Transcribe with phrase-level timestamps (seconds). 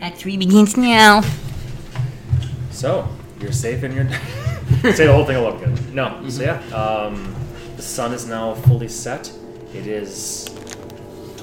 [0.00, 1.22] Act 3 begins now.
[2.70, 3.08] So
[3.40, 4.08] you're safe in your.
[4.94, 5.94] Say the whole thing all over again.
[5.94, 6.28] No.
[6.28, 7.34] So yeah, um,
[7.76, 9.32] the sun is now fully set.
[9.74, 10.44] It is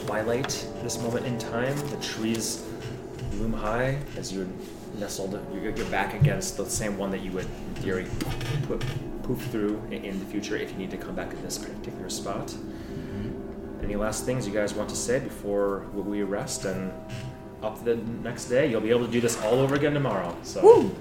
[0.05, 1.76] twilight at this moment in time.
[1.89, 2.68] The trees
[3.34, 4.47] loom high as you're
[4.99, 5.39] nestled.
[5.54, 8.07] You're, you're back against the same one that you would, in theory,
[8.67, 8.83] put,
[9.23, 12.54] poof through in, the future if you need to come back at this particular spot.
[13.81, 16.91] Any last things you guys want to say before we rest and
[17.64, 18.70] up to the next day?
[18.70, 20.35] You'll be able to do this all over again tomorrow.
[20.44, 20.62] So.
[20.63, 20.91] Oh,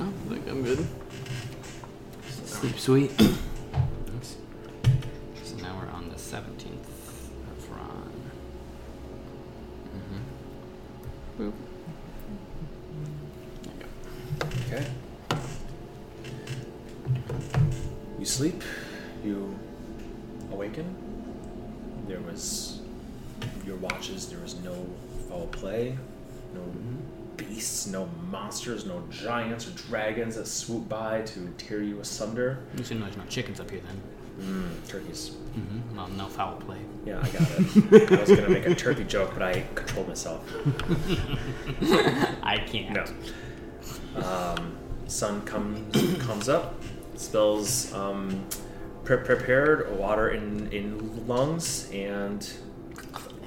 [0.00, 0.86] I think I'm good.
[2.46, 3.12] Sleep sweet.
[5.44, 6.86] So now we're on the 17th
[7.50, 8.12] of Ron.
[11.36, 11.42] Mm-hmm.
[11.42, 11.52] Boop.
[27.92, 32.58] No monsters, no giants or dragons that swoop by to tear you asunder.
[32.74, 34.02] You assume there's no chickens up here then?
[34.40, 35.32] Mm, turkeys.
[35.54, 35.96] Mm-hmm.
[35.96, 36.78] Well, no foul play.
[37.04, 38.12] Yeah, I got it.
[38.12, 40.42] I was gonna make a turkey joke, but I controlled myself.
[42.42, 42.94] I can't.
[42.94, 44.24] No.
[44.24, 46.74] Um, sun comes comes up,
[47.16, 48.46] Spells um,
[49.04, 52.50] pre- prepared water in in lungs, and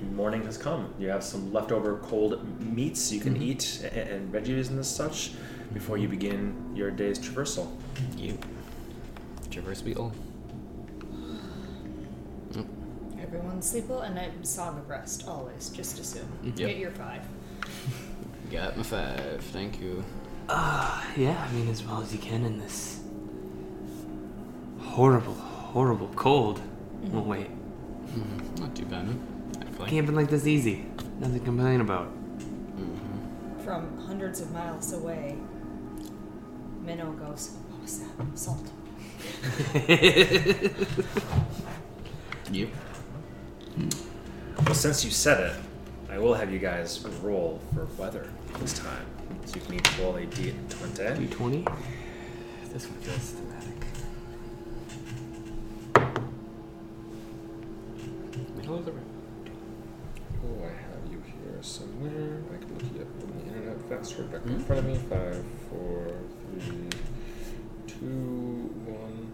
[0.05, 0.93] morning has come.
[0.99, 5.31] You have some leftover cold meats you can eat and, and veggies and such
[5.73, 7.69] before you begin your day's traversal.
[8.17, 8.37] You.
[9.49, 10.13] Traverse wheel.
[13.21, 15.69] Everyone sleep well, and I'm song of rest always.
[15.69, 16.31] Just assume.
[16.43, 16.55] Yep.
[16.55, 17.21] Get your five.
[18.51, 19.43] Got my five.
[19.51, 20.03] Thank you.
[20.47, 23.01] Uh, yeah, I mean, as well as you can in this
[24.79, 26.61] horrible, horrible cold.
[27.05, 27.49] Well, wait.
[27.49, 28.61] Mm-hmm.
[28.61, 29.09] Not too bad.
[29.09, 29.34] Actually.
[29.77, 30.85] Can't been like this easy.
[31.19, 32.07] Nothing to complain about.
[32.07, 33.63] Mm-hmm.
[33.63, 35.37] From hundreds of miles away,
[36.81, 38.37] Minnow goes, oh, "What was that?
[38.37, 38.71] Salt."
[42.51, 42.69] You.
[44.65, 45.55] Well, since you said it,
[46.11, 49.05] I will have you guys roll for weather this time.
[49.45, 51.27] So you can each roll a d20.
[51.27, 51.77] D20?
[52.71, 53.85] This one feels thematic.
[58.55, 59.04] Middle of the road.
[60.47, 62.41] Oh, I have you here somewhere.
[62.53, 64.23] I can look you up on the internet Fast faster.
[64.23, 64.95] Back in front of me.
[65.09, 66.07] Five, four,
[66.59, 66.89] three,
[67.87, 69.31] two, one.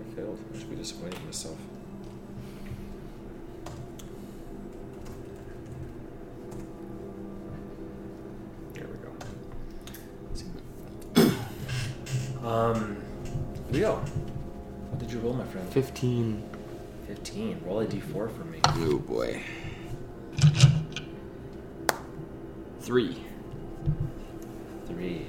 [0.00, 0.38] I failed.
[0.54, 1.56] I should be disappointed in myself.
[8.74, 9.10] There we go.
[10.34, 10.46] See.
[12.46, 13.02] um,
[13.70, 15.68] Leo, what did you roll, my friend?
[15.70, 16.42] 15.
[17.06, 17.60] 15.
[17.64, 18.60] Roll a d4 for me.
[18.66, 19.42] Oh boy.
[22.88, 23.22] Three.
[24.86, 25.26] Three.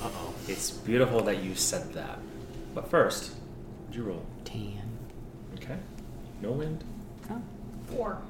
[0.00, 0.32] Uh oh.
[0.46, 2.20] It's beautiful that you said that.
[2.72, 3.32] But first,
[3.80, 4.24] what'd you roll?
[4.44, 4.80] Ten.
[5.56, 5.76] Okay.
[6.40, 6.84] No wind.
[7.88, 8.22] Four.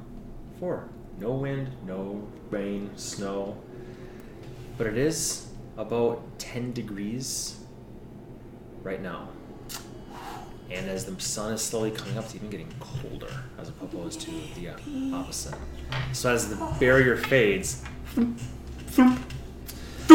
[0.58, 0.88] Four.
[1.18, 3.58] No wind, no rain, snow.
[4.78, 5.46] But it is
[5.76, 7.58] about 10 degrees
[8.82, 9.28] right now.
[10.70, 14.30] And as the sun is slowly coming up, it's even getting colder as opposed to
[14.54, 15.54] the uh, opposite.
[16.14, 17.84] So as the barrier fades,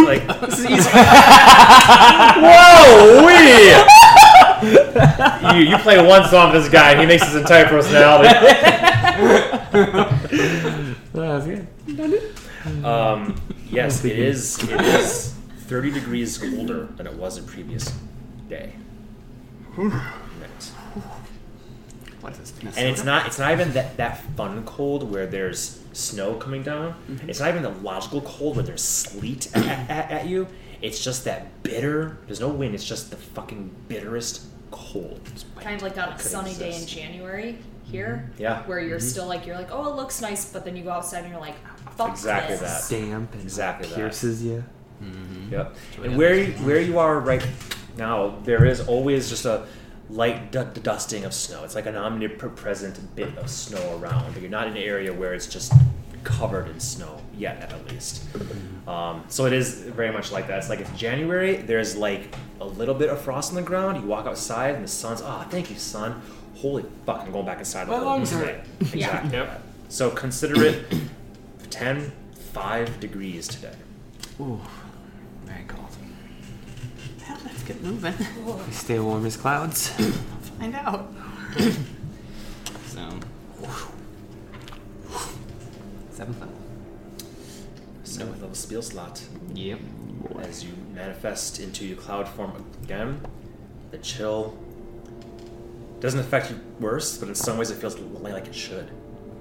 [0.09, 0.89] like this is easy.
[2.41, 3.33] Whoa, we!
[5.57, 8.29] you you play one song with this guy, and he makes his entire personality.
[11.13, 11.67] That's good.
[12.85, 13.35] Um,
[13.69, 14.63] yes, it is.
[14.63, 15.35] It is
[15.67, 17.93] thirty degrees colder than it was the previous
[18.47, 18.75] day.
[19.77, 20.01] Right.
[22.21, 22.77] What is this?
[22.77, 23.27] And it's not.
[23.27, 26.93] It's not even that that fun cold where there's snow coming down.
[27.09, 27.29] Mm-hmm.
[27.29, 30.47] It's not even the logical cold where there's sleet at, at, at you.
[30.81, 32.17] It's just that bitter.
[32.25, 32.73] There's no wind.
[32.73, 35.19] It's just the fucking bitterest cold.
[35.59, 36.85] Kind of like on a Could sunny day in.
[36.85, 37.91] January mm-hmm.
[37.91, 38.63] here, Yeah.
[38.63, 39.07] where you're mm-hmm.
[39.07, 41.41] still like you're like, oh, it looks nice, but then you go outside and you're
[41.41, 42.87] like, ah, fuck Exactly this.
[42.87, 42.95] that.
[42.95, 43.95] Damp and Exactly that.
[43.95, 44.63] pierces you.
[45.49, 45.75] Yep.
[46.03, 47.45] And where you, where you are right
[47.97, 49.65] now, there is always just a
[50.09, 51.63] light du- dusting of snow.
[51.63, 55.33] It's like an omnipresent bit of snow around, but you're not in an area where
[55.33, 55.71] it's just
[56.23, 58.23] covered in snow yet, at least.
[58.87, 60.57] Um, so it is very much like that.
[60.59, 61.57] It's like it's January.
[61.57, 64.01] There's like a little bit of frost on the ground.
[64.01, 65.21] You walk outside and the sun's.
[65.21, 66.21] Ah, thank you, sun.
[66.57, 67.21] Holy fuck!
[67.21, 67.85] I'm going back inside.
[67.87, 68.61] the My building lungs today.
[68.99, 69.23] Yeah.
[69.25, 69.47] Exactly.
[69.89, 70.85] So consider it
[71.69, 72.11] 10,
[72.53, 73.73] 5 degrees today.
[74.41, 74.59] Ooh,
[75.45, 75.85] very cold.
[77.27, 78.15] Well, let's get moving.
[78.65, 79.89] We stay warm as clouds.
[80.59, 81.11] Find out.
[82.87, 83.07] so.
[86.11, 86.55] Seventh level.
[88.03, 89.21] So with little spiel slot.
[89.53, 89.79] Yep.
[90.39, 93.21] As you manifest into your cloud form again,
[93.91, 94.57] the chill
[95.99, 98.89] doesn't affect you worse, but in some ways it feels like it should,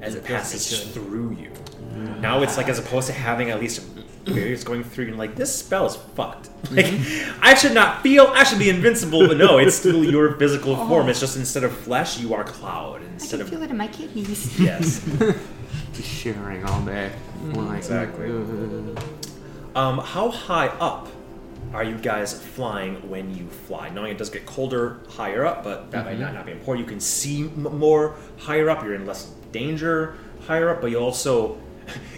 [0.03, 1.51] as it It feels like it passes through you.
[1.95, 2.21] Mm.
[2.21, 3.81] Now it's like as opposed to having at least
[4.25, 6.51] barriers going through, you're like this spell is fucked.
[6.73, 7.39] Like mm-hmm.
[7.41, 10.89] I should not feel, I should be invincible, but no, it's still your physical oh.
[10.89, 11.09] form.
[11.09, 13.01] It's just instead of flesh, you are cloud.
[13.15, 14.59] Instead of feel it in my kidneys.
[14.61, 15.01] yes.
[15.93, 17.13] Just shivering all day.
[17.13, 17.53] Mm-hmm.
[17.53, 18.29] We're like, Exactly.
[19.77, 21.09] Um, how high up
[21.73, 23.89] are you guys flying when you fly?
[23.91, 26.23] Knowing it does get colder higher up, but that might mm-hmm.
[26.23, 26.87] not, not be important.
[26.87, 28.83] You can see m- more higher up.
[28.83, 30.17] You're in less danger
[30.47, 31.59] higher up, but you also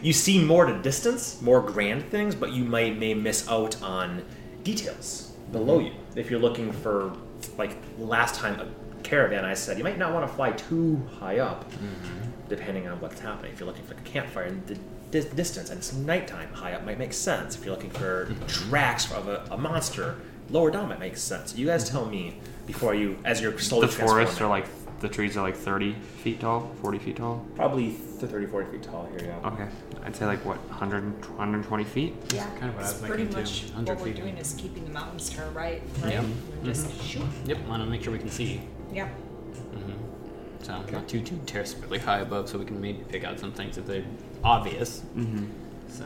[0.03, 3.81] you see more at a distance, more grand things, but you might may miss out
[3.83, 4.25] on
[4.63, 5.87] details below mm-hmm.
[5.87, 5.93] you.
[6.17, 7.13] If you're looking for
[7.59, 8.69] like last time a
[9.03, 12.49] caravan, I said you might not want to fly too high up, mm-hmm.
[12.49, 13.53] depending on what's happening.
[13.53, 14.79] If you're looking for a campfire in the
[15.11, 17.57] dis- distance and it's nighttime, high up might make sense.
[17.57, 18.47] If you're looking for mm-hmm.
[18.47, 20.17] tracks of a, a monster,
[20.51, 21.57] lower down might make sense.
[21.57, 24.67] You guys tell me before you, as you're slowly The forests are like
[25.01, 27.45] the trees are like 30 feet tall, 40 feet tall.
[27.57, 27.89] probably
[28.19, 29.29] th- 30, 40 feet tall here.
[29.43, 29.49] Yeah.
[29.49, 29.67] Okay,
[30.05, 32.15] I'd say like what 100, 120 feet.
[32.35, 33.67] Yeah, kind of what I was pretty thinking, much too.
[33.69, 34.17] 100 what we're feet.
[34.23, 36.13] doing is keeping the mountains to our right, right?
[36.13, 36.25] Yep.
[36.63, 37.23] We're just shoot.
[37.47, 37.67] Yep.
[37.67, 38.61] Want to make sure we can see.
[38.93, 39.09] Yeah.
[39.09, 40.65] Mm-hmm.
[40.65, 43.79] So not too too terribly high above, so we can maybe pick out some things
[43.79, 44.05] if they're
[44.45, 45.03] obvious.
[45.17, 45.47] Mm-hmm.
[45.89, 46.05] So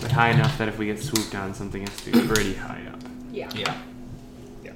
[0.00, 2.82] But high enough that if we get swooped on, something has to be pretty high
[2.92, 3.00] up.
[3.30, 3.48] Yeah.
[3.54, 3.80] yeah.
[4.64, 4.72] Yeah.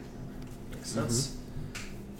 [0.72, 1.35] Makes sense.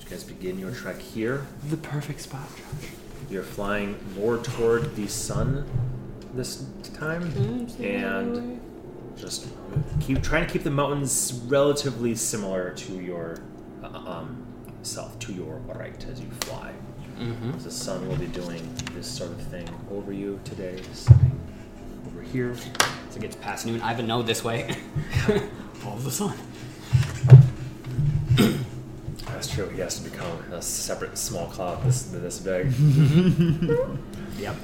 [0.06, 1.48] You guys begin your trek here.
[1.68, 2.90] The perfect spot, Josh.
[3.28, 5.66] You're flying more toward the sun
[6.32, 6.64] this
[6.94, 7.22] time,
[7.82, 8.60] and
[9.16, 9.48] just
[9.98, 13.40] keep trying to keep the mountains relatively similar to your
[13.82, 14.46] uh, um,
[14.82, 16.72] self, to your right as you fly.
[17.18, 17.58] Mm-hmm.
[17.58, 18.62] The sun will be doing
[18.94, 21.40] this sort of thing over you today, setting
[22.06, 22.54] over here.
[22.56, 23.80] So it gets past noon.
[23.80, 24.72] I even know this way.
[25.72, 26.38] Follow the sun.
[29.26, 29.68] That's true.
[29.68, 32.72] He has to become a separate small cloud this this big.
[34.38, 34.56] Yep.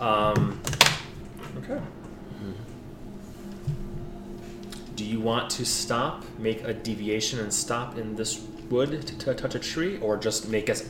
[0.00, 0.60] Um,
[1.64, 1.80] okay.
[4.94, 9.34] Do you want to stop, make a deviation, and stop in this wood to, to
[9.34, 10.86] touch a tree, or just make us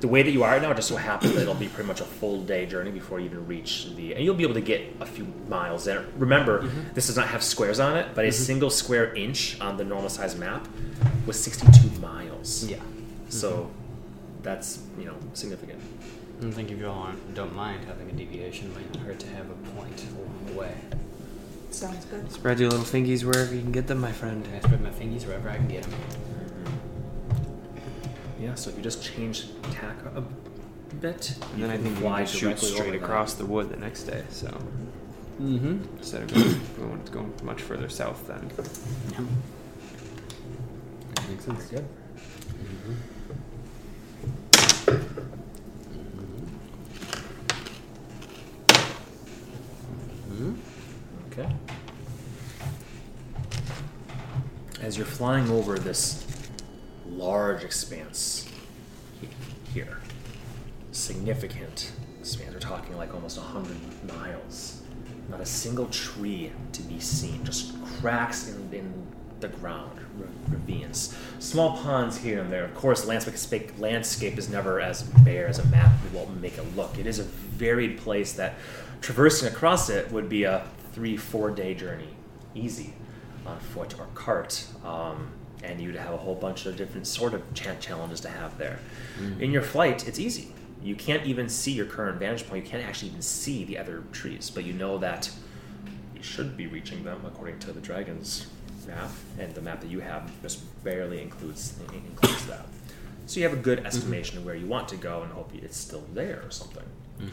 [0.00, 0.70] the way that you are right now?
[0.70, 3.26] it Just so happens that it'll be pretty much a full day journey before you
[3.26, 6.04] even reach the, and you'll be able to get a few miles there.
[6.16, 6.94] Remember, mm-hmm.
[6.94, 8.44] this does not have squares on it, but a mm-hmm.
[8.44, 10.66] single square inch on the normal size map
[11.26, 12.64] was 62 miles.
[12.64, 12.78] Yeah.
[13.28, 14.42] So mm-hmm.
[14.42, 15.80] that's you know significant.
[16.40, 19.18] I think if you all aren't- don't mind having a deviation, it might not hurt
[19.18, 20.72] to have a point along the way.
[21.70, 22.30] Sounds good.
[22.30, 24.46] Spread your little fingies wherever you can get them, my friend.
[24.54, 26.00] I spread my fingers wherever I can get them.
[28.40, 30.22] Yeah, so if you just change tack a
[31.00, 33.44] bit, And then I you can think we fly can shoot straight over across the
[33.46, 34.22] wood the next day.
[34.30, 34.46] So
[35.40, 35.96] Mm-hmm.
[35.98, 38.50] instead of going, going, going much further south, then
[39.12, 39.22] Yep.
[41.28, 41.64] makes sense.
[41.70, 41.88] Very good.
[50.30, 50.54] Mm-hmm.
[51.32, 51.48] Okay.
[54.82, 56.24] As you're flying over this
[57.18, 58.48] large expanse
[59.74, 59.98] here,
[60.92, 63.76] significant expanse, we're talking like almost 100
[64.06, 64.82] miles,
[65.28, 69.06] not a single tree to be seen, just cracks in, in
[69.40, 69.98] the ground,
[70.48, 72.64] ravines, small ponds here and there.
[72.64, 75.92] Of course, landscape, landscape is never as bare as a map.
[76.12, 76.98] Will make it look.
[76.98, 78.54] It is a varied place that
[79.00, 82.08] traversing across it would be a three, four day journey,
[82.54, 82.94] easy,
[83.46, 84.66] on foot or cart.
[84.84, 88.56] Um, and you'd have a whole bunch of different sort of cha- challenges to have
[88.58, 88.78] there.
[89.20, 89.40] Mm.
[89.40, 90.52] In your flight, it's easy.
[90.82, 92.64] You can't even see your current vantage point.
[92.64, 95.30] You can't actually even see the other trees, but you know that
[96.14, 98.46] you should be reaching them according to the dragon's
[98.86, 102.66] map, and the map that you have just barely includes includes that.
[103.26, 103.86] So you have a good mm-hmm.
[103.86, 106.86] estimation of where you want to go, and hope it's still there or something.
[107.18, 107.28] Mm-hmm.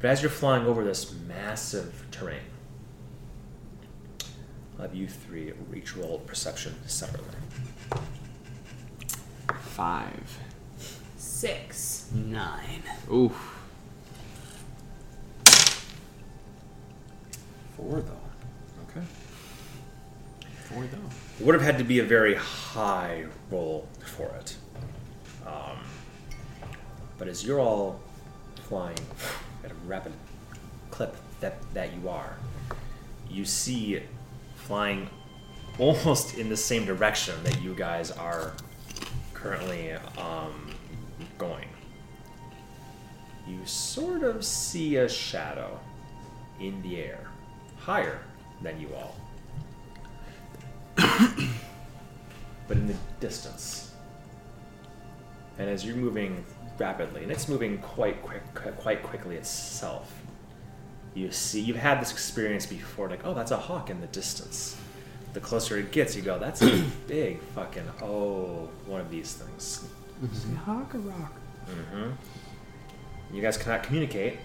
[0.00, 2.40] But as you're flying over this massive terrain,
[4.80, 7.36] I'll have you three each roll perception separately.
[9.60, 10.38] Five.
[11.18, 12.10] Six.
[12.14, 12.82] Nine.
[13.12, 13.58] Oof.
[17.76, 18.88] Four, though.
[18.88, 19.06] Okay.
[20.64, 21.44] Four though.
[21.44, 24.56] would have had to be a very high roll for it.
[25.46, 25.76] Um,
[27.18, 28.00] but as you're all
[28.66, 28.96] flying
[29.62, 30.14] at a rapid
[30.90, 32.34] clip that, that you are,
[33.28, 34.00] you see
[34.70, 35.10] flying
[35.80, 38.52] almost in the same direction that you guys are
[39.34, 40.70] currently um,
[41.38, 41.66] going.
[43.48, 45.76] You sort of see a shadow
[46.60, 47.26] in the air,
[47.78, 48.20] higher
[48.62, 49.16] than you all.
[52.68, 53.92] but in the distance.
[55.58, 56.44] And as you're moving
[56.78, 60.12] rapidly, and it's moving quite quick, quite quickly itself,
[61.14, 64.76] you see you've had this experience before, like, oh, that's a hawk in the distance.
[65.32, 69.84] The closer it gets, you go, that's a big fucking oh, one of these things.
[70.64, 71.32] Hawk or roc?
[71.66, 72.10] hmm
[73.32, 74.38] You guys cannot communicate,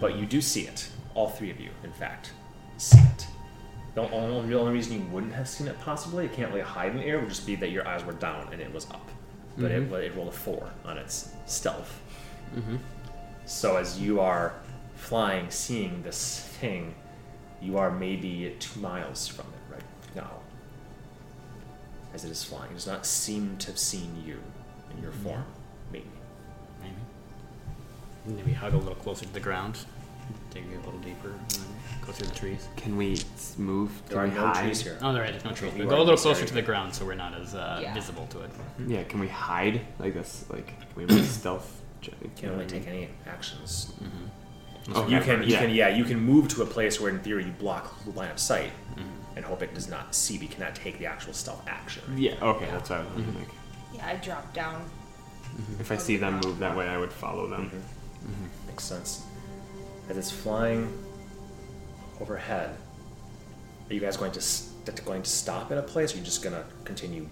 [0.00, 0.88] but you do see it.
[1.14, 2.32] All three of you, in fact,
[2.78, 3.26] see it.
[3.94, 6.92] The only, the only reason you wouldn't have seen it possibly, it can't really hide
[6.92, 9.06] in the air, would just be that your eyes were down and it was up.
[9.58, 12.00] But it, it rolled a four on its stealth.
[12.56, 12.76] Mm-hmm.
[13.44, 14.54] So as you are
[15.06, 16.94] flying, seeing this thing,
[17.60, 19.82] you are maybe two miles from it right
[20.16, 20.30] now.
[22.14, 24.38] As it is flying, it does not seem to have seen you
[24.96, 25.44] in your form.
[25.92, 26.06] Maybe.
[26.80, 28.36] Maybe.
[28.36, 29.78] Maybe hug a little closer to the ground.
[30.50, 31.30] Dig a little deeper.
[31.30, 31.64] And
[32.06, 32.68] go through the trees.
[32.76, 33.90] Can we s- move?
[34.08, 34.64] There are we no hide?
[34.64, 34.98] trees here.
[35.02, 35.72] Oh, there is no trees.
[35.74, 36.46] You But are go a little closer area.
[36.48, 37.94] to the ground so we're not as uh, Yeah.
[37.94, 38.50] visible to it.
[38.86, 39.02] Yeah.
[39.04, 40.44] Can we hide like this?
[40.50, 41.80] Like can we make stealth?
[42.02, 42.14] check?
[42.22, 43.92] You can only take any actions.
[44.94, 45.58] Oh, You can, you yeah.
[45.60, 48.38] can, yeah, you can move to a place where, in theory, you block line of
[48.38, 48.72] sight
[49.36, 50.36] and hope it does not see.
[50.38, 52.02] But cannot take the actual stealth action.
[52.16, 52.34] Yeah.
[52.42, 52.66] Okay.
[52.66, 53.32] That's what I was Mm-hmm.
[53.32, 53.54] thinking.
[53.94, 54.84] Yeah, I drop down.
[55.78, 57.70] if I see them move that way, I would follow them.
[57.70, 58.68] Mm-hmm.
[58.68, 59.24] Makes sense.
[60.08, 60.92] As it's flying
[62.20, 62.76] overhead,
[63.88, 66.24] are you guys going to st- going to stop at a place, or are you
[66.24, 67.28] just gonna continue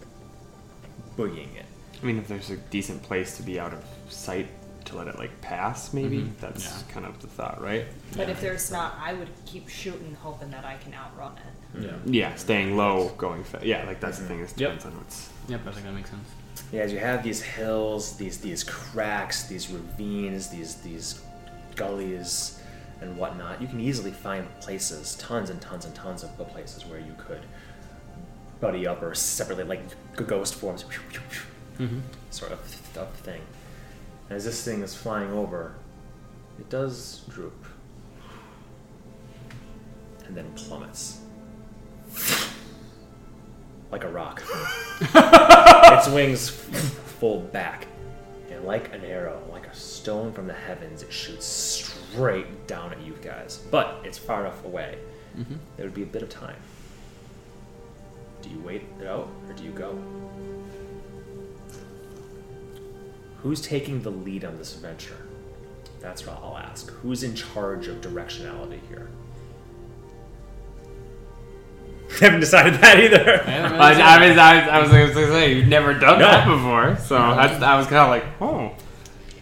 [1.17, 1.67] boogieing it?
[2.03, 4.49] I mean, if there's a decent place to be out of sight
[4.91, 6.39] to let it like pass, maybe Mhm.
[6.41, 6.93] that's Yeah.
[6.93, 7.87] kind of the thought, right?
[8.17, 11.83] But if there's not, I would keep shooting, hoping that I can outrun it.
[11.85, 11.91] Yeah.
[12.05, 13.65] Yeah, staying low, going fast.
[13.65, 14.41] Yeah, like that's the thing.
[14.41, 14.71] It Yep.
[14.73, 15.29] depends on what's.
[15.49, 16.29] Yep, I think that makes sense.
[16.73, 21.21] Yeah, as you have these hills, these these cracks, these ravines, these these
[21.77, 22.61] gullies
[23.01, 26.99] and whatnot, you can easily find places, tons and tons and tons of places where
[27.01, 27.41] you could
[28.61, 29.83] buddy up or separately, like
[30.27, 30.85] ghost forms,
[31.79, 32.01] Mm-hmm.
[32.29, 32.59] sort of,
[32.99, 33.41] of thing.
[34.31, 35.75] As this thing is flying over,
[36.59, 37.65] it does droop
[40.27, 41.21] and then plummets
[43.91, 44.43] like a rock.
[45.01, 47.87] its wings fold back,
[48.51, 53.01] and like an arrow, like a stone from the heavens, it shoots straight down at
[53.03, 53.61] you guys.
[53.71, 54.99] But it's far enough away.
[55.37, 55.57] Mm-hmm.
[55.77, 56.57] There would be a bit of time.
[58.43, 59.99] Do you wait it out, or do you go?
[63.43, 65.17] Who's taking the lead on this venture?
[66.01, 66.91] That's what I'll ask.
[66.91, 69.09] Who's in charge of directionality here?
[72.13, 73.43] I haven't decided that either.
[73.47, 76.27] I, I was, I was, I was going to say you've never done No.
[76.27, 78.25] that before, so that's, I was kind of like,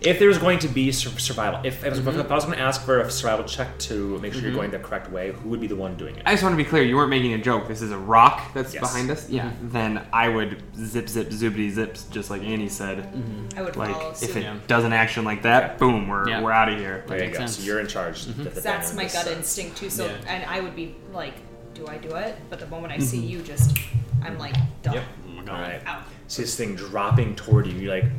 [0.09, 2.63] If there was going to be sur- survival, if, if, if I was going to
[2.63, 5.61] ask for a survival check to make sure you're going the correct way, who would
[5.61, 6.23] be the one doing it?
[6.25, 6.83] I just want to be clear.
[6.83, 7.69] You weren't making a joke.
[7.69, 8.81] This is a roc that's Yes.
[8.81, 9.29] behind us.
[9.29, 9.51] Yeah.
[9.51, 9.69] Mm-hmm.
[9.71, 12.99] Then I would zip, zip, zoobity zips, just like Annie said.
[13.13, 13.59] Mm-hmm.
[13.59, 14.57] I would Like follow if it Yeah.
[14.67, 15.79] does an action like that, Okay.
[15.79, 16.41] boom, we're Yeah.
[16.43, 17.05] we're out of here.
[17.07, 17.39] there you go.
[17.39, 17.59] sense.
[17.59, 18.25] So you're in charge.
[18.25, 18.43] Mm-hmm.
[18.45, 19.91] th- th- That's my gut uh, instinct too.
[19.91, 20.13] So, Yeah.
[20.27, 21.35] and I would be like,
[21.75, 22.37] do I do it?
[22.49, 23.29] But the moment I see mm-hmm.
[23.29, 23.77] you, just
[24.25, 24.95] I'm like, done.
[24.95, 25.05] Yep.
[25.27, 25.61] Oh my All god.
[25.61, 25.83] right.
[25.87, 26.05] Out.
[26.29, 27.75] See this thing dropping toward you.
[27.79, 28.11] You're like,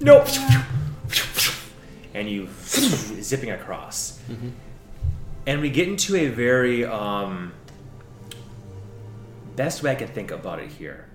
[0.00, 0.26] nope.
[2.16, 2.48] And you
[3.20, 4.18] zipping across.
[5.46, 7.52] And we get into a very um,
[9.54, 11.08] best way I can think about it here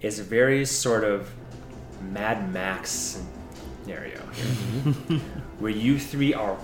[0.00, 1.30] is a very sort of
[2.12, 3.20] Mad Max
[3.82, 5.18] scenario here,
[5.58, 6.56] where you three are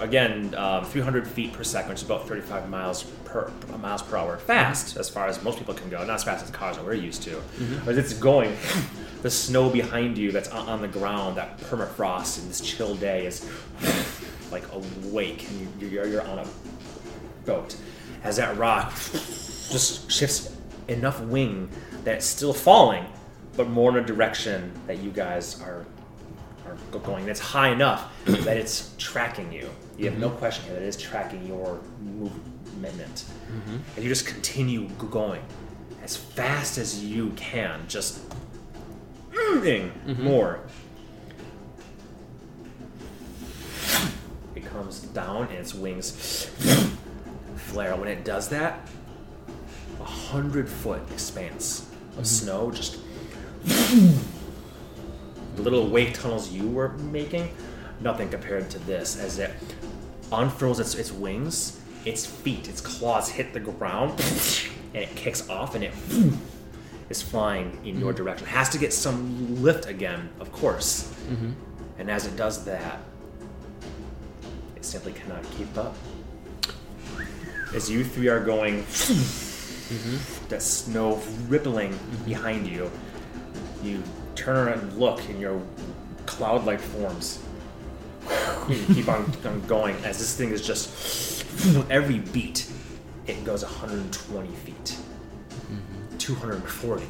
[0.00, 4.38] again um, 300 feet per second, which is about 35 miles per miles per hour,
[4.38, 6.94] fast as far as most people can go, not as fast as cars that we're
[6.94, 7.42] used to.
[7.84, 8.56] But it's going,
[9.22, 13.26] the snow behind you that's on, on the ground, that permafrost in this chill day
[13.26, 13.48] is
[14.50, 16.46] like awake, and you, you're, you're on a
[17.44, 17.76] boat.
[18.22, 18.90] As that roc
[19.70, 20.56] just shifts
[20.88, 21.68] enough wing
[22.04, 23.06] that it's still falling,
[23.56, 25.84] but more in a direction that you guys are
[26.66, 27.28] are go- going.
[27.28, 29.70] It's high enough that it's tracking you.
[29.98, 30.38] You have no mm-hmm.
[30.38, 33.24] question here that it is tracking your movement.
[33.50, 33.76] Mm-hmm.
[33.94, 35.42] And you just continue going
[36.02, 38.20] as fast as you can, just
[39.32, 40.24] moving mm-hmm.
[40.24, 40.60] more.
[44.54, 46.50] It comes down and its wings
[47.56, 47.96] flare.
[47.96, 48.88] When it does that,
[50.00, 52.98] a hundred foot expanse of snow just
[55.56, 57.50] little wake tunnels you were making,
[58.00, 59.18] nothing compared to this.
[59.18, 59.50] As it
[60.32, 64.20] unfurls its, its wings, its feet, its claws hit the ground,
[64.94, 65.92] and it kicks off and it
[67.08, 68.24] is flying in your mm-hmm.
[68.24, 68.46] direction.
[68.46, 71.12] Has to get some lift again, of course.
[71.28, 71.52] Mm-hmm.
[71.98, 73.00] And as it does that,
[74.76, 75.94] it simply cannot keep up.
[77.74, 80.48] As you three are going, mm-hmm.
[80.48, 82.90] that snow rippling behind you,
[83.82, 84.02] you
[84.36, 85.60] turn around and look, in your
[86.26, 87.42] cloud-like forms.
[88.68, 91.44] You keep on, on going as this thing is just
[91.90, 92.68] every beat,
[93.26, 94.98] it goes 120 feet,
[96.18, 97.04] 240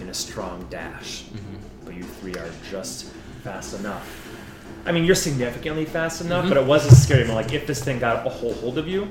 [0.00, 1.24] in a strong dash.
[1.84, 3.06] But you three are just
[3.42, 4.28] fast enough.
[4.84, 7.24] I mean, you're significantly fast enough, but it wasn't scary.
[7.26, 9.08] But like, if this thing got a whole hold of you,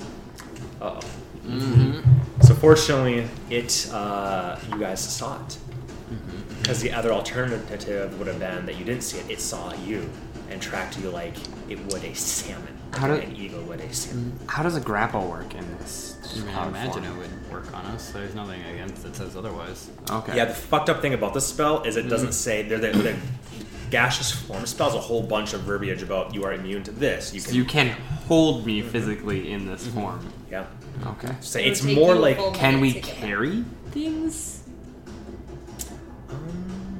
[0.81, 2.03] uh oh.
[2.43, 5.57] So fortunately, it uh, you guys saw it.
[6.71, 10.09] Because the other alternative would have been that you didn't see it; it saw you
[10.49, 11.33] and tracked you like
[11.67, 12.77] it would a salmon.
[12.93, 14.39] How do- an eagle would a salmon.
[14.47, 16.17] How does a grapple work in this?
[16.23, 17.05] I mean, I imagine form?
[17.05, 18.11] it would work on us.
[18.11, 19.89] There's nothing against that says otherwise.
[20.09, 20.37] Okay.
[20.37, 22.33] Yeah, the fucked up thing about this spell is it doesn't mm.
[22.33, 23.17] say they're the, the
[23.89, 27.33] gaseous form spells a whole bunch of verbiage about you are immune to this.
[27.33, 27.89] You So can you can
[28.29, 29.99] hold me physically in this mm-hmm.
[29.99, 30.33] form.
[30.49, 30.67] yeah.
[31.05, 31.35] Okay.
[31.41, 33.15] So It it's more like Can we to get back.
[33.15, 34.60] carry things?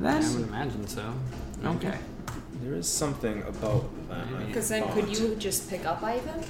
[0.04, 1.14] I would imagine so.
[1.66, 1.98] okay.
[2.62, 4.26] there is something about that.
[4.38, 5.20] I Because then, could thought.
[5.20, 6.44] you just pick up Ivan?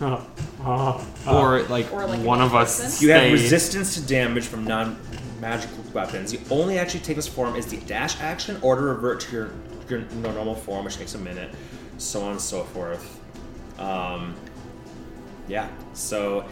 [0.60, 2.80] Or like, Or like one an of us.
[2.80, 3.06] person?
[3.06, 6.32] You have stay- resistance to damage from non-magical weapons.
[6.32, 9.50] You only actually take this form is the dash action, or to revert to your
[9.88, 11.50] your normal form, which takes a minute,
[11.96, 13.20] so on and so forth.
[13.78, 14.34] Um,
[15.48, 15.68] yeah.
[15.94, 16.44] So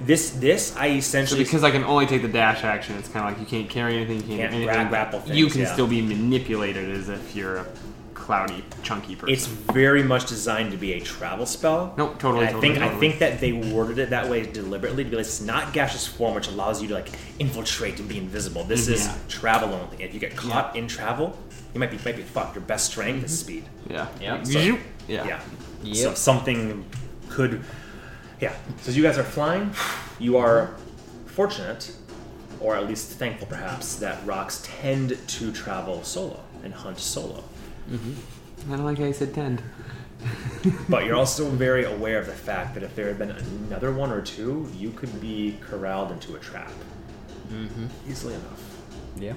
[0.00, 3.26] this this I So essentially because I can only take the dash action, it's kind
[3.26, 4.88] of like you can't carry anything, you can't, Can't anything.
[4.88, 5.72] grab- but grapple you can yeah.
[5.72, 7.66] still be manipulated as if you're a
[8.14, 9.34] cloudy, chunky person.
[9.34, 11.92] It's very much designed to be a travel spell.
[11.98, 15.04] Nope, totally, And I totally, think I think that they worded it that way deliberately
[15.04, 18.64] because it's not gaseous form, which allows you to like infiltrate and be invisible.
[18.64, 19.14] This is Yeah.
[19.28, 20.02] travel only.
[20.02, 20.82] If you get caught Yeah.
[20.82, 21.38] in travel,
[21.74, 22.54] you might be might be fucked.
[22.54, 23.44] Your best strength is mm-hmm.
[23.44, 23.64] speed.
[23.90, 24.06] yeah.
[24.20, 24.42] Yeah.
[24.42, 24.78] So- yeah.
[25.08, 25.40] Yeah.
[25.82, 25.96] Yep.
[25.96, 26.84] So something
[27.28, 27.62] could.
[28.44, 28.52] Yeah.
[28.82, 29.70] So you guys are flying.
[30.18, 30.74] You are
[31.24, 31.96] fortunate,
[32.60, 37.42] or at least thankful, perhaps, that rocs tend to travel solo and hunt solo.
[37.90, 39.62] I don't like how you said tend.
[40.90, 44.10] But you're also very aware of the fact that if there had been another one
[44.10, 46.72] or two, you could be corralled into a trap.
[47.48, 47.86] Mm-hmm.
[48.10, 48.62] Easily enough.
[49.18, 49.34] Yeah.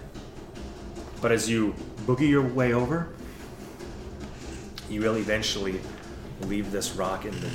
[1.22, 1.74] But as you
[2.06, 3.08] boogie your way over,
[4.90, 5.80] you will eventually
[6.42, 7.50] leave this roc in the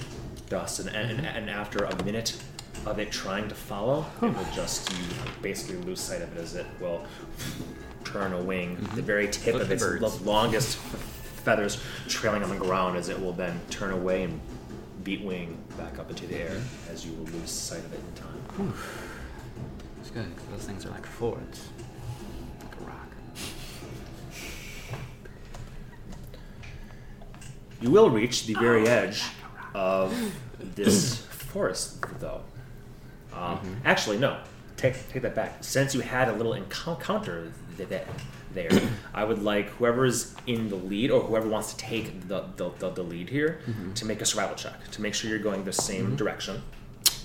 [0.52, 0.80] dust.
[0.80, 1.36] And, and, mm-hmm.
[1.36, 2.36] and after a minute
[2.84, 5.04] of it trying to follow, it will just, you
[5.40, 7.04] basically lose sight of it as it will
[8.04, 8.76] turn a wing.
[8.76, 8.96] Mm-hmm.
[8.96, 10.20] The very tip Like of its birds.
[10.20, 14.40] longest feathers trailing on the ground as it will then turn away and
[15.02, 16.60] beat wing back up into the air
[16.92, 18.74] as you will lose sight of it in time.
[20.00, 21.68] It's good those things are like forts.
[22.60, 23.10] Like a rock.
[27.80, 29.24] You will reach the very edge
[29.74, 30.14] of
[30.74, 32.42] this forest, though.
[33.32, 33.74] Um, mm-hmm.
[33.84, 34.38] Actually, no.
[34.76, 35.58] Take take that back.
[35.62, 38.02] Since you had a little encounter th- th-
[38.52, 38.70] there,
[39.14, 42.90] I would like whoever's in the lead or whoever wants to take the the, the,
[42.90, 43.92] the lead here mm-hmm.
[43.92, 46.16] to make a survival check to make sure you're going the same mm-hmm.
[46.16, 46.62] direction.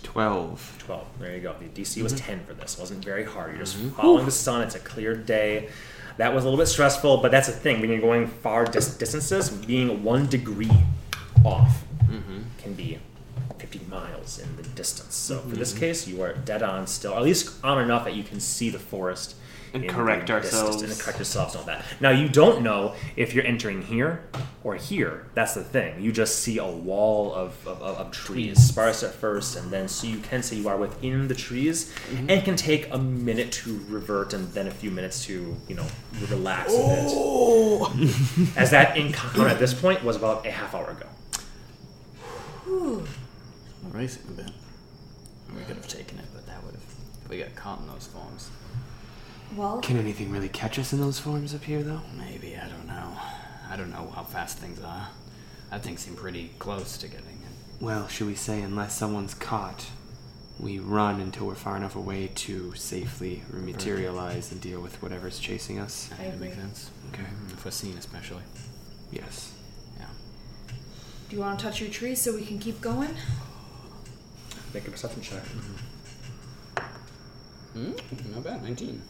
[0.03, 0.75] Twelve.
[0.79, 1.07] 12.
[1.19, 1.53] There you go.
[1.59, 2.75] The DC was 10 for this.
[2.75, 3.51] It wasn't very hard.
[3.51, 4.61] You're just following the sun.
[4.61, 5.69] It's a clear day.
[6.15, 7.81] That was a little bit stressful, but that's the thing.
[7.81, 10.71] When you're going far dis- distances, being one degree
[11.47, 11.83] off
[12.57, 12.99] can be
[13.59, 15.15] 50 miles in the distance.
[15.15, 18.23] So for this case, you are dead on still, at least on enough that you
[18.23, 19.35] can see the forest.
[19.73, 20.81] And correct ourselves.
[20.81, 21.83] And correct yourselves and all that.
[21.99, 24.23] Now, you don't know if you're entering here
[24.63, 25.27] or here.
[25.33, 26.01] That's the thing.
[26.01, 30.07] You just see a wall of, of, of, trees, sparse at first, and then so
[30.07, 32.29] you can say you are within the trees, Mm-hmm.
[32.29, 35.85] and can take a minute to revert, and then a few minutes to you know
[36.29, 37.05] relax a bit.
[37.09, 37.93] Oh.
[38.55, 41.07] As that encounter at this point was about a half hour ago.
[43.91, 44.51] Racing a bit.
[45.55, 46.83] We could have taken it, but that would have.
[47.29, 48.49] We got caught in those forms.
[49.55, 52.01] Well, Can anything really catch us in those forms up here, though?
[52.17, 53.17] Maybe I don't know.
[53.69, 55.07] I don't know how fast things are.
[55.71, 57.81] That thing seemed pretty close to getting it.
[57.83, 59.85] Well, should we say, unless someone's caught,
[60.59, 65.79] we run until we're far enough away to safely rematerialize and deal with whatever's chasing
[65.79, 66.09] us?
[66.19, 66.63] I That makes agree.
[66.65, 66.91] sense.
[67.13, 67.23] Okay.
[67.53, 68.43] If we're seen, especially.
[69.11, 69.53] Yes.
[71.27, 71.29] Yeah.
[71.29, 73.09] do you want to touch your tree so we can keep going?
[74.73, 75.43] Make a perception check.
[77.73, 77.91] Hmm?
[78.33, 78.63] Not bad.
[78.63, 79.01] 19.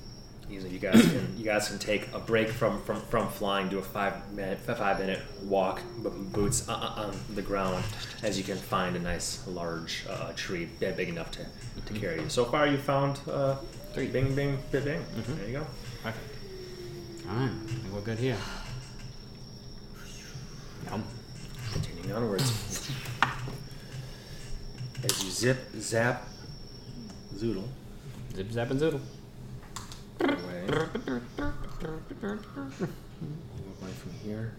[0.50, 0.70] Easy.
[0.70, 3.82] You guys can you guys can take a break from from, from flying, do a
[3.82, 7.84] five minute five minute walk, b- boots uh, uh, on the ground,
[8.24, 11.46] as you can find a nice large uh, tree, yeah, big enough to,
[11.86, 12.30] to carry you.
[12.30, 13.56] So far, you found uh,
[13.94, 14.08] three.
[14.08, 15.06] Bing, bing, bing, bing.
[15.38, 15.68] There you go.
[16.02, 16.26] Perfect.
[17.30, 17.52] Alright.
[17.52, 18.38] I think we're good here.
[20.90, 21.04] Yum.
[21.84, 22.90] Continuing onwards.
[25.04, 26.28] as you zip, zap,
[27.36, 27.68] zoodle
[28.36, 29.02] Zip zap and zoodle.
[30.20, 30.68] away.
[33.82, 34.54] Away from here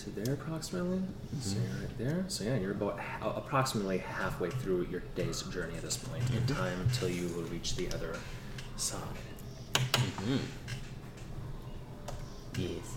[0.00, 0.98] to there approximately.
[0.98, 1.40] Mm-hmm.
[1.40, 2.24] So you're right there.
[2.28, 6.22] So yeah, you're about ha- uh, approximately halfway through your day's journey at this point
[6.30, 6.54] in mm-hmm.
[6.54, 8.16] time until you will reach the other
[8.76, 9.00] side.
[9.74, 10.36] Mm-hmm.
[12.56, 12.96] Yes.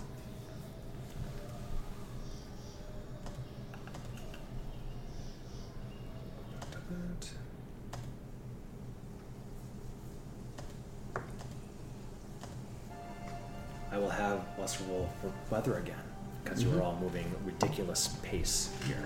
[13.94, 15.94] I will have us roll for weather again
[16.42, 18.98] because you are all moving ridiculous pace here.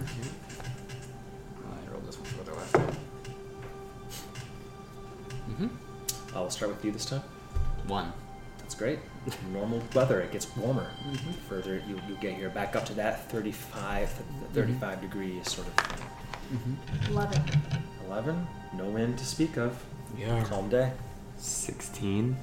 [1.62, 2.96] I rolled this one for the last time.
[5.50, 6.36] Mm-hmm.
[6.36, 7.20] I will start with you this time.
[7.86, 8.14] One.
[8.60, 9.00] That's great.
[9.52, 10.90] Normal weather, it gets warmer.
[11.50, 14.08] Further you, you get here, back up to that 35,
[14.54, 16.78] 35 degrees sort of thing.
[17.10, 17.42] Eleven.
[18.06, 19.84] 11, no wind to speak of.
[20.16, 20.42] Yeah.
[20.44, 20.92] Calm day.
[21.36, 22.38] 16.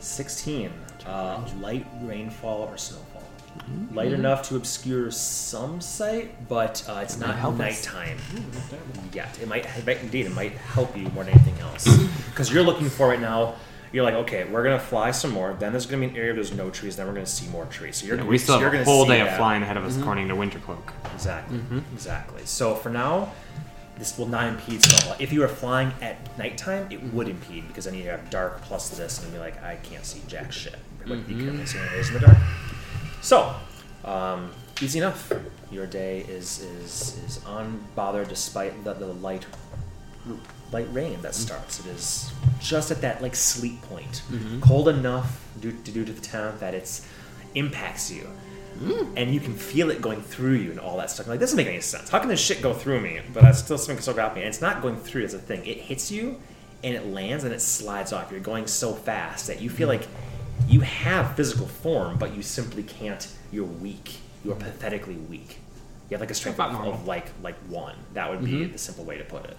[0.00, 0.70] 16,
[1.06, 3.22] uh, light rainfall or snowfall.
[3.92, 8.18] Light enough to obscure some sight, but uh, it's It not help nighttime
[9.12, 9.36] yet.
[9.42, 11.86] It might, it might, indeed, it might help you more than anything else.
[12.30, 13.56] Because you're looking for right now,
[13.90, 15.56] you're like, okay, we're gonna fly some more.
[15.58, 16.94] Then there's gonna be an area where there's no trees.
[16.96, 17.96] Then we're gonna see more trees.
[17.96, 19.96] So you're Yeah, we still so have a whole day of flying ahead of us,
[19.98, 20.92] according to Wintercloak.
[21.14, 21.60] Exactly.
[21.92, 22.42] Exactly.
[22.44, 23.32] So for now,
[23.98, 25.16] this will not impede snowfall.
[25.18, 28.90] If you were flying at nighttime, it would impede because then you have dark plus
[28.90, 30.76] this, and you'd be like, I can't see jack shit.
[31.06, 32.36] Like you couldn't see in the dark.
[33.22, 33.54] So,
[34.04, 35.32] um, easy enough.
[35.70, 39.46] Your day is is is unbothered despite the, the light
[40.72, 41.32] light rain that mm-hmm.
[41.32, 41.80] starts.
[41.80, 44.60] It is just at that like sleep point, mm-hmm.
[44.60, 47.06] cold enough due to due to the town that it's
[47.54, 48.28] impacts you
[48.78, 49.12] Mm.
[49.16, 51.26] and you can feel it going through you and all that stuff.
[51.26, 52.10] Like, this doesn't make any sense.
[52.10, 54.42] How can this shit go through me, but I still something still grab me?
[54.42, 55.66] And it's not going through as a thing.
[55.66, 56.40] It hits you,
[56.84, 58.30] and it lands, and it slides off.
[58.30, 60.06] You're going so fast that you feel like
[60.68, 63.26] you have physical form, but you simply can't.
[63.50, 64.18] You're weak.
[64.44, 65.58] You are pathetically weak.
[66.08, 67.96] You have like a strength of, of like like one.
[68.14, 69.56] That would be the simple way to put it.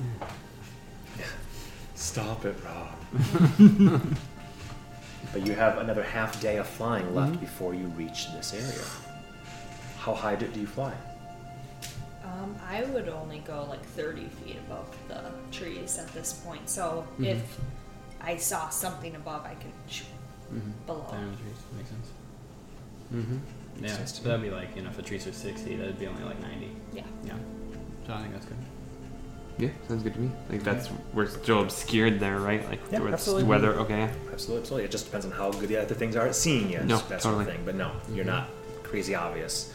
[1.94, 2.96] Stop it, Rob.
[5.32, 8.84] But you have another half day of flying left before you reach this area.
[9.98, 10.92] How high do, do you fly?
[12.24, 16.68] Um, I would only go like 30 feet above the trees at this point.
[16.68, 17.58] So if
[18.20, 20.06] I saw something above, I could shoot
[20.86, 21.06] below.
[21.10, 21.56] Down the trees.
[21.76, 22.08] Makes sense.
[23.14, 23.84] Mm-hmm.
[23.84, 26.22] Yeah, so that'd be like, you know, if the trees are 60, that'd be only
[26.24, 26.70] like 90.
[26.92, 27.02] Yeah.
[27.24, 27.34] Yeah.
[28.06, 28.56] So I think that's good.
[29.58, 30.30] Yeah, sounds good to me.
[30.48, 32.66] Like that's we're still obscured there, right?
[32.68, 33.44] Like Yeah, with absolutely.
[33.44, 33.74] weather.
[33.80, 34.08] Okay.
[34.32, 34.84] Absolutely, absolutely.
[34.84, 36.80] It just depends on how good the other things are at seeing you.
[36.80, 37.44] No, that sort of totally.
[37.46, 37.60] Thing.
[37.64, 38.48] But no, you're not
[38.82, 39.72] crazy obvious.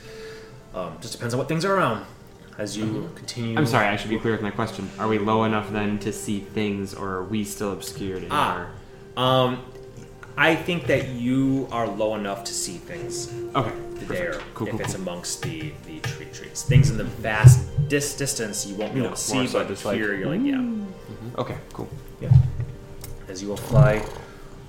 [0.74, 2.06] Um, just depends on what things are around.
[2.58, 3.50] As you continue.
[3.52, 3.58] Mm-hmm.
[3.60, 3.88] I'm sorry.
[3.88, 4.90] I should be clear with my question.
[4.98, 8.70] Are we low enough then to see things, or are we still obscured in Ah,
[9.18, 9.22] our?
[9.22, 9.66] um,
[10.38, 13.72] I think that you are low enough to see things Okay.
[14.08, 14.54] there Perfect.
[14.54, 15.02] Cool, if cool, it's cool.
[15.02, 16.64] amongst the the tree trees.
[16.64, 19.68] Things in the vast dis- distance you won't be able know, to see, so but
[19.70, 20.56] just like, here you're like, yeah.
[20.56, 21.40] Mm-hmm.
[21.40, 21.58] Okay.
[21.74, 21.88] Cool.
[22.20, 22.32] Yeah.
[23.30, 24.04] As you will fly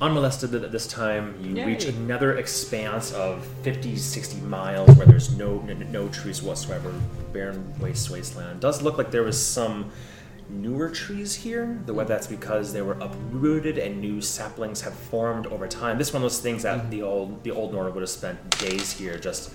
[0.00, 5.58] unmolested at this time, you reach another expanse of 50, 60 miles where there's no
[5.60, 6.92] no, no trees whatsoever,
[7.32, 8.60] barren waste wasteland.
[8.60, 9.90] Does look like there was some
[10.48, 11.78] newer trees here.
[11.86, 15.98] The whether that's because they were uprooted and new saplings have formed over time.
[15.98, 16.90] This is one of those things that mm-hmm.
[16.90, 19.52] the old the old Norman would have spent days here just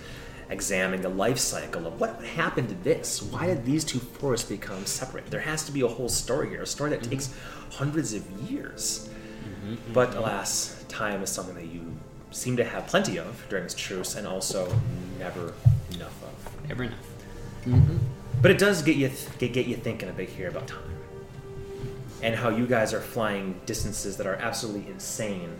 [0.49, 3.21] examining the life cycle of what happened to this.
[3.21, 5.27] Why did these two forests become separate?
[5.27, 7.11] There has to be a whole story here, a story that mm-hmm.
[7.11, 7.33] takes
[7.71, 9.09] hundreds of years.
[9.43, 11.95] Mm-hmm, but alas, time is something that you
[12.31, 14.71] seem to have plenty of during this truce, and also
[15.19, 15.53] never
[15.93, 16.71] enough of.
[16.71, 18.20] Ever enough.
[18.41, 20.97] But it does get you th- get, get you thinking a bit here about time,
[22.23, 25.51] and how you guys are flying distances that are absolutely insane.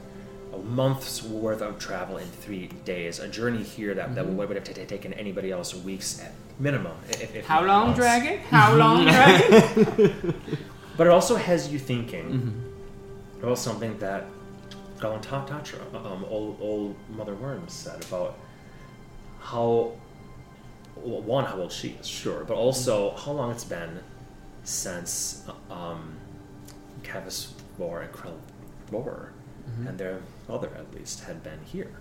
[0.53, 3.19] A month's worth of travel in three days.
[3.19, 6.91] A journey here that, that would have t- taken anybody else weeks at minimum.
[7.09, 7.99] If, if How not long, months.
[7.99, 8.39] Dragon?
[8.39, 10.33] How long, Dragon?
[10.97, 12.61] But it also has you thinking
[13.41, 14.25] about something that
[14.99, 18.37] Galantatra, um, old, old Mother Worm, said about
[19.39, 19.93] how,
[21.03, 23.99] one, how old she is, sure, but also how long it's been
[24.63, 26.15] since um,
[27.03, 28.37] Cavis Vor and Krell
[28.89, 29.31] Vor
[29.69, 29.87] mm-hmm.
[29.87, 31.91] and their mother, at least, had been here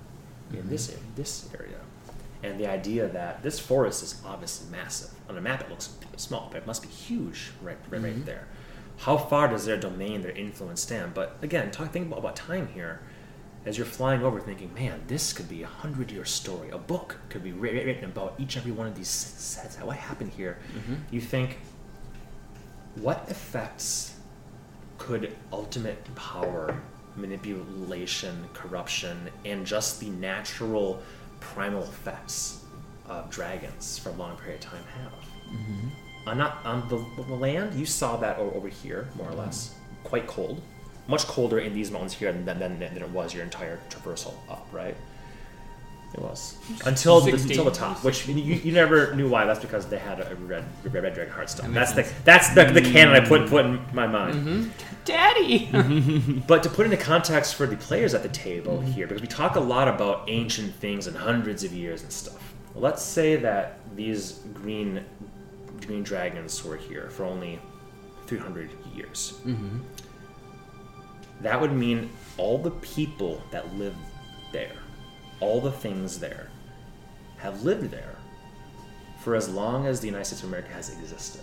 [0.52, 1.06] in this mm-hmm.
[1.06, 1.78] in this area.
[2.42, 5.10] And the idea that this forest is obviously massive.
[5.28, 8.24] On a map, it looks small, but it must be huge right, right, right mm-hmm.
[8.24, 8.46] there.
[8.98, 11.14] How far does their domain, their influence stand?
[11.14, 13.00] But again, talk, think about, about time here.
[13.66, 16.70] As you're flying over, thinking, man, this could be a hundred year story.
[16.70, 19.76] A book could be written about each and every one of these sets.
[19.76, 20.58] What happened here?
[20.74, 20.94] Mm-hmm.
[21.10, 21.58] You think,
[22.94, 24.14] what effects
[24.96, 26.80] could ultimate power,
[27.16, 31.02] manipulation, corruption, and just the natural
[31.40, 32.64] primal effects
[33.06, 35.12] of dragons for a long period of time have?
[36.26, 40.08] On not on the, the land, you saw that over here, more or less, mm-hmm.
[40.08, 40.62] quite cold,
[41.10, 44.66] much colder in these mountains here than, than, than it was your entire traversal up,
[44.72, 44.96] right?
[46.12, 47.50] It was until the, 60.
[47.50, 49.44] until the top, which you, you never knew why.
[49.44, 51.72] That's because they had a red red, red dragon heart stone.
[51.72, 54.72] That's the that's the, the canon I put put in my mind.
[55.04, 55.70] Daddy.
[56.48, 59.54] But to put into context for the players at the table here, because we talk
[59.54, 62.54] a lot about ancient things and hundreds of years and stuff.
[62.74, 65.04] Let's say that these green
[65.86, 67.60] green dragons were here for only
[68.26, 69.38] 300 years.
[71.42, 73.94] That would mean all the people that live
[74.52, 74.76] there,
[75.40, 76.48] all the things there,
[77.38, 78.16] have lived there
[79.20, 81.42] for as long as the United States of America has existed.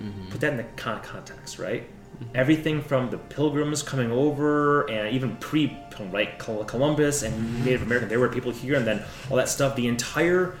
[0.00, 0.30] Mm-hmm.
[0.30, 1.88] Put that in the con- context, right?
[2.34, 5.76] Everything from the pilgrims coming over, and even pre
[6.12, 7.64] like Columbus and mm-hmm.
[7.64, 9.76] Native American, there were people here, and then all that stuff.
[9.76, 10.56] The entire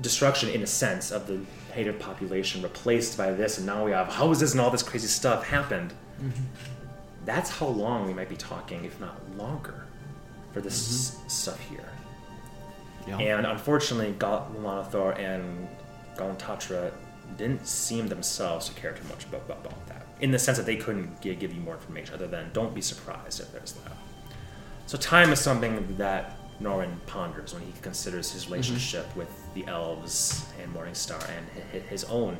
[0.00, 1.40] destruction, in a sense, of the
[1.76, 5.46] native population replaced by this, and now we have houses and all this crazy stuff
[5.46, 5.92] happened.
[6.20, 6.44] Mm-hmm.
[7.24, 9.86] That's how long we might be talking, if not longer,
[10.52, 11.28] for this mm-hmm.
[11.28, 11.88] stuff here.
[13.06, 13.18] Yeah.
[13.18, 15.68] And unfortunately, Galanathor and
[16.16, 16.92] Galantatra
[17.36, 20.06] didn't seem themselves to care too much about, about, that.
[20.20, 22.80] In the sense that they couldn't give, give you more information other than don't be
[22.80, 23.92] surprised if there's that.
[24.86, 28.52] So time is something that Norwind ponders when he considers his mm-hmm.
[28.52, 32.36] relationship with the elves and Morningstar and hi- hi- his own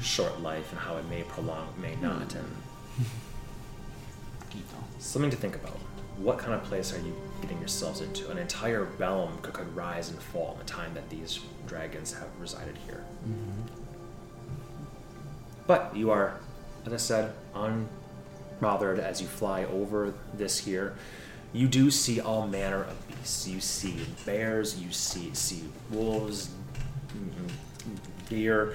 [0.00, 2.28] short life and how it may prolong, may not.
[2.30, 2.36] Mm.
[2.36, 2.56] And
[4.98, 5.76] something to think about.
[6.16, 8.30] What kind of place are you getting yourselves into?
[8.30, 12.28] An entire realm could, could rise and fall in the time that these dragons have
[12.40, 13.04] resided here.
[15.66, 16.40] But you are,
[16.86, 20.96] as I said, unbothered as you fly over this here.
[21.52, 23.46] You do see all manner of beasts.
[23.46, 24.80] You see bears.
[24.80, 26.50] You see see wolves,
[27.16, 27.50] mm,
[28.28, 28.74] deer.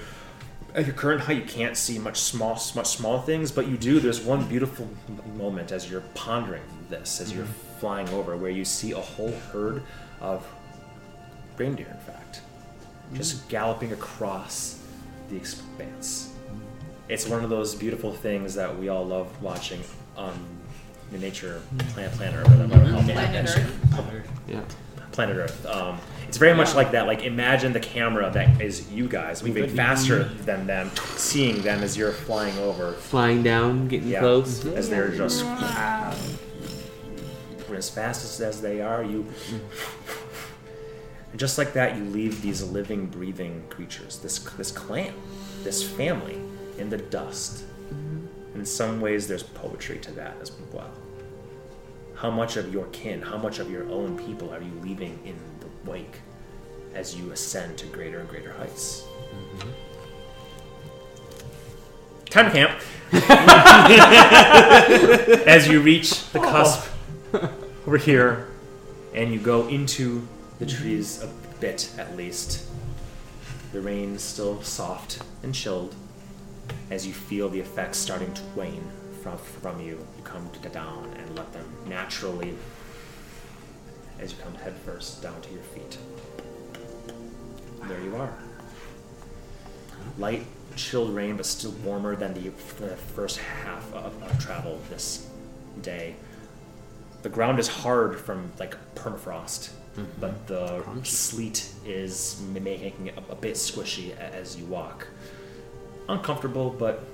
[0.74, 4.00] At your current height, you can't see much small, much small things, but you do.
[4.00, 4.88] There's one beautiful
[5.36, 7.78] moment as you're pondering this, as you're mm-hmm.
[7.78, 9.82] flying over, where you see a whole herd
[10.20, 10.44] of
[11.56, 11.86] reindeer.
[11.86, 12.40] In fact,
[13.12, 13.50] just mm-hmm.
[13.50, 14.80] galloping across
[15.30, 16.32] the expanse.
[16.48, 16.60] Mm-hmm.
[17.08, 19.80] It's one of those beautiful things that we all love watching
[20.16, 20.34] on
[21.12, 22.84] the Nature Planet Planet or whatever.
[22.84, 24.28] how they- Planet Earth.
[24.48, 24.60] Yeah.
[25.12, 25.66] Planet Earth.
[25.66, 26.00] Um,
[26.34, 27.06] it's very much like that.
[27.06, 31.96] Like imagine the camera that is you guys moving faster than them, seeing them as
[31.96, 32.94] you're flying over.
[32.94, 34.18] Flying down, getting Yeah.
[34.18, 34.66] close.
[34.66, 35.44] As they're just
[37.72, 39.24] as fast as, as they are, you.
[41.30, 45.14] And just like that, you leave these living, breathing creatures, this this clan,
[45.62, 46.40] this family,
[46.78, 47.62] in the dust.
[47.92, 48.58] Mm-hmm.
[48.58, 50.90] In some ways, there's poetry to that as well.
[52.16, 55.36] How much of your kin, how much of your own people are you leaving in
[55.36, 55.53] the
[55.86, 56.20] wake
[56.94, 59.04] as you ascend to greater and greater heights?
[59.56, 59.70] Mm-hmm.
[62.26, 62.80] Time to camp.
[65.46, 66.42] as you reach the oh.
[66.42, 66.90] cusp
[67.86, 68.48] over here
[69.14, 70.26] and you go into
[70.58, 71.28] the trees a
[71.60, 72.66] bit at least.
[73.72, 75.94] The rain's still soft and chilled.
[76.90, 78.90] As you feel the effects starting to wane
[79.22, 82.56] from, from you, you come to down and let them naturally,
[84.24, 85.98] as you come head first down to your feet.
[87.86, 88.32] There you are.
[90.16, 95.28] Light, chilled rain, but still warmer than the, the first half of, of travel this
[95.82, 96.16] day.
[97.22, 100.04] The ground is hard from like permafrost, mm-hmm.
[100.20, 105.06] but the sleet is making it a, a bit squishy as you walk.
[106.08, 107.04] Uncomfortable, but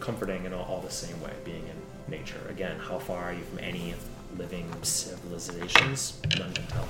[0.00, 2.40] comforting in all, all the same way, being in nature.
[2.48, 3.94] Again, how far are you from any
[4.36, 6.20] living civilizations?
[6.38, 6.88] None can tell.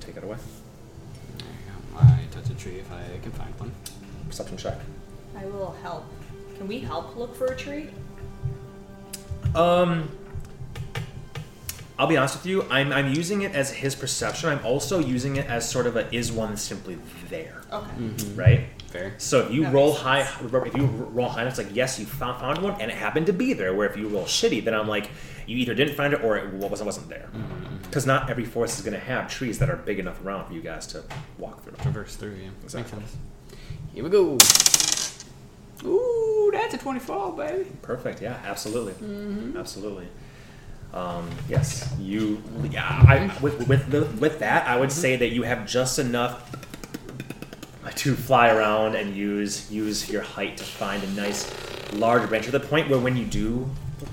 [0.00, 0.36] Take it away.
[1.38, 2.00] There you go.
[2.00, 3.72] I touch a tree if I can find one.
[4.28, 4.78] Perception check.
[5.36, 6.04] I will help.
[6.56, 7.88] Can we help look for a tree?
[9.54, 10.08] Um,
[11.98, 12.64] I'll be honest with you.
[12.70, 14.48] I'm, I'm using it as his perception.
[14.50, 16.98] I'm also using it as sort of a is one simply
[17.30, 17.90] there, Okay.
[18.34, 18.60] right?
[18.88, 19.12] Fair.
[19.18, 22.40] So if you That roll high, if you roll high, it's like yes, you found,
[22.40, 23.74] found one, and it happened to be there.
[23.74, 25.10] Where if you roll shitty, then I'm like,
[25.46, 27.28] you either didn't find it or it wasn't wasn't there.
[27.82, 30.54] Because not every forest is going to have trees that are big enough around for
[30.54, 31.04] you guys to
[31.38, 31.72] walk through.
[31.82, 32.48] Traverse through, yeah.
[32.64, 32.98] Exactly.
[32.98, 33.16] Makes sense.
[33.94, 34.38] Here we go.
[35.84, 37.70] Ooh, that's a 24, baby.
[37.82, 38.20] Perfect.
[38.22, 39.56] Yeah, absolutely, Mm-hmm.
[39.56, 40.08] absolutely.
[40.94, 42.42] Um, yes, you.
[42.70, 46.50] Yeah, I, with with the, with that, I would say that you have just enough
[47.96, 51.52] to fly around and use use your height to find a nice
[51.94, 53.68] large branch to the point where when you do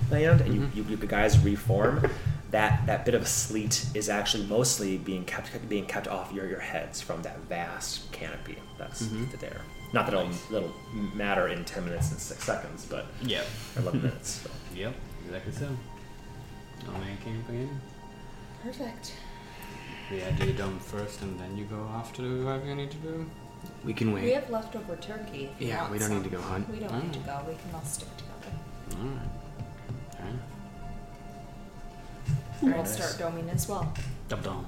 [0.09, 0.91] land and you, mm-hmm.
[0.91, 2.09] you, you guys reform,
[2.51, 6.59] that that bit of sleet is actually mostly being kept being kept off your, your
[6.59, 9.37] heads from that vast canopy that's mm-hmm.
[9.39, 9.61] there.
[9.93, 10.73] Not that it'll, it'll
[11.13, 13.43] matter in ten minutes and six seconds, but yeah,
[13.77, 14.41] eleven minutes.
[14.43, 14.49] So.
[14.75, 14.93] Yep.
[15.25, 15.69] Exactly so.
[16.85, 17.81] No man camp again.
[18.63, 19.13] Perfect.
[20.11, 22.91] Yeah, do your dome first, and then you go off to do whatever you need
[22.91, 23.25] to do.
[23.83, 24.23] We can wait.
[24.23, 25.49] We have leftover turkey.
[25.55, 26.69] if you Yeah, want we don't need to go hunt.
[26.69, 27.25] We don't need to Mm.
[27.25, 27.39] go.
[27.47, 28.57] We can all stick together.
[28.91, 29.29] All right.
[30.19, 30.29] All right.
[30.29, 30.39] And
[32.61, 32.95] Very we'll nice.
[33.15, 33.93] start doming as well.
[34.29, 34.65] Dum dum.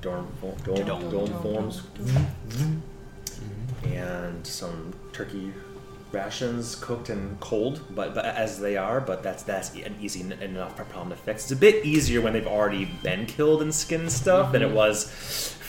[0.00, 2.82] Dorm, fo- dome, Dome, dome, dome, forms dome,
[3.84, 5.52] and some turkey
[6.12, 10.32] rations cooked and cold, but, but as they are, but that's that's an easy en-
[10.40, 11.44] enough problem to fix.
[11.44, 14.70] It's a bit easier when they've already been killed and skinned and stuff than it
[14.70, 15.04] was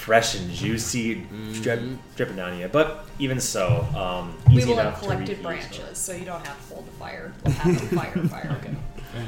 [0.07, 1.21] fresh and juicy
[1.61, 1.81] drip,
[2.15, 2.69] dripping down you.
[2.69, 5.43] But even so, um, We will have enough to collected reheat.
[5.43, 7.33] branches, so you don't have to hold the fire.
[7.43, 8.57] We'll have a fire fire.
[8.61, 8.73] Okay.
[9.13, 9.27] Very.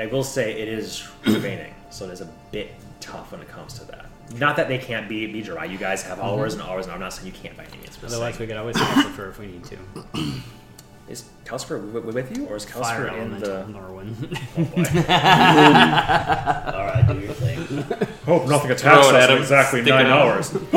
[0.00, 3.74] I will say it is raining, so it is a bit tough when it comes
[3.78, 4.06] to that.
[4.36, 5.64] Not that they can't be, be dry.
[5.66, 7.96] You guys have hours and hours, and I'm not saying you can't by any means.
[7.96, 9.78] but Otherwise, we saying- could always Calcifer if we need to.
[11.08, 13.72] is Calcifer w- w- with you, or is Fire Calcifer in elemental the?
[13.78, 14.16] Norwind.
[14.58, 14.82] Oh boy.
[16.76, 18.08] All right, do your thing.
[18.26, 20.26] Hope nothing Throw attacks us at in exactly nine out.
[20.26, 20.52] hours.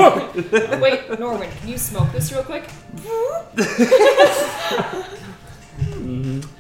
[0.80, 2.70] Wait, Norwind, can you smoke this real quick?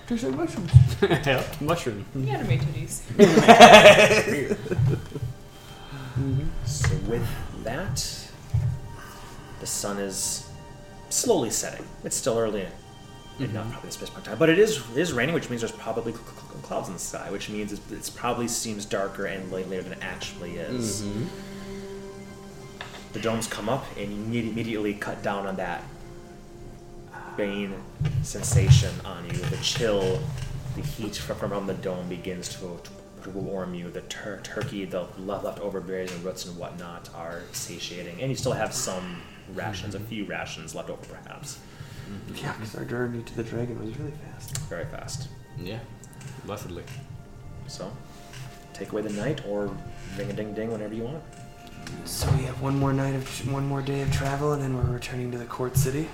[0.07, 0.71] There's like mushrooms.
[1.01, 2.05] yeah, mushroom.
[2.27, 3.01] Anime titties.
[6.65, 7.25] So with
[7.63, 8.29] that,
[9.61, 10.49] the sun is
[11.09, 11.85] slowly setting.
[12.03, 12.67] It's still early,
[13.39, 13.55] and mm-hmm.
[13.55, 16.11] not probably the part time, but it is it is raining, which means there's probably
[16.11, 19.51] cl- cl- cl- clouds in the sky, which means it's, it's probably seems darker and
[19.51, 21.01] later than it actually is.
[21.01, 21.25] Mm-hmm.
[23.13, 25.83] The domes come up, and you need immediately cut down on that
[27.11, 27.73] uh, pain
[28.21, 29.31] sensation on you.
[29.31, 30.21] The chill,
[30.75, 32.79] the heat from, from the dome begins to,
[33.23, 33.89] to warm you.
[33.89, 38.35] The tur- turkey, the le- leftover berries and roots and whatnot are satiating, and you
[38.35, 39.21] still have some
[39.55, 40.07] rations, a mm-hmm.
[40.07, 41.59] few rations left over, perhaps.
[42.35, 44.57] Yeah, because our journey to the dragon was really fast.
[44.69, 45.27] Very fast.
[45.61, 45.79] Yeah,
[46.45, 46.83] blessedly.
[47.67, 47.91] So,
[48.73, 49.75] take away the night, or
[50.17, 51.23] ring a ding ding whenever you want.
[52.05, 54.93] So we have one more night of one more day of travel, and then we're
[54.93, 56.07] returning to the court city.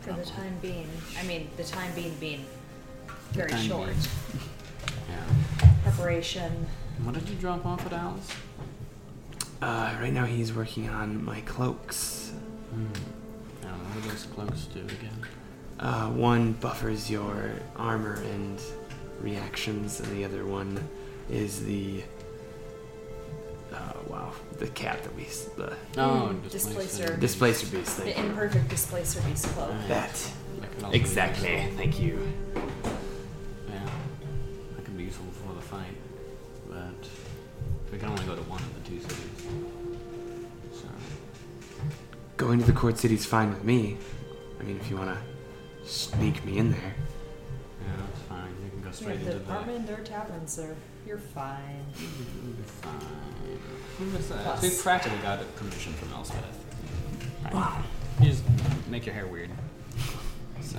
[0.00, 0.88] For the time being.
[1.18, 2.44] I mean, the time being being
[3.32, 3.86] very time short.
[3.86, 3.98] being.
[5.08, 5.70] Yeah.
[5.82, 6.66] Preparation.
[7.02, 8.28] What did you drop off at Alice?
[9.62, 12.32] Uh, right now he's working on my cloaks.
[12.70, 12.86] Hmm.
[13.62, 13.84] I don't know.
[13.84, 15.19] What do those cloaks do again?
[15.80, 18.60] Uh, one buffers your armor and
[19.20, 20.78] reactions, and the other one
[21.30, 22.02] is the.
[23.72, 25.22] Uh, wow, the cat that we
[25.56, 27.16] the Oh, Mm, displacer.
[27.16, 27.16] displacer.
[27.16, 28.06] displacer beast thing.
[28.06, 29.70] The imperfect displacer beast cloak.
[29.70, 29.88] Right.
[29.88, 30.12] That
[30.60, 31.52] That could also exactly.
[31.52, 31.76] useful.
[31.78, 32.32] Thank you.
[33.68, 33.84] Yeah,
[34.76, 35.94] that could be useful for the fight,
[36.68, 37.08] but
[37.92, 39.46] we can only go to one of the two cities.
[40.74, 40.88] So
[42.36, 43.96] Going to the court city's fine with me.
[44.58, 45.18] I mean, if you want to
[45.90, 46.94] sneak me in there.
[47.80, 48.48] yeah, that's fine.
[48.64, 49.50] You can go Yeah, straight the into the.
[49.52, 50.74] apartment, their taverns, sir.
[51.06, 51.84] you're fine.
[51.98, 53.58] You'll be fine.
[53.98, 54.42] Who that?
[54.44, 54.62] Plus.
[54.62, 56.64] We practically got it permission from Elspeth.
[57.44, 57.54] Right.
[57.54, 57.82] Wow.
[58.20, 58.42] You just
[58.88, 59.50] make your hair weird.
[60.62, 60.78] So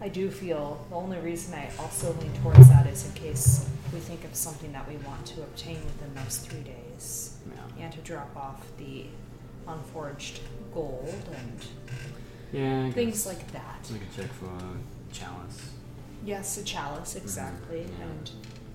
[0.00, 4.00] I do feel the only reason I also lean towards that is in case we
[4.00, 7.36] think of something that we want to obtain within those three days.
[7.76, 7.84] yeah.
[7.84, 9.06] And to drop off the
[9.68, 10.40] unforged
[10.74, 11.66] gold and
[12.56, 12.90] Yeah.
[12.90, 13.88] Things guess like that.
[13.92, 15.70] We can check for a chalice.
[16.24, 17.80] Yes, a chalice, exactly.
[17.82, 18.04] yeah.
[18.06, 18.30] And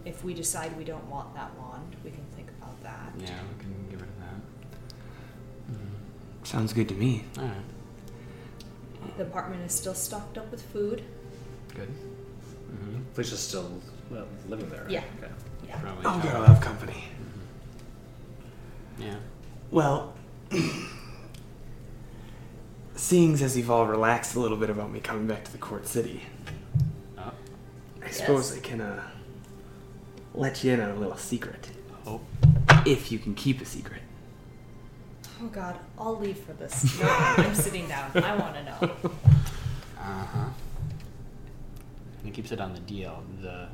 [0.05, 3.11] if we decide we don't want that wand, we can think about that.
[3.19, 5.73] Yeah, we can get rid of that.
[5.73, 6.47] Mm.
[6.47, 7.25] Sounds good to me.
[7.39, 9.17] All right.
[9.17, 11.01] The apartment is still stocked up with food.
[11.73, 11.89] Good.
[11.89, 12.99] Mm-hmm.
[13.13, 14.83] Felicia's still well, living there.
[14.83, 14.91] right?
[14.91, 15.03] Yeah.
[15.19, 15.31] Okay.
[15.67, 15.79] Yeah.
[15.79, 16.05] Probably.
[16.05, 17.03] Oh, try- girl, have company.
[18.99, 19.15] Yeah.
[19.71, 20.13] Well,
[23.01, 25.87] seeing as you've all relaxed a little bit about me coming back to the court
[25.87, 26.21] city,
[27.17, 27.31] Oh.
[28.05, 28.59] I suppose Yes.
[28.63, 29.03] I can uh,
[30.35, 31.69] let you in on a little secret.
[32.05, 32.21] Oh.
[32.85, 34.01] If you can keep a secret.
[35.43, 36.99] Oh God, I'll leave for this.
[37.01, 38.11] No, I'm sitting down.
[38.15, 38.91] I want to know.
[40.03, 40.45] Uh huh.
[42.17, 43.19] And he keeps it on the DL.
[43.39, 43.67] The.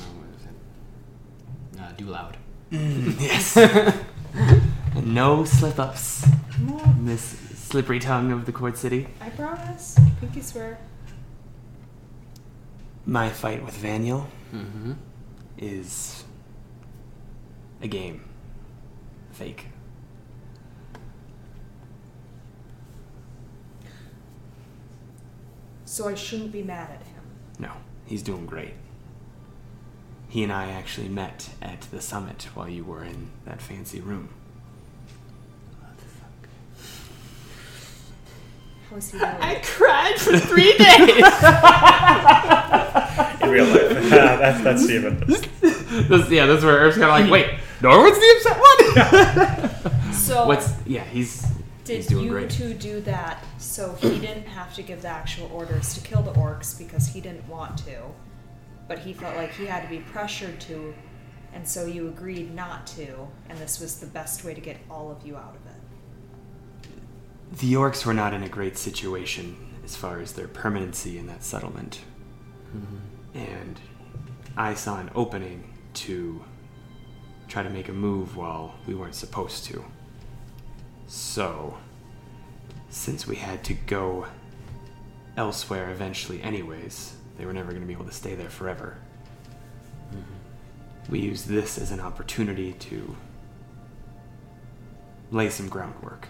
[0.00, 1.80] Oh, what is it?
[1.80, 2.36] Uh, do loud.
[2.70, 3.56] yes.
[5.02, 6.24] no slip ups,
[7.00, 9.08] Miss Slippery Tongue of the court city.
[9.20, 9.98] I promise.
[10.20, 10.78] Pinky swear.
[13.06, 14.92] My fight with Vaniel Mm-hmm.
[15.58, 16.22] is
[17.82, 18.22] a game.
[19.32, 19.66] Fake.
[25.84, 27.22] So I shouldn't be mad at him.
[27.58, 27.72] No,
[28.06, 28.74] he's doing great.
[30.28, 34.30] He and I actually met at the summit while you were in that fancy room.
[38.94, 39.18] How is he?
[39.20, 41.24] I cried for three days.
[43.42, 44.10] In real life.
[44.10, 45.24] that's that's Steven.
[45.94, 50.12] This, yeah, that's where Herb's kind of like, wait, Norwood's the upset one.
[50.12, 51.04] so What's yeah?
[51.04, 51.42] He's
[51.84, 52.50] Did he's doing you great.
[52.50, 56.32] two do that so he didn't have to give the actual orders to kill the
[56.32, 58.02] orcs because he didn't want to,
[58.88, 60.92] but he felt like he had to be pressured to,
[61.52, 65.12] and so you agreed not to, and this was the best way to get all
[65.12, 65.73] of you out of it.
[67.58, 71.44] The orcs were not in a great situation as far as their permanency in that
[71.44, 72.00] settlement,
[72.74, 73.38] mm-hmm.
[73.38, 73.80] and
[74.56, 76.44] I saw an opening to
[77.46, 79.84] try to make a move while we weren't supposed to.
[81.06, 81.78] So,
[82.88, 84.26] since we had to go
[85.36, 88.96] elsewhere eventually, anyways, they were never going to be able to stay there forever.
[90.10, 91.12] Mm-hmm.
[91.12, 93.16] We used this as an opportunity to
[95.30, 96.28] lay some groundwork.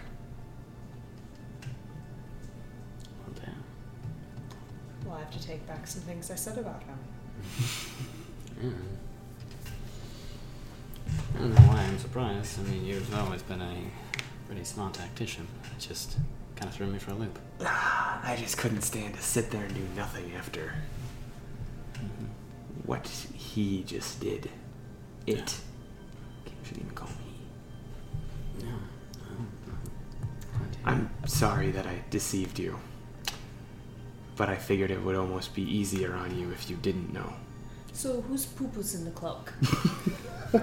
[5.25, 6.97] Have to take back some things I said about him.
[8.61, 8.69] Yeah.
[11.35, 12.59] I don't know why I'm surprised.
[12.59, 13.75] I mean, you've always been a
[14.45, 15.47] pretty smart tactician.
[15.75, 16.17] It just
[16.55, 17.39] kind of threw me for a loop.
[17.61, 20.73] I just couldn't stand to sit there and do nothing after
[21.95, 22.25] mm-hmm.
[22.85, 24.49] what he just did.
[25.25, 25.59] It.
[26.45, 28.67] You shouldn't even call me.
[28.67, 28.67] Yeah.
[30.85, 32.77] I'm sorry that I deceived you.
[34.35, 37.33] But I figured it would almost be easier on you if you didn't know.
[37.93, 39.53] So whose poop was in the cloak?
[40.53, 40.59] I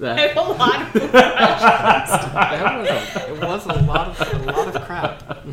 [0.00, 1.12] That, have a lot of poop.
[1.12, 5.46] that was a, it was a lot of a lot of crap.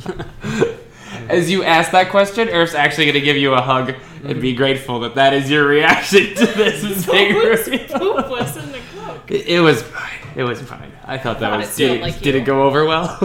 [1.29, 3.93] as you ask that question, Earth's actually going to give you a hug
[4.23, 4.57] and be mm-hmm.
[4.57, 6.81] grateful that that is your reaction to this.
[6.83, 7.77] Whose integrity.
[7.93, 9.31] poop was in the cloak?
[9.31, 10.19] It, it was fine.
[10.35, 10.91] It was fine.
[11.05, 11.79] I thought that Thought was.
[11.79, 13.17] it Did it, like did it go over well?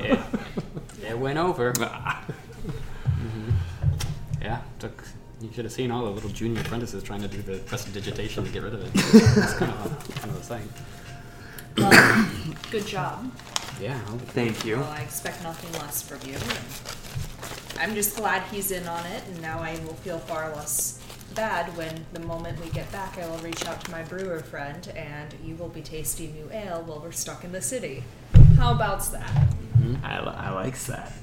[0.00, 0.18] It,
[1.08, 1.72] it went over.
[5.58, 8.62] Should have seen all the little junior apprentices trying to do the prestidigitation to get
[8.62, 8.90] rid of it.
[8.94, 10.68] It's kind of a, kind of a thing.
[11.76, 12.30] Well,
[12.70, 13.28] good job.
[13.80, 13.98] Yeah.
[14.36, 14.76] Thank you.
[14.76, 16.36] Well, I expect nothing less from you.
[16.36, 21.02] and I'm just glad he's in on it, and now I will feel far less
[21.34, 24.86] bad when the moment we get back, I will reach out to my brewer friend,
[24.94, 28.04] and you will be tasting new ale while we're stuck in the city.
[28.58, 29.48] How about's that?
[30.04, 31.14] I, li- I likes that.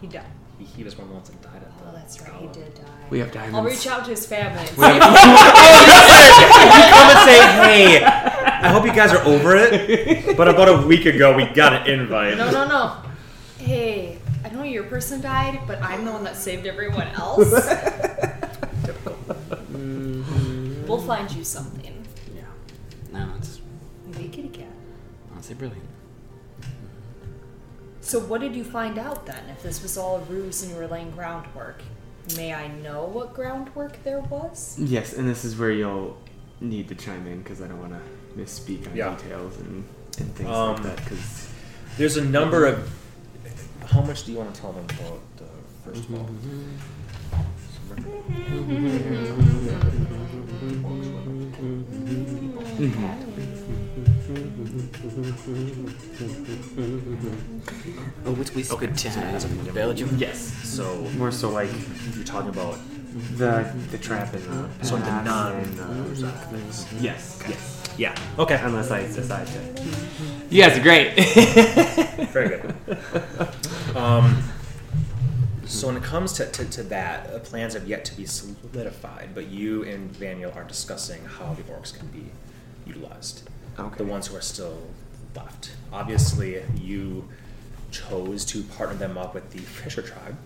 [0.00, 0.24] He died.
[0.58, 2.32] He, he was one of the ones that died at the Oh, that's right.
[2.40, 2.82] He did die.
[3.10, 3.56] We have diamonds.
[3.56, 4.58] I'll reach out to his family.
[4.60, 9.56] And We see oh, have- come and say, hey, I hope you guys are over
[9.56, 10.36] it.
[10.36, 12.36] But about a week ago, we got an invite.
[12.36, 12.96] No, no, no.
[13.58, 17.52] Hey, I know your person died, but I'm the one that saved everyone else.
[19.68, 20.86] Mm-hmm.
[20.86, 22.04] we'll find you something.
[22.34, 22.42] Yeah.
[23.12, 23.60] No, it's
[24.06, 24.66] Maybe a kitty cat.
[25.32, 25.84] honestly brilliant.
[28.08, 29.42] So, what did you find out then?
[29.50, 31.82] If this was all a ruse and you were laying groundwork,
[32.38, 34.76] may I know what groundwork there was?
[34.78, 36.16] Yes, and this is where you'll
[36.58, 38.00] need to chime in because I don't want to
[38.40, 39.14] misspeak on Yeah.
[39.14, 39.84] details and,
[40.20, 40.96] and things Um, like that.
[41.04, 41.50] Because
[41.98, 42.90] There's a number of.
[43.84, 45.44] How much do you want to tell them about the
[45.84, 46.26] first ball?
[58.26, 60.10] Oh, which we good times in Belgium.
[60.18, 61.70] yes, So more so like
[62.14, 62.78] you're talking about
[63.36, 65.52] the the trap and the so the non.
[65.54, 66.30] and, uh,
[67.00, 67.74] yes, yes.
[67.96, 68.14] Yeah.
[68.38, 68.60] Okay.
[68.62, 69.60] Unless I decide to.
[70.50, 71.14] You guys are great.
[72.32, 72.74] Very good.
[73.96, 74.42] Um,
[75.64, 79.30] so when it comes to, to, to that, uh, plans have yet to be solidified,
[79.34, 82.26] but you and Vaniel are discussing how the orcs can be
[82.86, 83.48] utilized.
[83.78, 83.96] Okay.
[83.98, 84.78] The ones who are still
[85.36, 85.70] left.
[85.92, 87.28] Obviously, you
[87.90, 90.36] chose to partner them up with the Fisher tribe,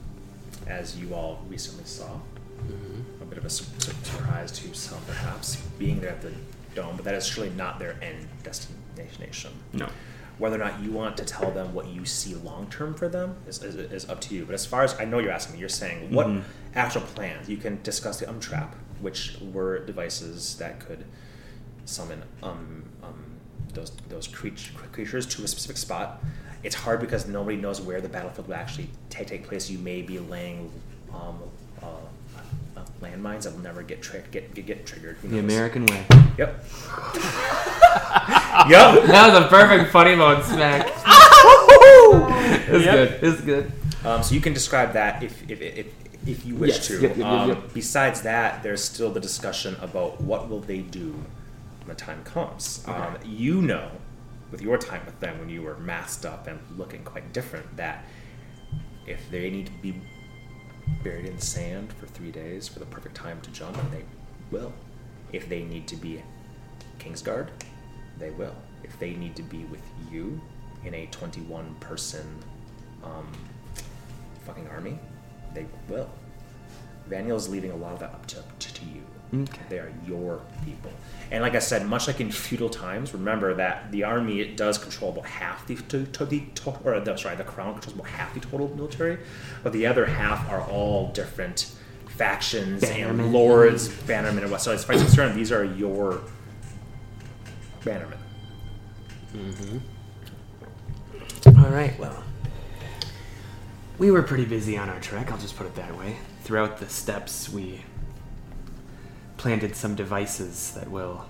[0.67, 2.19] as you all recently saw.
[3.21, 6.33] A bit of a su- su- surprise to some, perhaps, being there at the
[6.75, 9.53] dome, but that is surely not their end destination.
[9.73, 9.89] no.
[10.39, 13.37] Whether or not you want to tell them what you see long term for them
[13.47, 14.45] is, is, is up to you.
[14.47, 16.43] But as far as I know, you're asking me, you're saying what Mhm.
[16.75, 17.49] actual plans?
[17.49, 18.71] You can discuss the umtrap,
[19.01, 21.05] which were devices that could
[21.85, 23.25] summon um, um,
[23.75, 26.23] those those creat- creatures to a specific spot.
[26.63, 29.69] It's hard because nobody knows where the battlefield will actually take, take place.
[29.69, 30.71] You may be laying
[31.13, 31.41] um,
[31.83, 31.87] uh,
[32.77, 35.17] uh, landmines that will never get, tri- get, get get triggered.
[35.23, 35.41] The?
[35.41, 36.07] American way.
[36.39, 36.65] Yep.
[38.69, 39.05] yep.
[39.07, 40.87] That was a perfect funny mode smack.
[42.69, 43.19] it's good.
[43.23, 43.73] It's good.
[44.05, 45.87] Um, so you can describe that if if, if,
[46.27, 46.87] if you wish Yes.
[46.89, 47.01] to.
[47.01, 47.65] Yep, yep, yep, um.
[47.75, 51.15] Besides that, there's still the discussion about what will they do
[51.93, 52.83] the time comes.
[52.87, 53.91] Um, you know,
[54.51, 58.05] with your time with them when you were masked up and looking quite different, that
[59.07, 59.95] if they need to be
[61.05, 64.05] buried in the sand for three days for the perfect time to jump, they
[64.51, 64.73] will.
[65.33, 66.23] If they need to be
[66.99, 67.49] Kingsguard,
[68.19, 68.55] they will.
[68.83, 70.41] If they need to be with you
[70.85, 72.39] in a 21 person
[73.05, 73.31] um,
[74.47, 74.99] fucking army,
[75.55, 76.09] they will.
[77.09, 79.03] Vaniel's leaving a lot of that up to, to, to you.
[79.35, 79.63] Okay.
[79.69, 80.91] They are your people.
[81.31, 84.77] And like I said, much like in feudal times, remember that the army it does
[84.77, 88.09] control about half the, to, to the to, or the, sorry, the crown controls about
[88.09, 89.19] half the total military,
[89.63, 91.73] but the other half are all different
[92.09, 93.09] factions Bannermen.
[93.09, 94.61] and lords, bannermen, and what.
[94.61, 96.21] So as far as concerned, these are your
[97.81, 98.19] bannermen.
[99.35, 99.79] Mm-hmm.
[101.59, 102.23] All right, well.
[103.99, 106.17] We were pretty busy on our trek, I'll just put it that way.
[106.43, 107.83] Throughout the steps, we
[109.43, 111.27] planted some devices that will.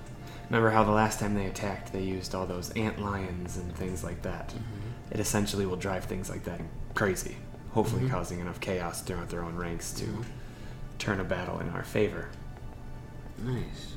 [0.51, 4.05] Remember how the last time they attacked, they used all those ant lions and things
[4.05, 4.51] like that?
[4.51, 5.13] Mm-hmm.
[5.13, 6.61] It essentially will drive things like that
[6.95, 7.37] crazy,
[7.71, 8.13] hopefully mm-hmm.
[8.13, 10.23] causing enough chaos throughout their own ranks to mm-hmm.
[10.99, 12.29] turn a battle in our favor.
[13.39, 13.95] Nice.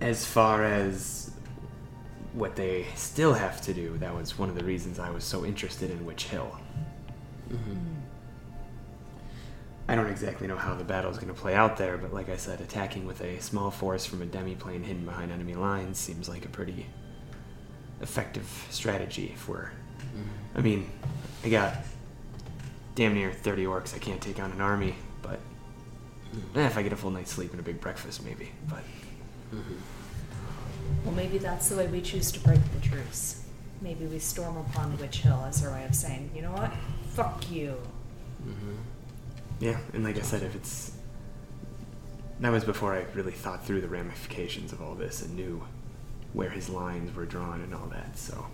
[0.00, 1.32] As far as
[2.34, 5.44] what they still have to do, that was one of the reasons I was so
[5.44, 6.56] interested in Witch Hill.
[9.90, 12.28] I don't exactly know how the battle is going to play out there, but like
[12.28, 16.28] I said, attacking with a small force from a demi-plane hidden behind enemy lines seems
[16.28, 16.86] like a pretty
[18.00, 19.64] effective strategy if we're...
[19.64, 20.58] Mm-hmm.
[20.58, 20.90] I mean,
[21.42, 21.74] I got
[22.94, 25.40] damn near 30 orcs I can't take on an army, but
[26.36, 26.60] mm-hmm.
[26.60, 28.52] eh, if I get a full night's sleep and a big breakfast, maybe.
[28.68, 28.84] But
[29.52, 29.74] mm-hmm.
[31.04, 33.42] Well, maybe that's the way we choose to break the truce.
[33.80, 36.72] Maybe we storm upon Witch Hill as our way of saying, you know what?
[37.08, 37.74] Fuck you.
[39.60, 40.92] Yeah, and like I said, if it's
[42.40, 45.62] that was before I really thought through the ramifications of all this and knew
[46.32, 48.16] where his lines were drawn and all that.
[48.16, 48.46] So,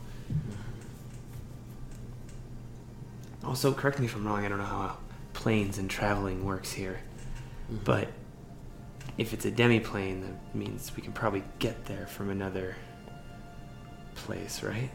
[3.44, 4.44] also correct me if I'm wrong.
[4.44, 4.98] I don't know how
[5.32, 6.98] planes and traveling works here,
[7.70, 7.84] mm-hmm.
[7.84, 8.08] but
[9.18, 12.76] if it's a demi-plane, that means we can probably get there from another
[14.14, 14.90] place, right?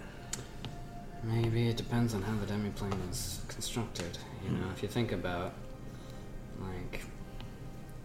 [1.23, 4.17] Maybe it depends on how the demiplane is constructed.
[4.43, 5.53] You know, if you think about,
[6.61, 7.01] like,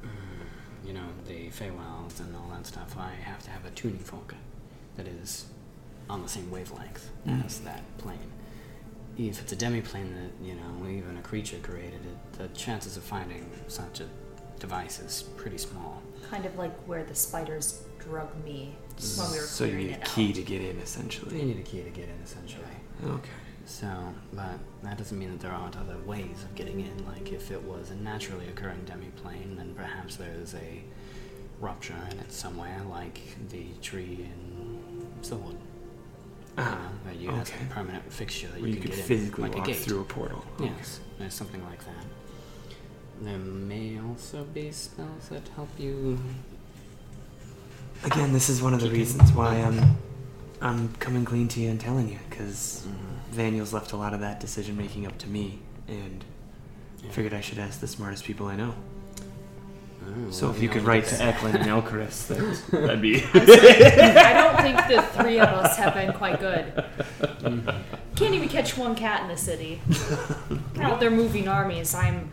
[0.02, 3.98] mm, you know, the Feywilds and all that stuff, I have to have a tuning
[3.98, 4.34] fork
[4.96, 5.46] that is
[6.09, 8.32] on the same wavelength as that plane.
[9.18, 13.02] If it's a demiplane that, you know, even a creature created it, the chances of
[13.02, 14.07] finding such a
[14.59, 16.02] device is pretty small.
[16.30, 18.74] Kind of like where the spiders drug me
[19.16, 20.34] when we were so you need a key out.
[20.36, 21.38] to get in, essentially.
[21.38, 22.64] You need a key to get in, essentially.
[23.04, 23.30] Okay.
[23.67, 27.05] So, but that doesn't mean that there aren't other ways of getting in.
[27.05, 30.83] Like, if it was a naturally occurring demiplane, then perhaps there's a
[31.61, 35.57] rupture in it somewhere, like the tree in Silwood.
[36.59, 37.64] Ah, you know, where you have okay.
[37.69, 39.81] a permanent fixture that you, you can could get physically in, like walk a gate.
[39.81, 40.45] through a portal.
[40.55, 40.73] Okay.
[40.77, 42.05] Yes, there's something like that.
[43.21, 46.19] There may also be spells that help you.
[48.05, 49.99] Again, this is one of the reasons why I'm
[50.61, 52.86] I'm coming clean to you and telling you because
[53.32, 56.24] Vaniel's left a lot of that decision making up to me, and
[57.02, 57.11] Yeah.
[57.11, 58.74] figured I should ask the smartest people I know.
[60.09, 63.16] Oh, So if you could write to Eklund and Elcarus, that, that'd be.
[63.34, 66.84] I don't think the three of us have been quite good.
[68.14, 69.80] Can't even catch one cat in the city.
[70.80, 72.30] Out there moving armies, I'm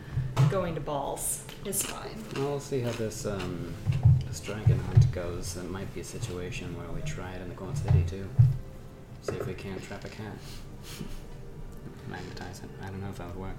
[0.50, 1.42] going to balls.
[1.64, 2.16] It's fine.
[2.36, 3.74] Well, we'll see how this um,
[4.34, 5.56] this dragon hunt goes.
[5.56, 8.28] It might be a situation where we try it in the Gold City too.
[9.22, 10.32] See if we can't trap a cat.
[12.10, 12.68] Magnetize it.
[12.82, 13.56] I don't know if that would work.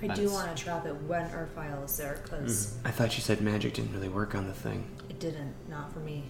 [0.00, 3.22] I do That's- want to trap it when Earthfile is there because I thought you
[3.22, 4.84] said magic didn't really work on the thing.
[5.10, 5.52] it didn't.
[5.68, 6.22] Not for me.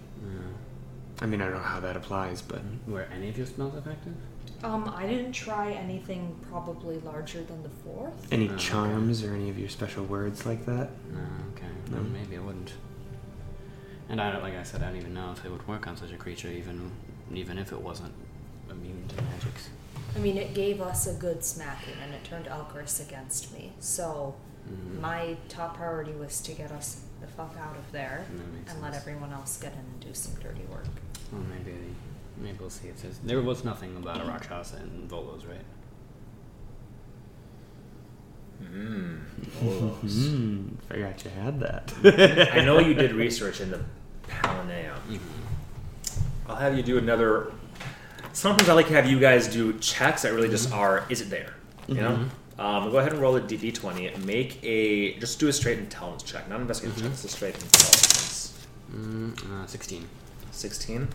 [1.21, 4.15] I mean, I don't know how that applies, but Were any of your spells effective?
[4.65, 8.33] Um, I didn't try anything probably larger than the fourth.
[8.33, 8.63] any Oh, okay.
[8.63, 10.89] charms or any of your special words like that?
[11.13, 11.21] No.
[11.55, 11.67] Okay.
[11.91, 11.97] No.
[11.99, 12.73] Then maybe it wouldn't.
[14.09, 15.97] And I don't, like I said, I don't even know if it would work on
[15.97, 16.91] such a creature, even
[17.35, 18.15] even if it wasn't
[18.71, 19.69] immune to magics.
[20.17, 23.73] I mean, it gave us a good smacking, and it turned Alcaris against me.
[23.81, 24.35] So
[24.71, 25.01] Mhm.
[25.01, 28.83] my top priority was to get us the fuck out of there That makes and
[28.83, 30.87] let everyone else get in and do some dirty work.
[31.33, 31.77] Well, maybe
[32.39, 33.19] maybe we'll see if there's.
[33.19, 35.59] There was nothing about a Rakshasa and Volo's, right?
[38.61, 39.21] Mm.
[39.21, 42.51] Hmm, forgot you had that.
[42.53, 43.85] I know you did research in the
[44.29, 44.97] Palaneum.
[46.47, 47.53] I'll have you do another
[48.39, 51.31] sometimes I like to have you guys do checks that really just are, is it
[51.31, 51.55] there?
[51.89, 52.29] You know?
[52.59, 54.25] Um, go ahead and roll a d- d20.
[54.25, 56.49] Make a, just do a straight intelligence check.
[56.49, 58.67] Not investigation check, it's a straight intelligence.
[58.93, 60.07] Mm, uh, 16.
[60.51, 61.09] 16.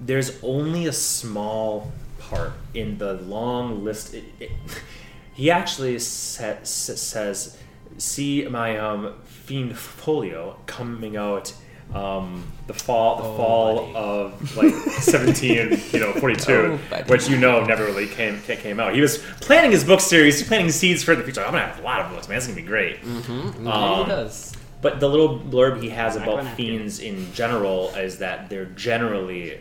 [0.00, 4.14] There's only a small part in the long list.
[4.14, 4.50] It, it,
[5.34, 7.56] he actually sa- sa- says,
[7.96, 11.54] "See my um, fiend folio coming out."
[11.92, 13.94] Um, the fall, the Oh, fall buddy.
[13.94, 17.04] of like seventeen, you know, forty-two, Oh, buddy.
[17.10, 18.94] which you know never really came came out.
[18.94, 21.42] He was planning his book series, he's planting seeds for the future.
[21.44, 22.38] I'm gonna have a lot of books, man.
[22.38, 23.00] It's gonna be great.
[23.02, 23.66] Mm-hmm.
[23.68, 24.52] Um, he does.
[24.80, 29.58] But the little blurb he has about fiends in general is that they're generally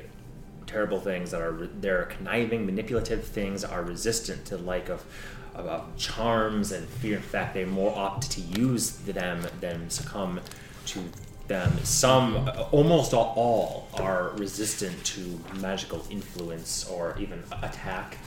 [0.65, 5.03] terrible things that are they're conniving, manipulative things are resistant to the like of
[5.53, 7.17] of charms and fear.
[7.17, 10.39] In fact, they more opt to use them than succumb
[10.88, 10.99] to
[11.48, 11.72] them.
[11.84, 18.18] Some, almost all, all are resistant to magical influence or even attack,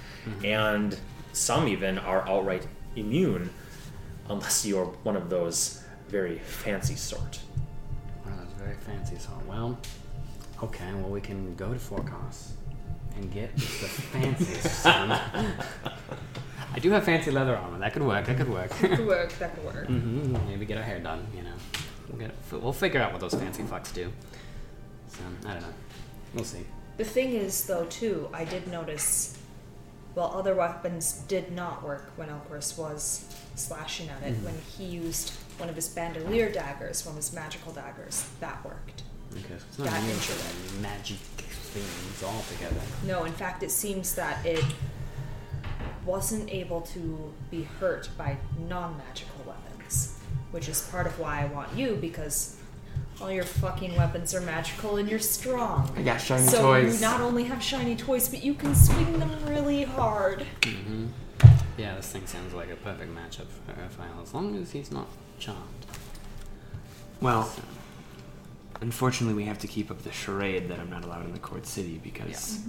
[0.44, 0.98] and
[1.32, 3.50] some even are outright immune,
[4.28, 7.40] unless you're one of those very fancy sort.
[8.24, 9.16] Well, that's very fancy.
[9.18, 9.78] So, well,
[10.62, 10.92] okay.
[10.94, 12.52] Well, we can go to Forecast
[13.16, 15.10] and get just the fanciest son.
[16.74, 17.78] I do have fancy leather armor.
[17.78, 18.26] That could work.
[18.26, 18.70] That could work.
[18.78, 19.32] That could work.
[19.38, 19.86] That could work.
[19.86, 21.26] hmm Maybe get our hair done.
[21.34, 21.54] You know,
[22.08, 22.34] we'll get.
[22.52, 24.12] We'll figure out what those fancy fucks do.
[25.08, 25.74] So I don't know.
[26.34, 26.66] We'll see.
[26.96, 29.38] The thing is, though, too, I did notice.
[30.14, 34.46] While other weapons did not work when Elquist was slashing at it, hmm.
[34.46, 39.02] when he used one of his bandolier daggers, one of his magical daggers, that worked.
[39.32, 41.18] Okay, so it's not That magic
[41.76, 42.80] things altogether.
[43.04, 44.64] No, in fact, it seems that it
[46.04, 48.38] wasn't able to be hurt by
[48.68, 49.35] non magical weapons,
[50.50, 52.56] which is part of why I want you because
[53.20, 55.90] all your fucking weapons are magical and you're strong.
[55.96, 56.94] I got shiny so toys.
[56.94, 60.46] you not only have shiny toys, but you can swing them really hard.
[60.62, 61.06] Mm-hmm.
[61.78, 65.08] Yeah, this thing sounds like a perfect matchup for Raphael, as long as he's not
[65.38, 65.60] charmed.
[67.20, 67.62] Well, So,
[68.80, 71.66] unfortunately, we have to keep up the charade that I'm not allowed in the court
[71.66, 72.60] city because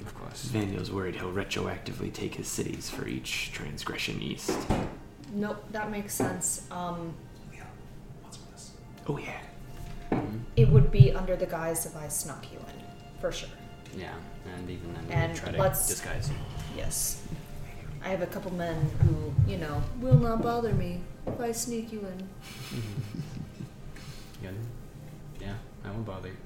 [0.00, 0.44] of course.
[0.44, 4.56] Vaniel's worried he'll retroactively take his cities for each transgression east.
[5.32, 6.66] Nope, that makes sense.
[6.70, 7.14] Um,
[9.10, 9.40] Oh yeah.
[10.10, 10.40] Mhm.
[10.56, 13.48] it would be under the guise of I snuck you in, for sure.
[13.96, 14.12] Yeah,
[14.54, 16.36] and even then, And we try to let's- disguise you.
[16.76, 17.22] Yes.
[18.04, 21.90] I have a couple men who, you know, will not bother me if I sneak
[21.92, 22.28] you in.
[24.42, 24.54] Good.
[25.40, 25.54] Yeah,
[25.84, 26.36] I won't bother you.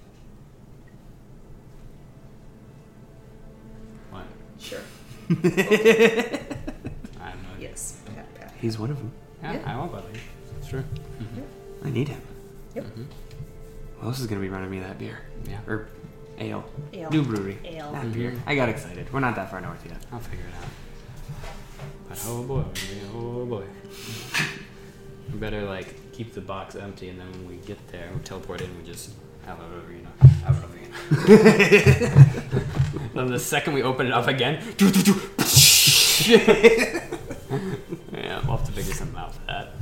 [4.11, 4.25] What?
[4.59, 4.81] Sure.
[5.31, 6.72] I
[8.63, 9.13] He's one of them.
[9.43, 9.75] Yeah, Yeah.
[9.75, 10.21] I won't bother you.
[10.59, 10.85] It's true.
[11.85, 12.21] I need him.
[12.77, 12.85] Yep.
[12.85, 13.07] Mhm.
[13.99, 15.19] Who else is gonna be running me that beer?
[15.49, 15.89] Yeah, Or
[16.39, 16.65] ale?
[16.93, 17.11] Ale.
[17.11, 17.59] New brewery.
[17.65, 17.91] Ale.
[17.93, 18.31] Not beer.
[18.31, 18.39] Mhm.
[18.47, 19.13] I got excited.
[19.13, 19.97] We're not that far north yet.
[20.13, 20.69] I'll figure it out.
[22.09, 22.63] But oh boy,
[23.17, 23.65] oh boy.
[25.33, 28.61] we better like keep the box empty, and then when we get there, we teleport
[28.61, 28.71] in.
[28.79, 29.11] We just
[29.45, 30.13] have a you know,
[30.45, 30.69] have a
[33.15, 34.63] Then the second we open it up again,
[38.13, 39.73] yeah, we'll have to figure something out for that.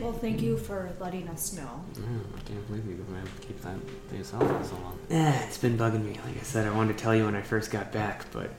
[0.00, 1.82] Well, thank you for letting us know.
[1.94, 3.76] Yeah, I can't believe you were able to keep that
[4.10, 4.98] to yourself for so long.
[5.10, 6.12] Eh, it's been bugging me.
[6.26, 8.50] Like I said, I wanted to tell you when I first got back, but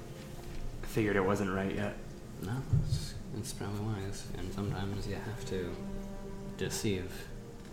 [0.83, 1.95] I figured it wasn't right yet.
[2.43, 2.53] No,
[2.87, 5.69] it's, it's probably wise, and sometimes you have to
[6.57, 7.11] deceive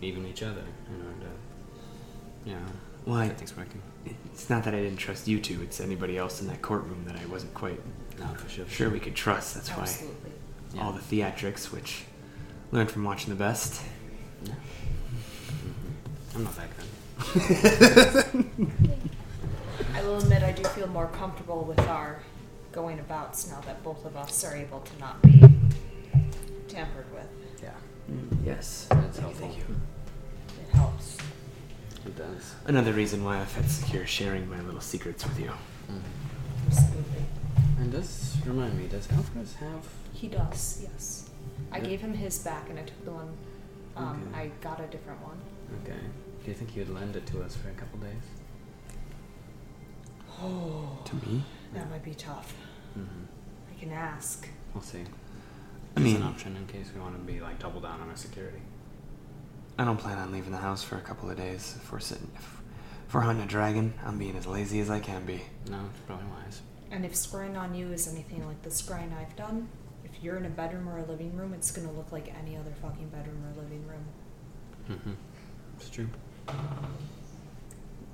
[0.01, 2.61] even each other in order to, you know,
[3.05, 3.27] Why?
[3.27, 3.81] get things working.
[4.31, 5.61] It's not that I didn't trust you two.
[5.63, 7.79] It's anybody else in that courtroom that I wasn't quite
[8.19, 8.67] No, for sure.
[8.67, 9.55] sure we could trust.
[9.55, 10.24] That's Absolutely.
[10.75, 10.85] Yeah.
[10.85, 12.03] all the theatrics, which
[12.71, 13.81] learned from watching the best.
[14.43, 14.53] Yeah.
[16.35, 16.85] I'm not that good.
[19.95, 22.19] I will admit I do feel more comfortable with our
[22.71, 25.39] going abouts now that both of us are able to not be
[26.67, 27.27] tampered with.
[27.63, 27.69] Yeah,
[28.43, 28.87] Yes.
[28.89, 29.49] that's helpful.
[29.49, 31.17] It helps.
[32.05, 32.53] It does.
[32.65, 35.51] Another reason why I felt secure sharing my little secrets with you.
[35.89, 36.01] Mhm.
[36.67, 37.25] Absolutely.
[37.79, 39.87] And does remind me, does Alphas have?
[40.25, 41.29] He does, yes.
[41.71, 43.29] I gave him his back and I took the one.
[43.95, 44.39] Um, Okay.
[44.41, 45.37] I got a different one.
[45.83, 45.99] Okay.
[46.43, 48.25] Do you think he would lend it to us for a couple days?
[50.41, 51.43] Oh, To me?
[51.75, 52.55] that might be tough.
[52.97, 53.25] Mm-hmm.
[53.71, 54.49] I can ask.
[54.73, 55.03] We'll see.
[55.95, 58.15] I mean- an option in case we want to be like double down on our
[58.15, 58.61] security.
[59.77, 61.75] I don't plan on leaving the house for a couple of days.
[61.79, 62.61] If we're sitting, if,
[63.07, 65.43] if we're hunting a dragon, I'm being as lazy as I can be.
[65.69, 66.61] No, it's probably wise.
[66.89, 69.84] And if scrying on you is anything like the scrying I've done, if
[70.25, 73.07] you're in a bedroom or a living room, it's gonna look like any other fucking
[73.09, 74.05] bedroom or living room.
[74.89, 75.11] Mm-hmm.
[75.77, 76.07] It's true.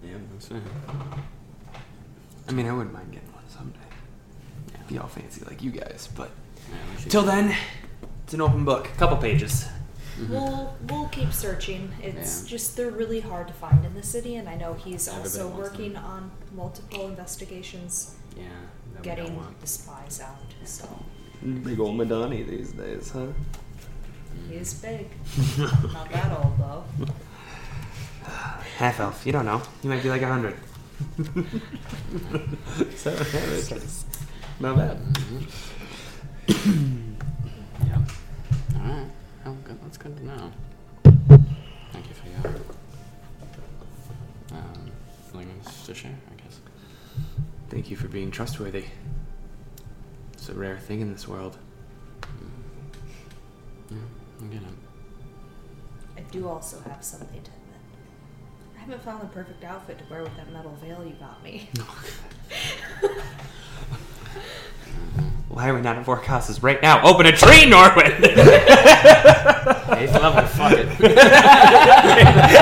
[0.04, 0.62] Yeah, that's fair.
[2.48, 3.80] I mean, I wouldn't mind getting one someday.
[4.74, 4.78] Yeah.
[4.90, 6.30] Be all fancy like you guys, but
[6.70, 7.56] Yeah, we should- till then,
[8.26, 8.90] it's an open book.
[8.98, 9.68] Couple pages.
[10.30, 11.92] We'll we'll keep searching.
[12.02, 12.50] It's Yeah.
[12.50, 15.48] just they're really hard to find in the city, and I know he's Everybody also
[15.58, 16.04] working them.
[16.06, 18.44] on multiple investigations, Yeah.
[18.94, 20.38] that we don't getting the spies out.
[20.66, 20.88] So
[21.44, 23.28] Big old Madani these days, huh?
[24.50, 25.10] he's big.
[25.58, 26.84] Not that old though.
[28.78, 29.26] Half elf.
[29.26, 29.62] You don't know.
[29.82, 30.56] You might be like a hundred.
[32.96, 34.06] so, yeah, it's
[34.60, 35.00] not bad.
[37.88, 37.98] Yeah.
[38.76, 39.08] All right.
[39.48, 39.82] Oh, good.
[39.82, 40.52] That's good to know.
[41.04, 42.56] Thank you for your
[44.52, 44.92] um,
[45.34, 46.12] willingness to share.
[46.12, 46.60] I guess.
[47.70, 48.86] Thank you for being trustworthy.
[50.42, 51.56] It's a rare thing in this world.
[52.24, 52.50] Mm.
[53.92, 53.98] Yeah,
[54.42, 54.70] I get it.
[56.18, 57.80] I do also have something to admit.
[58.76, 61.70] I haven't found the perfect outfit to wear with that metal veil you got me.
[65.50, 67.04] Why are we not at four classes right now?
[67.08, 68.24] Open a tree, Norwind!
[69.96, 70.42] Eighth level.
[70.48, 70.88] Fuck it.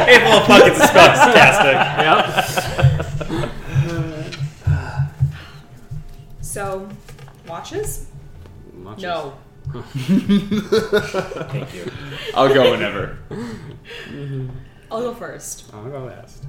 [0.09, 1.80] April fucking spells casting.
[2.03, 3.49] yep.
[6.41, 6.89] So,
[7.49, 8.07] watches?
[8.83, 9.03] Watches.
[9.03, 9.33] No.
[11.49, 11.91] Thank you.
[12.33, 13.19] I'll go whenever.
[14.91, 15.69] I'll go first.
[15.73, 16.45] I'll go last.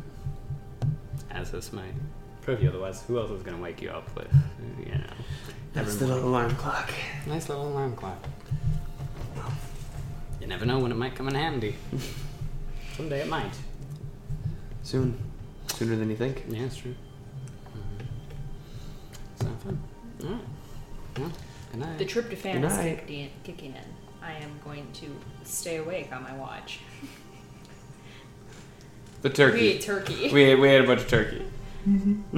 [1.31, 1.95] As this might
[2.43, 4.33] prove you otherwise, who else is gonna wake you up with,
[4.79, 5.05] you know?
[5.73, 6.91] That's the every little alarm clock.
[7.27, 8.19] Nice little alarm clock.
[10.41, 11.77] You never know when it might come in handy.
[12.97, 13.53] Someday it might.
[14.83, 15.17] Soon.
[15.69, 16.45] Sooner than you think.
[16.49, 16.95] Yeah, it's true.
[17.77, 18.07] Mm-hmm.
[19.37, 19.79] So fun.
[20.25, 20.41] Alright.
[20.41, 20.41] Well,
[21.15, 21.33] good
[21.77, 21.99] night.
[21.99, 23.85] The tryptophan Good is kicked in, kicking in.
[24.23, 25.07] I am going to
[25.45, 26.81] stay awake on my watch.
[29.23, 29.61] The turkey.
[29.61, 30.29] We ate turkey.
[30.33, 31.45] We ate, we ate a bunch of turkey.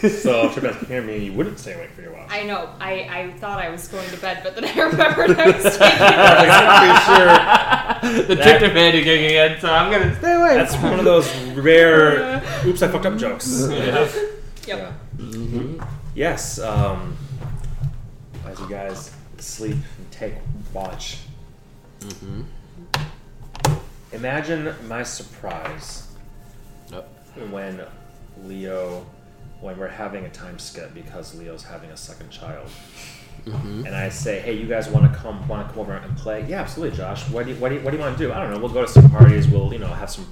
[0.00, 2.26] So, if you're here, me, you wouldn't stay awake for your watch.
[2.28, 2.70] I know.
[2.80, 6.00] I, I thought I was going to bed, but then I remembered I was taking
[6.00, 6.40] I'm
[8.00, 10.54] pretty sure the tryptophan you're kicking in, so I'm gonna stay away.
[10.56, 13.68] that's one of those rare oops, I fucked up jokes.
[13.70, 14.10] Yep.
[14.66, 14.92] Yeah.
[15.16, 15.80] Mm-hmm.
[16.14, 17.16] Yes, um,
[18.50, 20.34] as you guys sleep and take
[20.72, 21.18] watch,
[22.00, 22.42] Mm-hmm.
[24.12, 26.08] imagine my surprise
[26.90, 27.08] Yep.
[27.50, 27.80] when
[28.44, 29.04] Leo,
[29.60, 32.66] when we're having a time skip because Leo's having a second child.
[33.44, 33.86] Mm-hmm.
[33.86, 36.44] And I say, hey, you guys want to come want to come over and play?
[36.48, 37.28] Yeah, absolutely, Josh.
[37.28, 38.32] What do you, what do you, what do you want to do?
[38.32, 38.58] I don't know.
[38.58, 39.46] We'll go to some parties.
[39.48, 40.26] We'll you know have some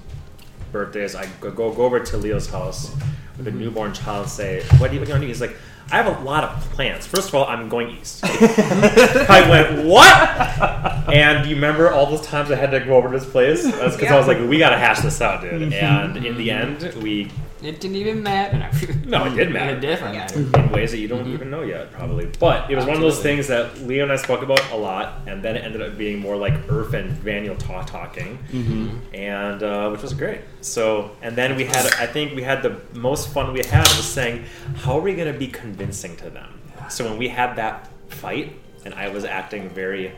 [0.71, 1.15] birthdays.
[1.15, 2.95] I go go, go over to Leo's house
[3.37, 4.23] with a newborn child.
[4.23, 5.27] And say, what do you what do you want to do?
[5.27, 5.55] He's like,
[5.91, 7.07] I have a lot of plans.
[7.07, 8.21] First of all, I'm going east.
[8.23, 11.13] I went what?
[11.13, 13.63] And do you remember all those times I had to go over to this place?
[13.63, 15.53] That's because I was like, we gotta hash this out, dude.
[15.53, 15.73] Mm-hmm.
[16.17, 17.31] And in the end, we
[17.61, 18.69] It didn't even matter.
[19.05, 19.75] no, it did matter.
[19.75, 20.55] It definitely mattered.
[20.55, 22.31] in ways that you don't even know yet, probably.
[22.39, 25.21] But it was one of those things that Leo and I spoke about a lot,
[25.27, 28.39] and then it ended up being more like Urf and Vaniel talk talking,
[29.13, 30.41] and uh, which was great.
[30.61, 34.05] So, and then we had, I think we had the most fun we had was
[34.05, 34.45] saying,
[34.75, 36.61] how are we going to be convincing to them?
[36.89, 38.55] So when we had that fight,
[38.85, 40.13] and I was acting very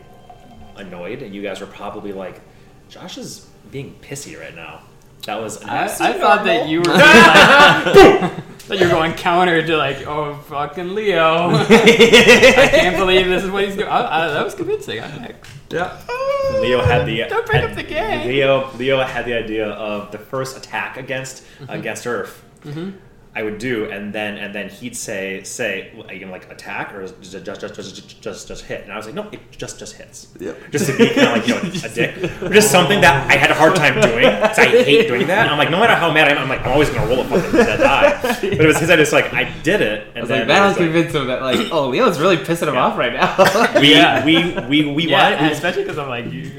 [0.75, 2.39] annoyed, and you guys were probably like,
[2.87, 4.81] Josh is being pissy right now.
[5.25, 9.65] That was I, I That's thought that you were like, that you were going counter
[9.65, 11.49] to like, oh fucking Leo.
[11.51, 13.87] I can't believe this is what he's doing.
[13.87, 14.99] I, I, that was convincing.
[14.99, 15.35] I, I,
[15.69, 15.97] Yeah.
[16.59, 18.27] Leo had the Don't bring had- up the gang.
[18.27, 21.71] Leo Leo had the idea of the first attack against mm-hmm.
[21.71, 22.43] against Earth.
[22.63, 22.91] Mm-hmm.
[23.33, 26.93] I would do, and then and then he'd say say are you gonna like attack
[26.93, 29.79] or just just just just just, just hit, and I was like no, it just
[29.79, 30.27] just hits.
[30.37, 30.69] Yep.
[30.69, 33.37] Just to be kind of like you know a dick, or just something that I
[33.37, 34.25] had a hard time doing.
[34.25, 35.49] 'cause I hate doing that.
[35.49, 37.23] I'm like no matter how mad I am, I'm like I'm always gonna roll a
[37.25, 38.19] fucking dead die.
[38.21, 39.03] But it was his idea.
[39.03, 41.27] It's like I did it, and I was then like, that it was convinced him
[41.27, 42.83] that, like, oh, Leo's really pissing him Yeah.
[42.85, 43.79] off right now.
[43.79, 44.25] we, Yeah.
[44.25, 46.51] we we we yeah, wanted especially because I'm like, you.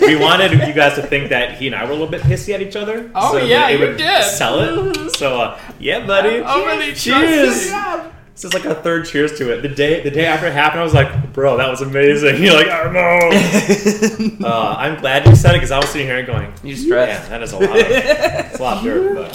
[0.00, 2.54] We wanted you guys to think that he and I were a little bit pissy
[2.54, 3.10] at each other.
[3.14, 4.24] Oh, so yeah, that it you would did.
[4.24, 4.94] Sell it.
[5.14, 6.40] So uh, yeah, buddy.
[6.40, 7.68] overly cheers.
[7.68, 8.10] trusting.
[8.34, 9.62] This is like a third cheers to it.
[9.62, 12.42] The day the day after it happened, I was like, bro, that was amazing.
[12.42, 14.46] You're like, I don't know.
[14.48, 16.84] uh, I'm glad you said it because I was sitting here and going, You yeah,
[16.84, 17.30] stressed.
[17.30, 17.70] that is a lot.
[17.78, 19.32] Of, it's a lot of dirt, but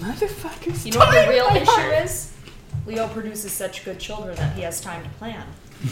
[0.00, 0.86] Motherfuckers.
[0.86, 2.32] You know what the real issue is?
[2.86, 5.44] Leo produces such good children that he has time to plan.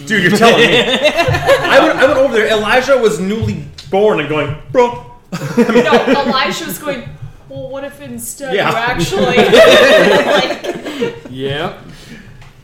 [0.06, 0.78] Dude, you're telling me.
[0.78, 2.46] I went I went over there.
[2.48, 5.10] Elijah was newly born and going, bro.
[5.58, 7.08] No, Elisha was going.
[7.48, 8.70] Well, what if instead Yeah.
[8.70, 11.24] you actually like?
[11.30, 11.78] Yep.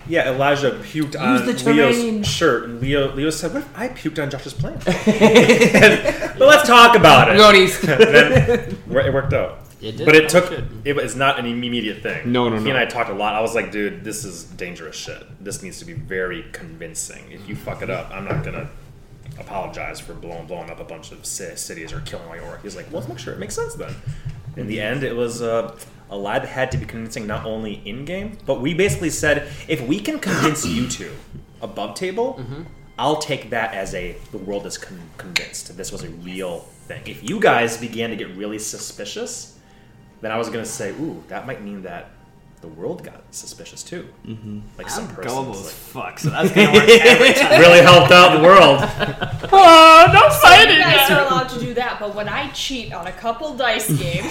[0.09, 2.17] Yeah, Elijah puked on the terrain.
[2.17, 6.67] Leo's shirt, and Leo Leo said, "What if I puked on Josh's plant?" but let's
[6.67, 7.37] talk about it.
[7.37, 7.85] Going east.
[7.85, 9.61] And then it worked out.
[9.81, 10.49] It did But it took.
[10.49, 10.65] shit.
[10.85, 12.31] It was not an immediate thing.
[12.33, 12.71] No, no, He no.
[12.71, 13.35] and I talked a lot.
[13.35, 15.23] I was like, dude, this is dangerous shit.
[15.43, 17.31] This needs to be very convincing.
[17.31, 18.69] If you fuck it up, I'm not gonna
[19.39, 22.63] apologize for blowing blowing up a bunch of cities or killing my orc.
[22.63, 23.95] He's like, well, let's make sure it makes sense then.
[24.57, 25.77] In the end, it was uh,
[26.11, 29.49] a lie that had to be convincing not only in game, but we basically said
[29.69, 31.13] if we can convince you two
[31.63, 32.43] above table,
[32.99, 36.61] I'll take that as a the world is con- convinced that this was a real
[36.87, 37.03] thing.
[37.07, 39.57] If you guys began to get really suspicious,
[40.21, 42.11] then I was gonna say, ooh, that might mean that
[42.61, 44.07] the world got suspicious too.
[44.27, 44.59] Mm-hmm.
[44.77, 47.59] Like some I'm person gullible was as like, fuck, so that's gonna work every time.
[47.59, 48.81] really helped out the world.
[49.53, 50.81] oh, don't So fight you it!
[50.81, 51.19] guys man.
[51.21, 54.25] are allowed to do that, but when I cheat on a couple dice games,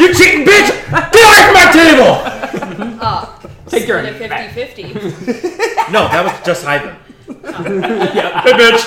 [0.00, 0.70] you cheating bitch!
[1.12, 2.98] Get away from my table!
[3.00, 3.38] uh,
[3.68, 4.82] Take your split it 50
[5.92, 6.96] No, that was just Ivan.
[7.26, 8.84] Hey bitch!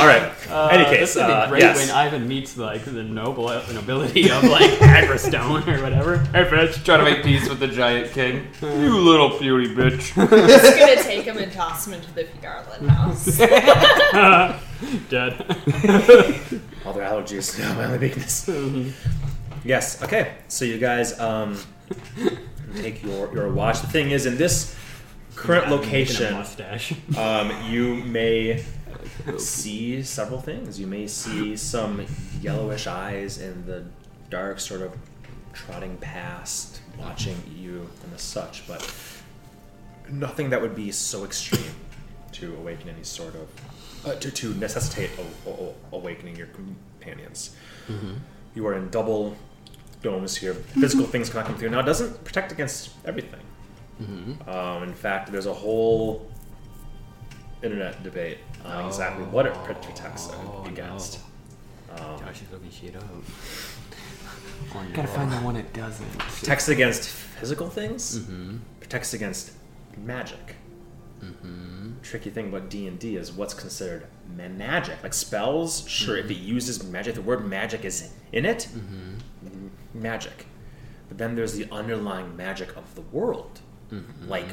[0.00, 0.32] All right.
[0.70, 1.76] Any Uh, case, this would be uh, great yes.
[1.78, 6.18] when Ivan meets like the noble nobility of like Agrastone or whatever.
[6.18, 6.84] Hey, bitch.
[6.84, 8.46] Trying to make peace with the giant king.
[8.62, 10.14] You little beauty bitch.
[10.48, 13.38] Just gonna take him and toss him into the Garland house.
[15.08, 15.32] Dead.
[16.84, 17.58] All their allergies.
[17.58, 18.48] No, my only weakness.
[19.64, 20.02] yes.
[20.02, 20.34] Okay.
[20.48, 21.58] So you guys um,
[22.76, 23.80] take your your watch.
[23.80, 24.74] The thing is, in this
[25.34, 26.92] current Making a location, mustache.
[27.16, 28.64] um, you may
[29.36, 30.78] see several things.
[30.80, 32.06] You may see some
[32.40, 33.84] yellowish eyes in the
[34.30, 34.92] dark, sort of
[35.52, 38.80] trotting past, watching you and the such, but
[40.10, 41.74] nothing that would be so extreme
[42.32, 43.48] to awaken any sort of
[44.06, 45.10] uh, to, to necessitate
[45.46, 47.56] a, a- awakening your companions.
[48.54, 49.36] You are in double
[50.02, 50.54] domes here.
[50.54, 51.70] Physical things cannot come through.
[51.70, 53.40] Now, it doesn't protect against everything.
[54.46, 56.30] Um, in fact, there's a whole
[57.62, 61.20] internet debate on exactly what it protects Oh, against.
[61.90, 63.04] Um, Josh is looking shit up.
[64.74, 66.18] On Gotta find the one it doesn't.
[66.18, 68.18] protects against physical things.
[68.18, 68.58] Mm-hmm.
[68.80, 69.52] Protects against
[69.96, 70.56] magic.
[71.22, 71.92] Mm-hmm.
[72.02, 74.06] Tricky thing about D and D is what's considered
[74.36, 75.02] ma- magic.
[75.02, 76.44] Like spells, sure, if it mm-hmm.
[76.48, 78.68] uses magic, the word magic is in it.
[78.74, 79.18] m-
[79.94, 80.46] Magic.
[81.08, 83.60] But then there's the underlying magic of the world.
[84.26, 84.44] Like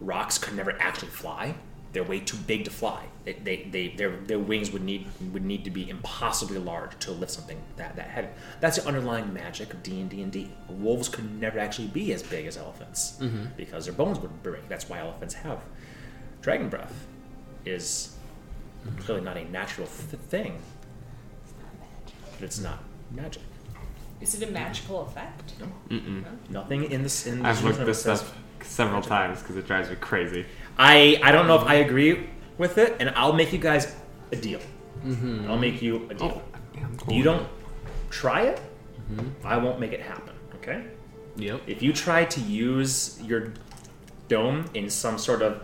[0.00, 1.54] rocks could never actually fly.
[1.92, 3.04] They're way too big to fly.
[3.24, 7.12] They, they, they, their, their wings would need would need to be impossibly large to
[7.12, 8.28] lift something that, that heavy.
[8.60, 10.50] That's the underlying magic of D and D and D.
[10.68, 13.44] Wolves could never actually be as big as elephants mm-hmm.
[13.56, 14.68] because their bones would break.
[14.68, 15.60] That's why elephants have
[16.40, 17.06] dragon breath.
[17.64, 18.16] Is
[19.00, 20.58] clearly not a natural th- thing.
[22.38, 22.82] But it's not
[23.12, 23.42] magic.
[24.20, 25.52] Is it a magical effect?
[25.60, 26.24] No.
[26.48, 28.28] Nothing in this in I've looked this says- up
[28.62, 30.46] several times because it drives me crazy.
[30.78, 33.94] I I don't know if I agree with it, and I'll make you guys
[34.32, 34.60] a deal.
[35.48, 36.42] I'll make you a deal.
[37.08, 37.46] You don't
[38.10, 38.60] try it,
[39.44, 40.34] I won't make it happen.
[40.56, 40.84] Okay.
[41.36, 41.62] Yep.
[41.66, 43.52] If you try to use your
[44.28, 45.62] dome in some sort of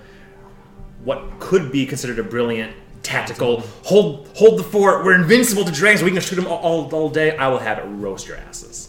[1.05, 6.03] what could be considered a brilliant tactical hold hold the fort, we're invincible to dragons,
[6.03, 8.89] we can shoot them all, all, all day, I will have it roast your asses.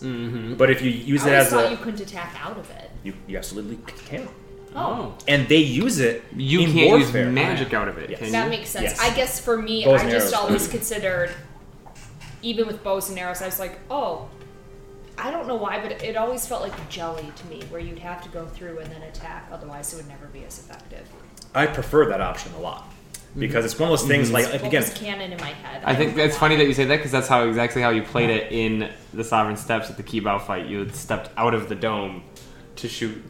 [0.57, 2.69] But if you use I it always as thought a you couldn't attack out of
[2.71, 2.89] it.
[3.03, 4.27] you, you absolutely can.
[4.75, 5.15] Oh.
[5.27, 7.25] And they use it You in can't warfare.
[7.25, 8.19] use magic out of it, Yes.
[8.19, 8.83] can That makes sense.
[8.83, 8.99] Yes.
[8.99, 10.33] I guess for me, Bows I just arrows.
[10.33, 11.31] always considered,
[12.41, 14.29] even with bows and arrows, I was like, oh,
[15.17, 18.23] I don't know why, but it always felt like jelly to me, where you'd have
[18.23, 21.09] to go through and then attack, otherwise it would never be as effective.
[21.53, 23.39] I prefer that option a lot mm-hmm.
[23.39, 24.35] because it's one of those things mm-hmm.
[24.35, 24.81] like What again.
[24.83, 25.83] was canon in my head?
[25.83, 28.29] I think it's funny that you say that because that's how exactly how you played
[28.29, 30.67] it in the Sovereign Steps at the Keybao fight.
[30.67, 32.23] You had stepped out of the dome
[32.77, 33.21] to shoot.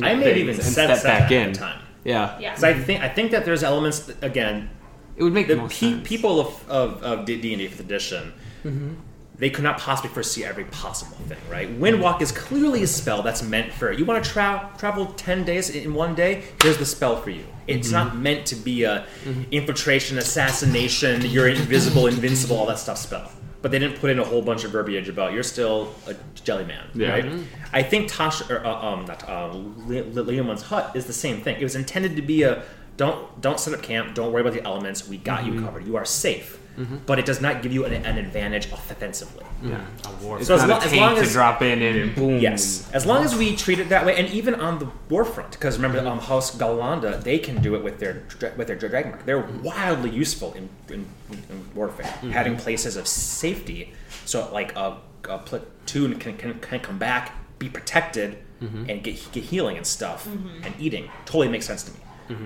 [0.00, 1.52] I may have even things and said, step back in.
[1.52, 1.80] the time.
[2.04, 2.54] Yeah, Yeah.
[2.54, 4.70] 'Cause I think I think that there's elements that, again
[5.16, 6.08] it would make the the most pe- sense.
[6.08, 8.32] people of of, of D and D fifth edition.
[8.64, 8.94] Mm-hmm.
[9.38, 11.68] They could not possibly foresee every possible thing, right?
[11.80, 15.70] Windwalk is clearly a spell that's meant for you want to tra- travel ten days
[15.70, 16.44] in one day.
[16.62, 17.44] Here's the spell for you.
[17.66, 17.96] It's mm-hmm.
[18.08, 19.42] not meant to be a mm-hmm.
[19.50, 23.30] infiltration, assassination, you're invisible, invincible, all that stuff spell.
[23.62, 26.64] But they didn't put in a whole bunch of verbiage about you're still a jelly
[26.64, 27.10] man, Yeah.
[27.10, 27.32] right?
[27.72, 31.40] I think Tasha, or, uh, um, not uh, Li- Li- Leomund's hut is the same
[31.40, 31.56] thing.
[31.60, 32.64] It was intended to be a
[32.96, 35.08] don't don't set up camp, don't worry about the elements.
[35.08, 35.86] We got you covered.
[35.86, 36.98] You are safe, Mm-hmm.
[37.04, 39.44] but it does not give you an, an advantage offensively.
[39.62, 39.84] yeah.
[40.06, 40.42] A war.
[40.42, 42.38] So as not lo- as tank long to as- drop in and boom.
[42.40, 45.50] Yes, as long as we treat it that way, and even on the war front,
[45.50, 46.08] because remember, mm-hmm.
[46.08, 48.22] um, House Ghallanda, they can do it with their
[48.56, 49.26] with their dragon mark.
[49.26, 49.62] They're mm-hmm.
[49.62, 53.92] wildly useful in, in, in warfare, having places of safety,
[54.24, 54.96] so like a,
[55.28, 60.26] a platoon can, can, can come back, be protected, and get, get healing and stuff,
[60.26, 61.10] and eating.
[61.26, 61.98] Totally makes sense to me.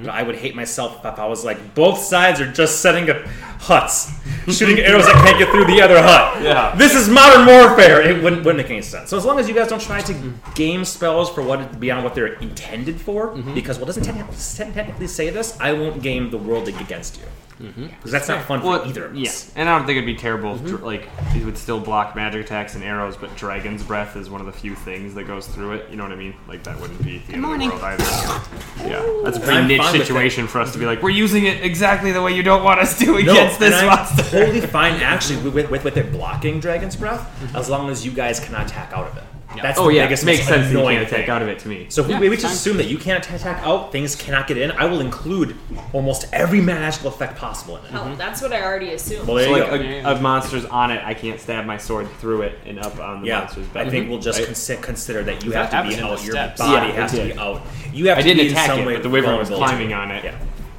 [0.05, 3.19] But I would hate myself if I was like both sides are just setting up
[3.61, 4.13] huts,
[4.57, 6.43] shooting arrows that can't get through the other hut.
[6.43, 6.75] Yeah.
[6.77, 8.01] This is modern warfare.
[8.03, 9.11] It wouldn't, wouldn't make any sense.
[9.11, 12.15] So as long as you guys don't try to game spells for what beyond what
[12.15, 13.55] they're intended for, mm-hmm.
[13.55, 17.25] because well, doesn't technically say this, I won't game the world against you.
[17.61, 17.87] Mm-hmm.
[17.87, 19.51] Because that's not fun for either of yeah, us.
[19.57, 20.57] and I don't think it'd be terrible.
[20.57, 20.85] if mm-hmm.
[20.85, 24.47] Like it would still block magic attacks and arrows, but dragon's breath is one of
[24.47, 25.91] the few things that goes through it.
[25.91, 26.35] You know what I mean?
[26.47, 27.71] Like that wouldn't be the end morning.
[27.71, 28.89] of the world either.
[28.89, 31.63] Yeah, that's a pretty I'm niche situation for us to be like, we're using it
[31.65, 34.23] exactly the way you don't want us to No, against this and I'm monster.
[34.23, 37.57] totally fine actually with, with, with it blocking Dragon's Breath, mm-hmm.
[37.57, 39.25] as long as you guys cannot attack out of it.
[39.63, 41.31] That's oh the yeah, biggest, makes most sense that you annoying can't attack thing.
[41.31, 41.87] out of it to me.
[41.89, 42.53] So if Yeah, we, we just fine.
[42.55, 44.71] assume that you can't attack out, things cannot get in.
[44.73, 45.57] I will include
[45.93, 47.91] almost every magical effect possible in it.
[47.91, 49.27] Hell, that's what I already assumed.
[49.27, 49.77] Well, there So you like go.
[49.77, 50.11] a, Yeah, yeah.
[50.13, 53.29] a monster's on it, I can't stab my sword through it and up on the
[53.29, 54.11] yeah, monster's I think mhm.
[54.11, 54.49] we'll just Right?
[54.49, 56.19] consi- consider that you That have to be happens in out.
[56.19, 56.59] the Your steps.
[56.61, 57.39] body Yeah, has it to be did.
[57.39, 57.63] out.
[57.93, 59.49] You have I to didn't be in attack some it, way but the wyvern was
[59.49, 60.35] vulnerable to climbing on it, Yeah.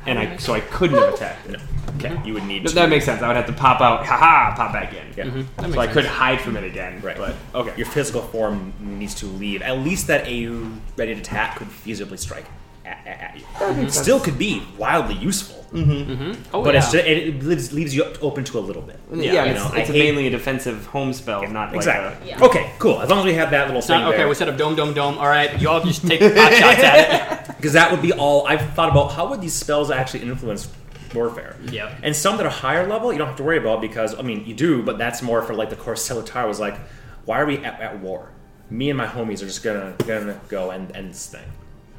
[0.05, 1.59] and I so I couldn't have attacked it.
[1.97, 2.05] No.
[2.05, 2.15] Okay.
[2.15, 2.27] Mm-hmm.
[2.27, 2.75] You would need But to.
[2.75, 3.21] that makes sense.
[3.21, 5.05] I would have to pop out, haha, pop back in.
[5.15, 5.25] Yeah.
[5.25, 5.41] Mm-hmm.
[5.57, 7.01] That So makes I could hide from it again.
[7.01, 7.17] Right.
[7.17, 7.73] But okay.
[7.77, 9.61] Your physical form needs to leave.
[9.61, 10.47] At least that a
[10.95, 12.45] ready to attack could feasibly strike
[12.85, 13.89] at, at, at you.
[13.89, 16.41] Still could be wildly useful, mm-hmm.
[16.53, 16.79] Oh, but yeah.
[16.79, 18.97] it's just, it leaves, leves you open to a little bit.
[19.13, 22.29] Yeah, you it's, know, it's I a hate- mainly a defensive home spell, not Exactly.
[22.29, 22.41] Yeah.
[22.45, 23.01] Okay, cool.
[23.01, 24.29] As long as we have that little It's thing not, okay, there.
[24.29, 25.17] we set up dome, dome, dome.
[25.17, 27.43] All right, y'all just take pot shots at it.
[27.57, 29.13] Because that would be all I've thought about.
[29.13, 30.67] How would these spells actually influence
[31.17, 31.55] warfare?
[31.71, 31.99] Yep.
[32.03, 34.45] And some that are higher level, you don't have to worry about because I mean
[34.45, 36.77] you do, but that's more for like the course Celatar was like,
[37.25, 38.31] why are we at, at war?
[38.69, 41.43] Me and my homies are just gonna gonna go and end this thing,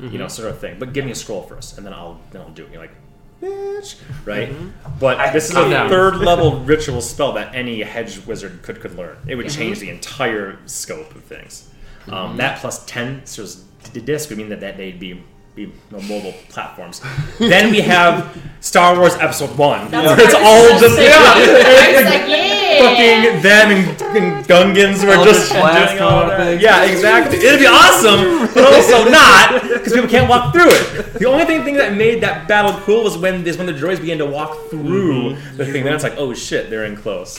[0.00, 0.28] you know, mm-hmm.
[0.28, 0.78] sort of thing.
[0.78, 2.72] But give me a scroll first, and then I'll then I'll do it.
[2.72, 2.94] You're like,
[3.42, 4.30] bitch, mm-hmm.
[4.30, 4.52] right?
[4.98, 5.88] But this is a down.
[5.88, 9.16] third level ritual spell that any hedge wizard could could learn.
[9.26, 9.60] It would mm-hmm.
[9.60, 11.70] change the entire scope of things.
[12.10, 13.56] Um, that plus ten so it's
[13.92, 15.22] d- disc would mean that, that they'd be
[15.66, 17.02] be no mobile platforms.
[17.38, 19.90] then we have Star Wars Episode One.
[19.90, 21.08] That's where it's all just say.
[21.08, 22.78] yeah, I like, yeah.
[22.78, 26.60] fucking them and, and Gungans were Eldritch just doing all that.
[26.60, 27.38] Yeah, exactly.
[27.38, 31.14] It'd be awesome, but also not because people can't walk through it.
[31.14, 34.00] The only thing, thing that made that battle cool was when is when the droids
[34.00, 35.84] began to walk through the thing.
[35.84, 37.38] Then it's like, oh shit, they're in close.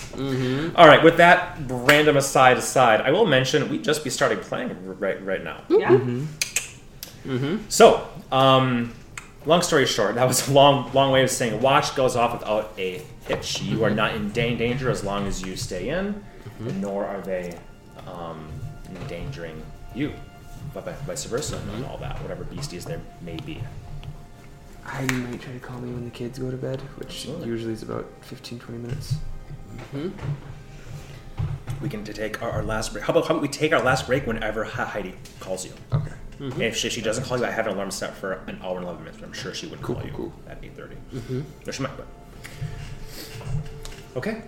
[0.76, 4.76] All right, with that random aside aside, I will mention we just be starting playing
[5.00, 5.64] right right now.
[5.70, 5.98] Yeah.
[7.26, 7.70] Mm-hmm.
[7.70, 8.94] So, um,
[9.46, 12.74] long story short, that was a long, long way of saying watch goes off without
[12.78, 13.62] a hitch.
[13.62, 13.96] You are mm-hmm.
[13.96, 16.82] not in da- danger as long as you stay in, mm-hmm.
[16.82, 17.58] nor are they
[18.08, 18.48] um,
[18.90, 19.62] endangering
[19.96, 20.14] you.
[20.74, 23.62] But vi- vice versa, and all that, whatever beasties there may be.
[24.86, 27.48] I might try to call me when the kids go to bed, which Absolutely.
[27.48, 29.16] usually is about 15, 20 minutes.
[31.82, 33.06] We can take our, our last break.
[33.06, 35.74] How about, how about we take our last break whenever Heidi calls you?
[35.94, 36.12] Okay.
[36.40, 38.78] And if she, she doesn't call you, I have an alarm set for an hour
[38.78, 40.34] and 11 minutes, but I'm sure she would Cool, call you cool.
[40.48, 40.96] at 8.30.
[41.14, 41.42] Mm-hmm.
[41.68, 42.08] Or she might, but.
[44.16, 44.44] Okay.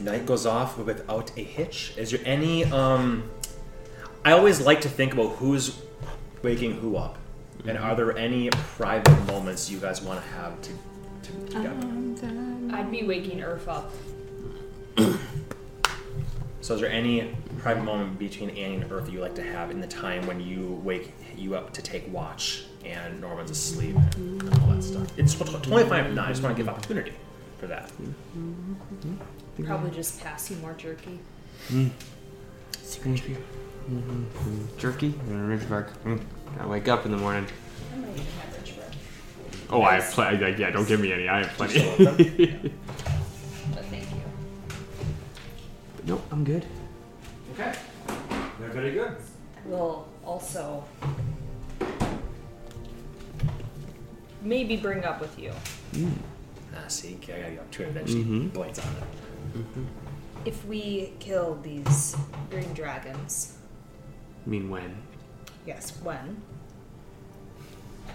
[0.00, 1.92] Night goes off without a hitch.
[1.96, 3.30] Is there any, um...
[4.24, 5.82] I always like to think about who's
[6.42, 7.18] waking who up.
[7.66, 7.84] And mm-hmm.
[7.84, 10.70] are there any private moments you guys want to have to,
[11.24, 11.68] to together?
[11.68, 13.92] Um, I'd be waking Earth up.
[16.62, 19.80] So is there any private moment between Annie and Earth you like to have in
[19.80, 24.66] the time when you wake you up to take watch and Norman's asleep and all
[24.70, 25.06] that stuff?
[25.16, 26.24] It's tw- tw- 25 now.
[26.24, 27.12] I just want to give opportunity
[27.60, 27.88] for that.
[28.36, 29.64] Mm-hmm.
[29.64, 31.20] Probably just pass you more jerky.
[31.68, 31.90] Mm.
[33.90, 34.78] Mm-hmm.
[34.78, 35.92] Jerky and ridge bark.
[36.02, 36.20] Mm.
[36.58, 37.46] I wake up in the morning.
[37.92, 38.96] I might even have rich bread.
[39.70, 40.60] Oh, I have plenty.
[40.60, 41.28] Yeah, don't give me any.
[41.28, 41.78] I have plenty.
[41.78, 42.18] still want?
[43.74, 44.20] But thank you.
[46.04, 46.66] nope, I'm good.
[48.72, 48.80] Okay.
[48.80, 49.16] Very good.
[49.66, 50.82] We'll also
[54.40, 55.52] maybe bring up with you
[56.74, 57.94] Ah, see, I got you up to it.
[57.94, 58.52] Then she Mhm.
[58.52, 60.46] blades on it.
[60.46, 62.16] if we kill these
[62.50, 63.58] green dragons.
[64.46, 65.02] I mean, when?
[65.66, 66.42] Yes, when?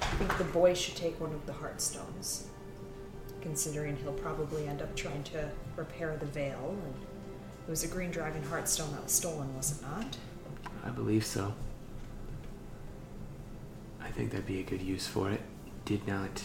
[0.01, 2.45] I think the boy should take one of the heartstones,
[3.41, 6.75] considering he'll probably end up trying to repair the veil.
[6.83, 6.95] And
[7.67, 10.17] it was a green dragon heartstone that was stolen, was it not?
[10.87, 11.53] I believe so.
[14.01, 15.41] I think that'd be a good use for it.
[15.85, 16.41] Did not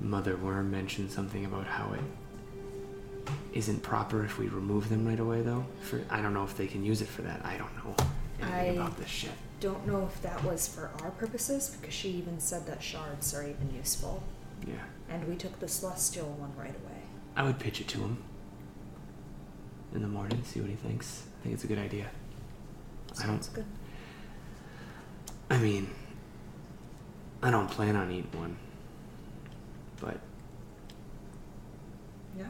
[0.00, 5.42] Mother Worm mention something about how it isn't proper if we remove them right away,
[5.42, 5.66] though?
[5.82, 7.44] For I don't know if they can use it for that.
[7.44, 7.94] I don't know
[8.40, 9.32] anything I- about this shit.
[9.58, 13.42] Don't know if that was for our purposes, because she even said that shards are
[13.42, 14.22] even useful.
[14.66, 14.74] Yeah,
[15.08, 17.02] And we took the celestial one right away.
[17.36, 18.22] I would pitch it to him
[19.94, 21.22] in the morning, see what he thinks.
[21.40, 22.06] I think it's a good idea.
[23.18, 23.64] I don't Sounds good.
[25.50, 25.90] I mean,
[27.42, 28.56] I don't plan on eating one.
[30.00, 30.18] But
[32.36, 32.48] Yeah.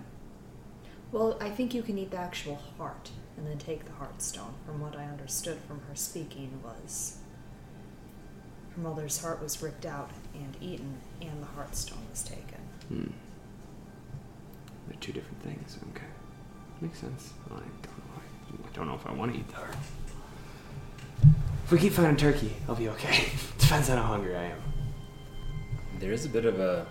[1.12, 4.55] Well, I think you can eat the actual heart and then take the heart stone.
[4.64, 7.19] From what I understood from her speaking was
[8.75, 12.61] her mother's heart was ripped out and eaten, and the heart stone was taken.
[12.89, 13.11] hmm.
[14.89, 15.79] They're two different things.
[15.91, 16.07] Okay.
[16.81, 17.33] Makes sense.
[17.47, 17.69] I don't know.
[18.17, 19.75] I, I don't know if I want to eat the heart.
[21.67, 23.29] If we keep finding turkey, I'll be okay.
[23.59, 24.62] Depends on how hungry I am.
[25.99, 26.87] There is a bit of a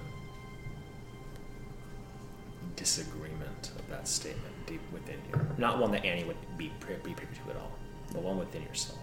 [2.76, 5.40] disagreement of that statement deep within you.
[5.58, 7.72] Not one that Annie would be, pri- be privy to at all,
[8.12, 9.00] but one within yourself.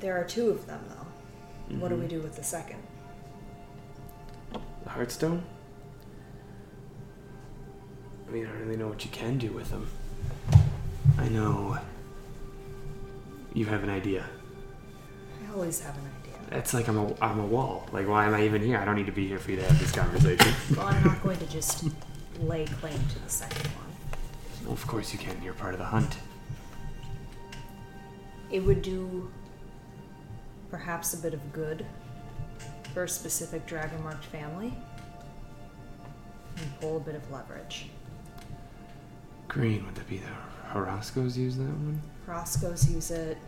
[0.00, 1.76] There are two of them, though.
[1.78, 2.08] What do we Mhm.
[2.10, 2.82] do with the second?
[4.52, 5.42] The Heartstone?
[8.34, 9.86] I mean, I don't really know what you can do with them.
[11.18, 11.78] I know
[13.52, 14.26] you have an idea.
[15.40, 16.58] I always have an idea.
[16.58, 17.88] It's like I'm a, I'm a wall.
[17.92, 18.78] Like, why am I even here?
[18.78, 20.52] I don't need to be here for you to have this conversation.
[20.76, 21.84] Well, I'm not going to just
[22.40, 23.86] lay claim to the second one.
[24.64, 25.40] well, of course you can.
[25.40, 26.16] You're part of the hunt.
[28.50, 29.30] It would do
[30.72, 31.86] perhaps a bit of good
[32.94, 34.74] for a specific dragon marked family
[36.56, 37.86] and pull a bit of leverage.
[39.54, 40.26] Green, would that be the
[40.72, 42.00] Jorascos use that one?
[42.26, 43.38] Roscoe's use it.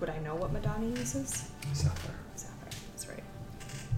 [0.00, 1.50] Would I know what Madonna uses?
[1.74, 2.14] Sapphire.
[2.34, 3.22] Sapphire, that's right.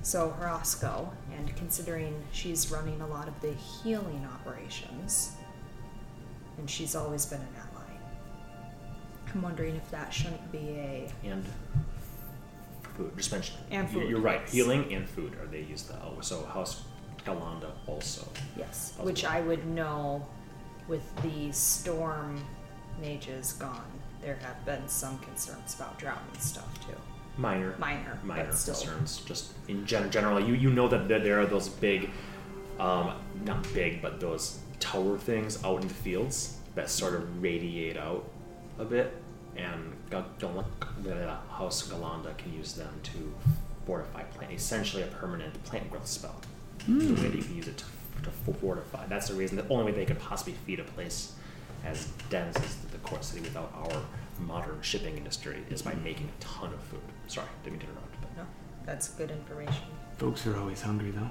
[0.03, 5.31] So Roscoe, and considering she's running a lot of the healing operations,
[6.59, 7.99] and she's always been an ally,
[9.33, 11.45] I'm wondering if that shouldn't be a And
[12.97, 13.13] food.
[13.17, 13.57] Just mention.
[13.71, 14.41] And you- food, You're right.
[14.43, 14.53] yes.
[14.53, 16.83] Healing and food are they use the oh, so House
[17.25, 18.27] Ghallanda also.
[18.57, 19.05] Yes, Possible.
[19.05, 20.27] which I would know
[20.89, 22.43] with the storm
[23.01, 23.85] mages gone.
[24.23, 26.97] There have been some concerns about drought and stuff too.
[27.37, 27.75] Minor.
[27.79, 28.75] Minor, minor but still.
[28.75, 29.19] concerns.
[29.27, 32.09] Just in gen- general, you you know that there, there are those big,
[32.81, 33.13] um,
[33.45, 38.25] not big, but those tower things out in the fields that sort of radiate out
[38.79, 39.15] a bit,
[39.57, 40.65] and Ga- Gal-
[41.03, 43.35] the House Ghallanda can use them to
[43.87, 44.53] fortify plant.
[44.53, 46.41] Essentially, a permanent plant growth spell.
[46.89, 47.85] The way that you can use it to,
[48.23, 49.07] to fortify.
[49.07, 49.57] That's the reason.
[49.57, 51.33] The only way they could possibly feed a place
[51.85, 54.03] as dense as the court city without our
[54.41, 57.01] modern shipping industry is by making a ton of food.
[57.27, 58.21] Sorry, didn't mean to interrupt.
[58.21, 58.47] But No,
[58.85, 59.85] that's good information.
[60.19, 61.31] Folks are always hungry, though.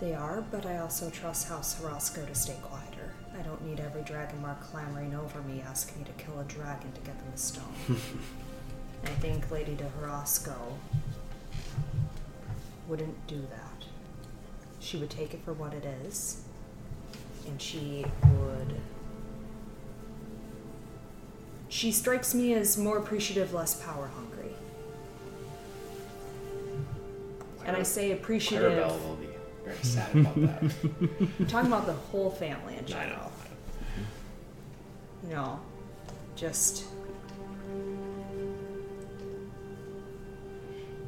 [0.00, 3.12] They are, but I also trust House Jorasco to stay quieter.
[3.36, 6.90] I don't need every dragon mark clamoring over me asking me to kill a dragon
[6.92, 7.64] to get them a stone.
[9.04, 10.54] I think Lady de Jorasco
[12.88, 13.67] wouldn't do that.
[14.88, 16.40] She would take it for what it is,
[17.46, 18.74] and she would.
[21.68, 24.54] She strikes me as more appreciative, less power hungry.
[27.66, 28.72] And I say appreciative.
[28.72, 29.28] Clarabelle will be
[29.62, 30.62] very sad about that.
[31.38, 33.30] I'm talking about the whole family in I know.
[35.26, 35.60] general.
[35.60, 35.60] You
[36.34, 36.84] just.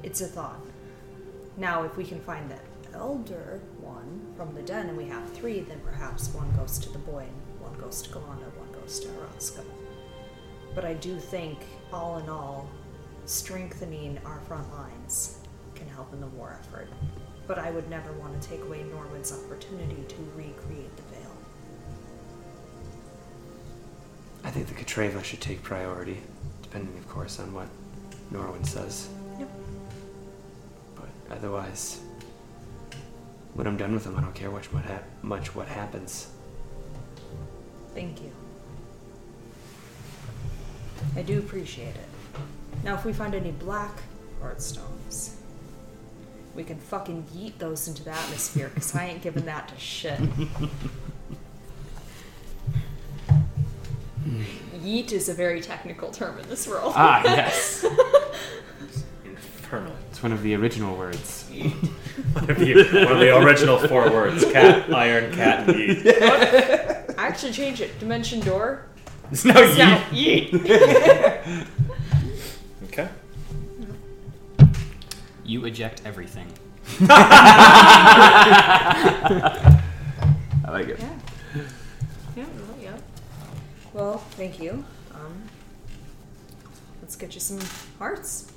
[0.03, 0.61] It's a thought.
[1.57, 2.59] Now, if we can find the
[2.95, 6.99] elder one from the den and we have three, then perhaps one goes to the
[6.99, 9.64] boy and one goes to Ghallanda, one goes to Araska.
[10.74, 11.59] But I do think,
[11.93, 12.69] all in all,
[13.27, 15.39] strengthening our front lines
[15.74, 16.89] can help in the war effort.
[17.47, 21.32] But I would never want to take away Norwind's opportunity to recreate the veil.
[24.44, 26.20] I think the Katreva should take priority,
[26.62, 27.69] depending, of course, on what
[28.31, 29.09] Norwind says.
[29.39, 29.48] Yep.
[30.94, 32.01] But otherwise,
[33.55, 36.28] when I'm done with them, I don't care much what hap- much what happens.
[37.94, 38.32] Thank you.
[41.16, 42.06] I do appreciate it.
[42.85, 44.02] Now, if we find any black
[44.40, 45.36] heart stones,
[46.55, 50.18] we can fucking yeet those into the atmosphere because I ain't giving that to shit.
[54.82, 56.93] yeet is a very technical term in this world.
[56.97, 57.85] Ah, yes.
[59.24, 59.93] Infernal.
[60.10, 61.51] It's one of the original words.
[62.32, 62.74] One, of the,
[63.05, 67.15] one of the original four words: cat, iron, cat, and yeet.
[67.19, 67.98] I actually changed it.
[67.98, 68.86] Dimension door.
[69.31, 70.51] It's now It's now yeet.
[70.51, 71.66] yeet.
[72.85, 73.09] Okay.
[75.44, 76.47] You eject everything.
[77.01, 77.11] I
[80.69, 80.98] like it.
[80.98, 81.62] Yeah.
[82.36, 82.97] Yeah, well, yeah.
[83.93, 84.85] Well, thank you.
[85.15, 85.43] Um,
[87.01, 87.61] let's get you some
[87.98, 88.51] hearts.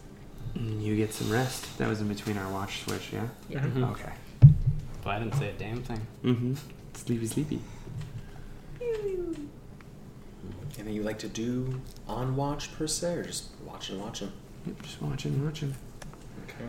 [0.56, 1.78] You get some rest.
[1.78, 3.28] That was in between our watch switch, yeah?
[3.50, 3.60] Yeah.
[3.62, 3.92] Mhm.
[3.92, 4.12] Okay.
[5.04, 6.02] Well, I didn't say a damn thing.
[6.24, 6.54] Mm-hmm.
[6.94, 7.60] Sleepy, sleepy.
[10.78, 14.32] Anything you like to do on watch per se, or just watching, watching?
[14.66, 15.76] Yep, Just watching, watching.
[16.46, 16.66] Okay.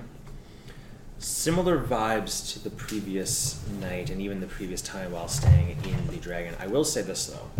[1.18, 6.16] Similar vibes to the previous night and even the previous time while staying in the
[6.16, 6.54] dragon.
[6.60, 7.50] I will say this though.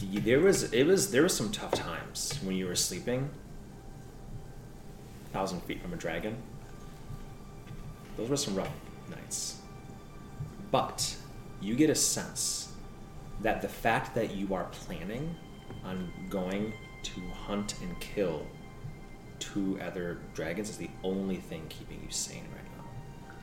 [0.00, 3.30] The, there was it was there was some tough times when you were sleeping.
[5.32, 6.36] Thousand feet from a dragon.
[8.16, 8.70] Those were some rough
[9.08, 9.60] nights.
[10.70, 11.16] But
[11.60, 12.72] you get a sense
[13.42, 15.34] that the fact that you are planning
[15.84, 18.46] on going to hunt and kill
[19.38, 23.34] two other dragons is the only thing keeping you sane right now.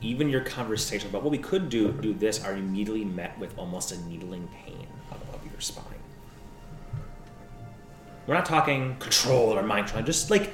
[0.00, 3.92] Even your conversation about what we could do, do this, are immediately met with almost
[3.92, 5.84] a needling pain above your spine.
[8.26, 10.50] We're not talking control or mind control, just like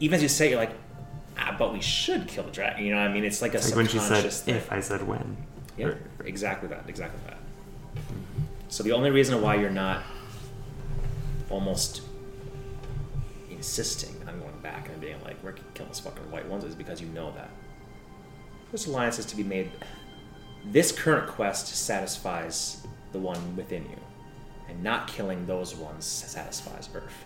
[0.00, 0.72] even as you say, it, you're like,
[1.38, 2.84] ah, but we should kill the dragon.
[2.84, 3.24] You know what I mean?
[3.24, 4.54] It's like a It's like when she said, thing.
[4.56, 5.36] if I said when.
[5.76, 6.84] Yeah, Or- exactly that.
[6.88, 7.38] Exactly that.
[8.68, 10.02] So the only reason why you're not
[11.50, 12.02] almost
[13.50, 16.74] insisting on going back and being like, "We're gonna kill this fucking white ones," is
[16.74, 17.50] because you know that
[18.72, 19.70] this alliance is to be made.
[20.66, 24.00] This current quest satisfies the one within you,
[24.68, 27.24] and not killing those ones satisfies Earth.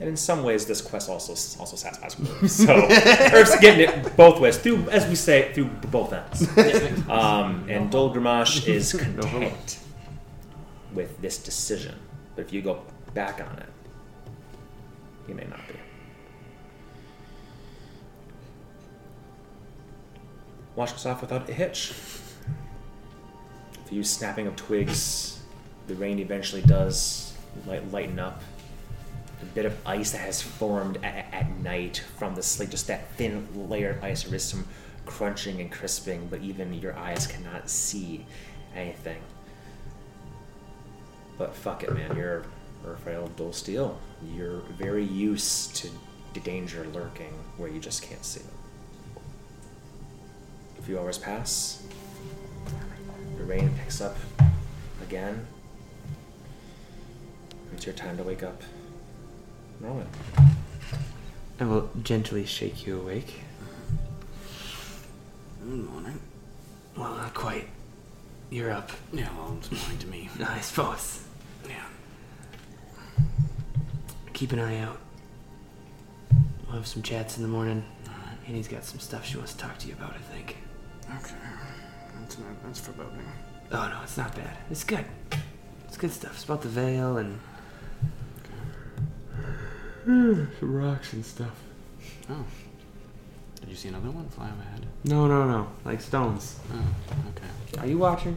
[0.00, 2.50] And in some ways, this quest also also satisfies Earth.
[2.50, 6.48] So Earth's getting it both ways through, as we say, through both ends.
[7.10, 9.78] Um, and Dol Gramash is content
[10.94, 11.96] with this decision.
[12.34, 12.82] But if you go
[13.14, 13.68] back on it,
[15.26, 15.74] he may not be.
[20.76, 21.92] Watch goes off without a hitch.
[23.74, 25.40] A few snapping of twigs.
[25.88, 27.34] The rain eventually does
[27.66, 28.40] light, lighten up.
[29.54, 33.48] Bit of ice that has formed at, at night from the sleet, just that thin
[33.68, 34.22] layer of ice.
[34.22, 34.66] There is some
[35.06, 38.26] crunching and crisping, but even your eyes cannot see
[38.76, 39.20] anything.
[41.36, 42.16] But fuck it, man.
[42.16, 42.44] You're
[42.84, 43.98] Raphael Dole Steel.
[44.34, 45.88] You're very used to
[46.34, 49.20] the danger lurking where you just can't see it.
[50.78, 51.82] A few hours pass.
[53.36, 54.16] The rain picks up
[55.02, 55.46] again.
[57.74, 58.62] It's your time to wake up.
[59.80, 60.06] Norman.
[61.58, 63.40] I will gently shake you awake.
[65.62, 65.70] Mm-hmm.
[65.70, 66.20] Good morning.
[66.96, 67.68] Well, not quite.
[68.50, 68.90] You're up.
[69.12, 70.28] Yeah, well, it's morning to me.
[70.46, 71.24] I suppose.
[71.68, 71.82] Yeah.
[74.32, 74.98] Keep an eye out.
[76.66, 77.84] We'll have some chats in the morning.
[78.46, 80.56] Annie's got some stuff she wants to talk to you about, I think.
[81.08, 81.34] Okay.
[82.20, 82.62] That's not.
[82.64, 83.20] That's foreboding.
[83.72, 84.56] Oh, no, it's not bad.
[84.70, 85.04] It's good.
[85.86, 86.34] It's good stuff.
[86.34, 87.38] It's about the veil and.
[90.04, 91.54] Some rocks and stuff.
[92.28, 92.44] Oh.
[93.60, 94.86] Did you see another one fly overhead?
[95.04, 95.68] No, no, no.
[95.84, 96.58] Like stones.
[96.72, 96.82] Oh.
[97.30, 97.80] Okay.
[97.80, 98.36] Are you watching?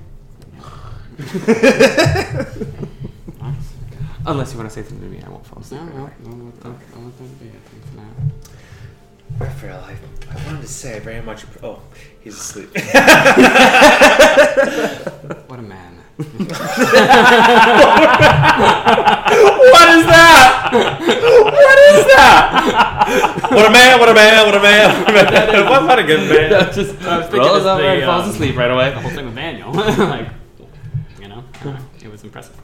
[3.39, 3.73] Nice.
[4.25, 5.81] Unless you want to say something to me, I won't fall asleep.
[5.81, 6.13] right no, away.
[6.23, 7.47] no, let that, I'll let that be.
[7.47, 8.13] I think for now.
[9.39, 9.95] Raphael, I,
[10.31, 11.45] I wanted to say I very much.
[11.45, 11.81] appro- Oh,
[12.21, 12.69] he's asleep.
[15.49, 16.02] What a man.
[16.15, 16.27] What
[19.89, 20.69] is that?
[20.71, 23.49] What is that?
[23.51, 23.99] What a man!
[23.99, 24.45] What a man!
[24.45, 25.03] What a man!
[25.03, 25.65] What a man!
[25.65, 26.71] What not a good man?
[26.71, 28.91] just, I was Rolls over and falls um, asleep right away.
[28.91, 29.73] The whole thing with Vaniel.
[29.97, 30.29] like,
[31.19, 31.43] you know,
[31.99, 32.61] it was impressive.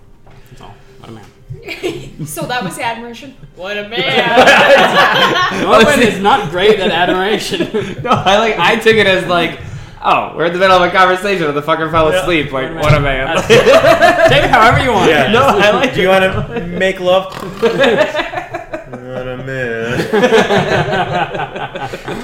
[0.50, 0.76] That's all.
[1.00, 1.26] What a man.
[2.28, 3.36] so that was admiration.
[3.56, 5.64] What a man!
[5.64, 7.62] Norman is not great at admiration.
[8.04, 8.60] No, I like.
[8.60, 9.60] I took it as like,
[10.04, 12.52] oh, we're in the middle of a conversation and the fucker fell asleep.
[12.52, 13.38] Like, what a man.
[13.48, 15.10] Take it however you want.
[15.10, 15.32] Yeah.
[15.32, 17.34] No, I like Do you want to make love?
[17.62, 20.08] what a man!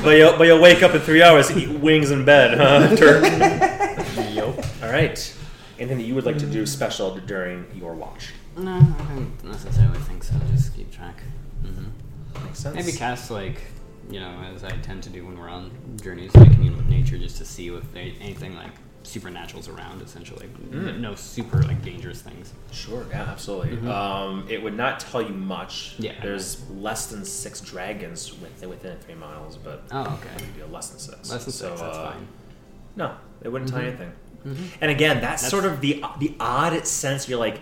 [0.03, 2.95] but you'll but you'll wake up in three hours, and eat wings in bed, huh,
[2.95, 3.23] Turk?
[4.33, 4.57] Yup.
[4.83, 5.33] All right.
[5.77, 8.33] Anything that you would like to do special during your watch?
[8.57, 8.79] No, I
[9.13, 10.33] don't necessarily think so.
[10.53, 11.21] Just keep track.
[11.61, 11.87] hmm
[12.45, 12.75] Makes sense.
[12.75, 13.61] Maybe cast like,
[14.09, 15.71] you know, as I tend to do when we're on
[16.01, 18.71] journeys, like commune with nature, just to see if they, anything like
[19.03, 20.01] supernatural's around.
[20.01, 20.99] Essentially, Mm.
[20.99, 22.53] no super like dangerous things.
[22.71, 23.77] Sure, yeah, absolutely.
[23.77, 23.87] Mhm.
[23.87, 25.95] Um, it would not tell you much.
[25.99, 26.13] Yeah.
[26.21, 30.29] There's less than six dragons within, within three miles, but Oh, okay.
[30.57, 31.29] maybe less than six.
[31.31, 31.81] Less than so, six.
[31.81, 32.27] That's uh, fine.
[32.95, 34.11] No, it wouldn't tell you anything.
[34.45, 34.57] Mhm.
[34.81, 37.27] And again, that's, That's- sort of the the odd sense.
[37.27, 37.61] You're like,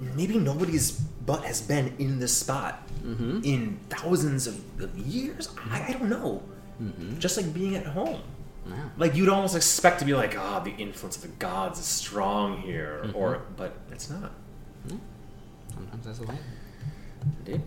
[0.00, 3.44] maybe nobody's butt has been in this spot Mhm.
[3.44, 5.48] in thousands of, of years.
[5.70, 6.42] I, I don't know.
[6.82, 7.18] Mhm.
[7.18, 8.20] Just like being at home.
[8.68, 8.74] Yeah.
[8.98, 12.58] Like you'd almost expect to be like, ah, the influence of the gods is strong
[12.62, 13.14] here, Mhm.
[13.14, 14.32] or but it's not.
[15.72, 16.38] Sometimes that's the way.
[17.40, 17.62] Indeed.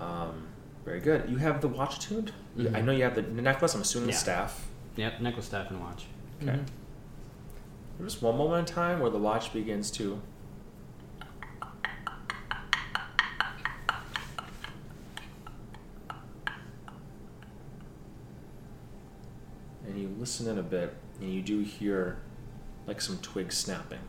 [0.00, 0.46] Um,
[0.84, 1.28] very good.
[1.28, 2.32] You have the watch tuned.
[2.58, 2.84] I Mhm.
[2.84, 3.74] know you have the necklace.
[3.74, 4.14] I'm assuming Yeah.
[4.14, 4.66] the staff.
[4.96, 5.20] Yep.
[5.20, 6.06] Necklace, staff, and watch.
[6.42, 6.52] Okay.
[6.52, 8.04] Mhm.
[8.04, 10.20] Just one moment in time where the watch begins to.
[19.88, 22.18] And you listen in a bit, and you do hear
[22.86, 24.00] like some twigs snapping.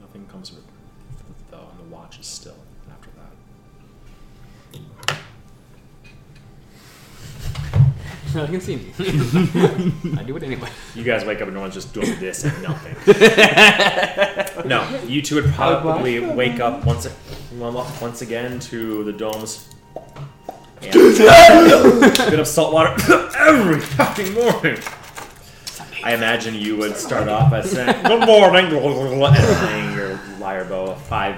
[0.00, 0.64] Nothing comes it,
[1.50, 2.56] though, and the watch is still
[2.90, 3.30] after that.
[8.34, 8.92] No, you can see me.
[10.18, 10.68] I do it anyway.
[10.94, 12.96] You guys wake up and no one's just doing this and nothing.
[14.68, 17.06] no, you two would probably wake up once
[17.60, 19.68] once again to the domes
[20.82, 20.92] and
[22.30, 22.94] bit of salt water
[23.38, 24.78] every fucking morning.
[26.02, 30.94] I imagine you would start off by saying "Good morning," and playing your lyre bow
[30.94, 31.36] five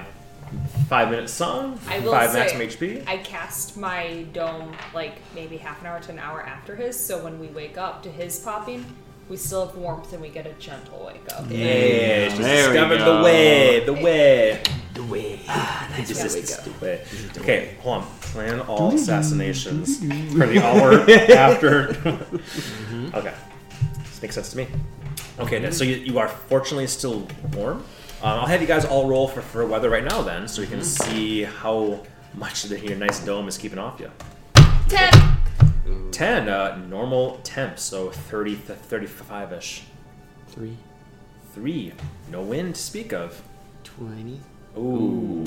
[0.89, 3.07] five minute song, I will five say, maximum HP.
[3.09, 7.23] I cast my dome like maybe half an hour to an hour after his, so
[7.23, 8.85] when we wake up to his popping,
[9.29, 11.45] we still have warmth and we get a gentle wake up.
[11.51, 13.17] Yeah, she's There we discovered go.
[13.19, 14.63] the way, the way.
[14.95, 15.41] The way.
[15.97, 16.87] This There is we the go.
[16.87, 17.05] way.
[17.39, 18.07] Okay, hold on.
[18.21, 19.99] Plan all assassinations
[20.33, 21.01] for the hour
[21.37, 21.89] after.
[21.89, 23.15] Mm-hmm.
[23.15, 23.35] okay,
[24.05, 24.69] this makes sense to me.
[25.41, 27.83] Okay, then, so you, you are fortunately still warm.
[28.23, 30.69] Um, I'll have you guys all roll for, for weather right now, then, so you
[30.69, 32.03] can see how
[32.35, 34.11] much the, your nice dome is keeping off you.
[34.89, 35.13] Ten.
[36.11, 39.85] 10, uh, normal temp, so 30 to 35 ish.
[40.49, 40.77] Three.
[41.53, 41.93] 3,
[42.31, 43.43] no wind to speak of.
[43.85, 44.41] Twenty.
[44.77, 45.45] Ooh,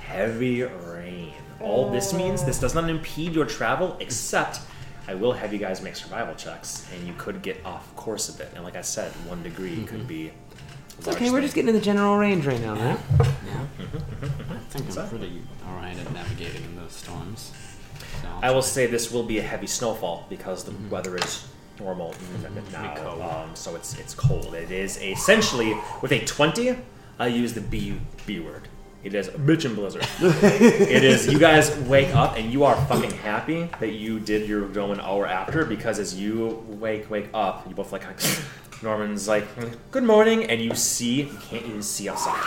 [0.00, 1.32] heavy rain.
[1.60, 4.60] All this means this does not impede your travel, except
[5.06, 8.32] I will have you guys make survival checks, and you could get off course a
[8.38, 8.50] bit.
[8.54, 10.32] And like I said, one degree could be.
[10.98, 12.98] It's okay, we're just getting in the general range right now, man.
[13.18, 13.66] Yeah.
[14.50, 17.52] I think I'm pretty alright at navigating in those storms.
[18.22, 18.68] So I'll I will try.
[18.70, 21.46] say this will be a heavy snowfall because the weather is
[21.78, 22.14] normal
[22.72, 23.22] now, cold.
[23.22, 24.54] um, so it's it's cold.
[24.54, 26.76] It is essentially with a twenty.
[27.18, 28.68] I use the B B word.
[29.04, 30.04] It is a bitch and blizzard.
[30.20, 34.66] it is you guys wake up and you are fucking happy that you did your
[34.68, 38.04] go an hour after because as you wake wake up, you both like
[38.82, 39.44] Norman's like
[39.90, 42.42] good morning and you see you can't even see outside.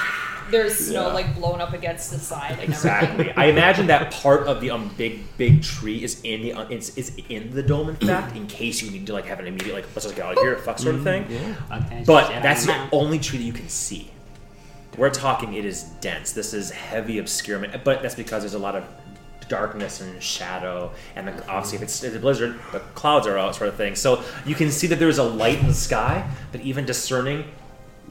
[0.50, 1.14] There's snow Yeah.
[1.14, 3.32] like blown up against the side and Exactly.
[3.32, 6.98] I imagine that part of the um big big tree is in the uh, is,
[6.98, 9.74] is in the dome in fact in case you need to like have an immediate
[9.74, 11.24] like let's just get out of here fuck sort of thing.
[11.72, 12.90] Okay, But that's the out.
[12.92, 14.12] only tree that you can see.
[14.98, 16.34] We're talking it is dense.
[16.34, 18.84] This is heavy obscurement, but that's because there's a lot of
[19.52, 23.54] darkness and shadow, and the, obviously if it's, it's a blizzard, the clouds are out,
[23.54, 23.96] sort of thing.
[23.96, 27.44] So you can see that there's a light in the sky, but even discerning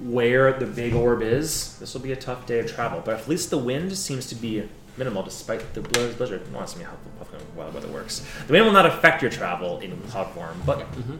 [0.02, 3.00] where the big orb is, this will be a tough day of travel.
[3.02, 4.68] But at least the wind seems to be
[4.98, 6.52] minimal, despite the blizz- blizzard.
[6.52, 8.22] No, that's me how fucking wild weather works.
[8.46, 11.16] The wind will not affect your travel in cloud form, but mm-hmm.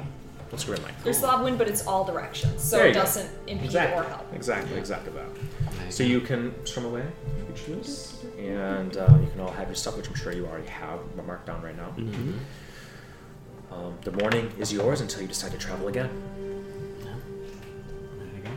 [0.52, 1.02] let's go in like.
[1.02, 3.98] There's a lot of wind, but it's all directions, so it doesn't impede Exactly.
[3.98, 4.26] or help.
[4.34, 5.92] Exactly, exactly that.
[5.92, 7.05] So you can storm away
[7.40, 10.47] if you choose, and uh, you can all have your stuff, which I'm sure you
[10.47, 11.94] already have marked down right now.
[13.72, 16.10] Um, the morning is yours until you decide to travel again.
[18.18, 18.51] Ready to go?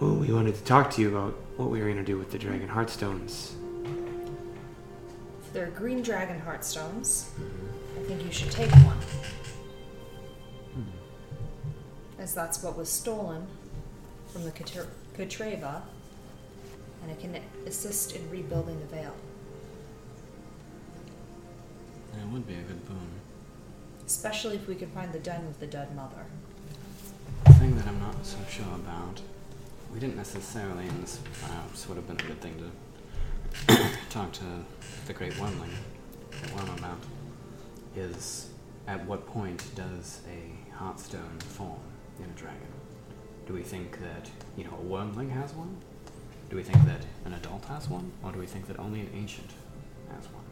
[0.00, 2.30] Well, we wanted to talk to you about what we were going to do with
[2.30, 3.52] the Dragon Heartstones.
[5.42, 7.28] If they're green dragon heartstones,
[7.98, 8.98] I think you should take one.
[12.18, 13.46] As that's what was stolen
[14.30, 15.82] from the Kater- Katreva,
[17.08, 19.14] and it can assist in rebuilding the veil.
[22.14, 23.08] That would be a good boon.
[24.06, 26.26] Especially if we can find the den of the dead mother.
[27.46, 29.22] The thing that I'm not so sure about,
[29.92, 32.62] we didn't necessarily, and this uh, perhaps would have been a good thing
[33.66, 34.44] to talk to
[35.06, 35.70] the Great Wormling,
[36.30, 36.98] the Worm about,
[37.96, 38.48] is
[38.86, 41.80] at what point does a Heartstone form
[42.18, 42.72] in a dragon?
[43.46, 45.78] Do we think that, you know, a Wormling has one?
[46.50, 48.10] Do we think that an adult has one?
[48.22, 49.50] Or do we think that only an ancient
[50.14, 50.44] has one?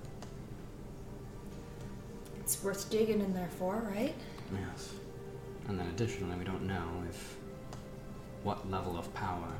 [2.40, 4.14] It's worth digging in there for, right?
[4.52, 4.90] Yes.
[5.68, 7.36] And then additionally, we don't know if
[8.42, 9.52] what level of power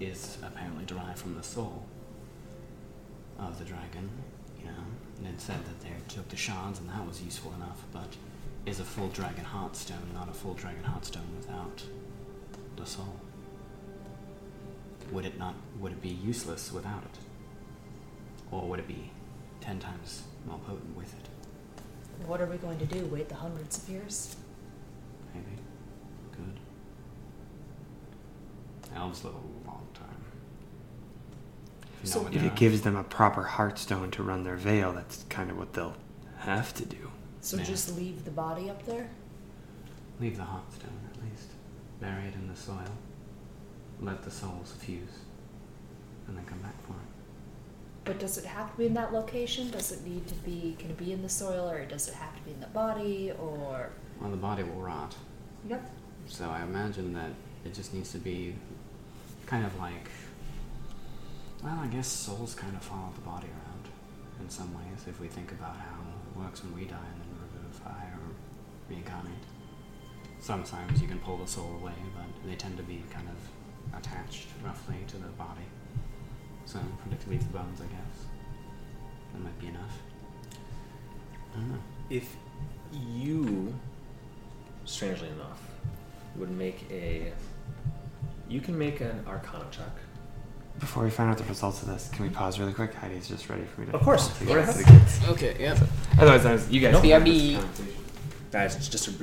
[0.00, 1.84] is apparently derived from the soul
[3.38, 4.08] of the dragon.
[4.58, 4.84] You know,
[5.18, 8.16] and it said that they took the shards and that was useful enough, but
[8.64, 11.82] is a full dragon heartstone not a full dragon heartstone without
[12.76, 13.14] the soul?
[15.12, 17.18] Would it not would it be useless without it?
[18.50, 19.10] Or would it be
[19.60, 21.28] ten times more potent with it?
[22.26, 23.04] What are we going to do?
[23.06, 24.36] Wait the hundreds of years?
[25.34, 25.46] Maybe.
[26.32, 26.58] Good.
[28.96, 30.08] Elves live a long time.
[31.82, 34.92] If, you So- If they're- it gives them a proper heartstone to run their veil,
[34.92, 35.96] that's kind of what they'll
[36.38, 37.10] have to do.
[37.42, 37.64] So Yeah.
[37.64, 39.10] just leave the body up there?
[40.20, 41.48] Leave the heartstone, at least.
[42.00, 42.90] Bury it in the soil.
[44.00, 45.20] Let the souls fuse.
[46.28, 47.16] And then come back for it.
[48.04, 49.70] But does it have to be in that location?
[49.70, 52.36] Does it need to be, can it be in the soil or does it have
[52.36, 53.90] to be in the body or?
[54.20, 55.14] Well, the body will rot.
[55.68, 55.90] Yep.
[56.26, 57.30] So I imagine that
[57.64, 58.54] it just needs to be
[59.46, 60.08] kind of like.
[61.64, 63.88] Well, I guess souls kind of follow the body around
[64.40, 67.48] in some ways if we think about how it works when we die and then
[67.54, 68.20] revivify or
[68.88, 69.32] reincarnate.
[70.38, 73.35] Sometimes you can pull the soul away, but they tend to be kind of
[73.98, 75.62] attached roughly to the body.
[76.64, 78.26] So predict leave the bones, I guess.
[79.32, 79.98] That might be enough.
[81.54, 81.78] I don't know.
[82.10, 82.36] If
[82.92, 83.74] you,
[84.84, 85.60] strangely enough,
[86.36, 87.32] would make a.
[88.48, 89.90] You can make an Arcana check.
[90.78, 92.92] Before we find out the results of this, can we pause really quick?
[92.94, 93.94] Heidi's just ready for me to.
[93.94, 94.28] Of course.
[94.38, 94.74] to Go get ahead.
[94.74, 95.20] to the kids.
[95.28, 95.78] Okay, yeah.
[96.18, 96.92] Otherwise, I was, you guys.
[96.92, 97.00] No.
[97.00, 97.54] can have this BRB.
[97.60, 97.92] conversation.
[98.52, 99.20] Guys, it's just a brief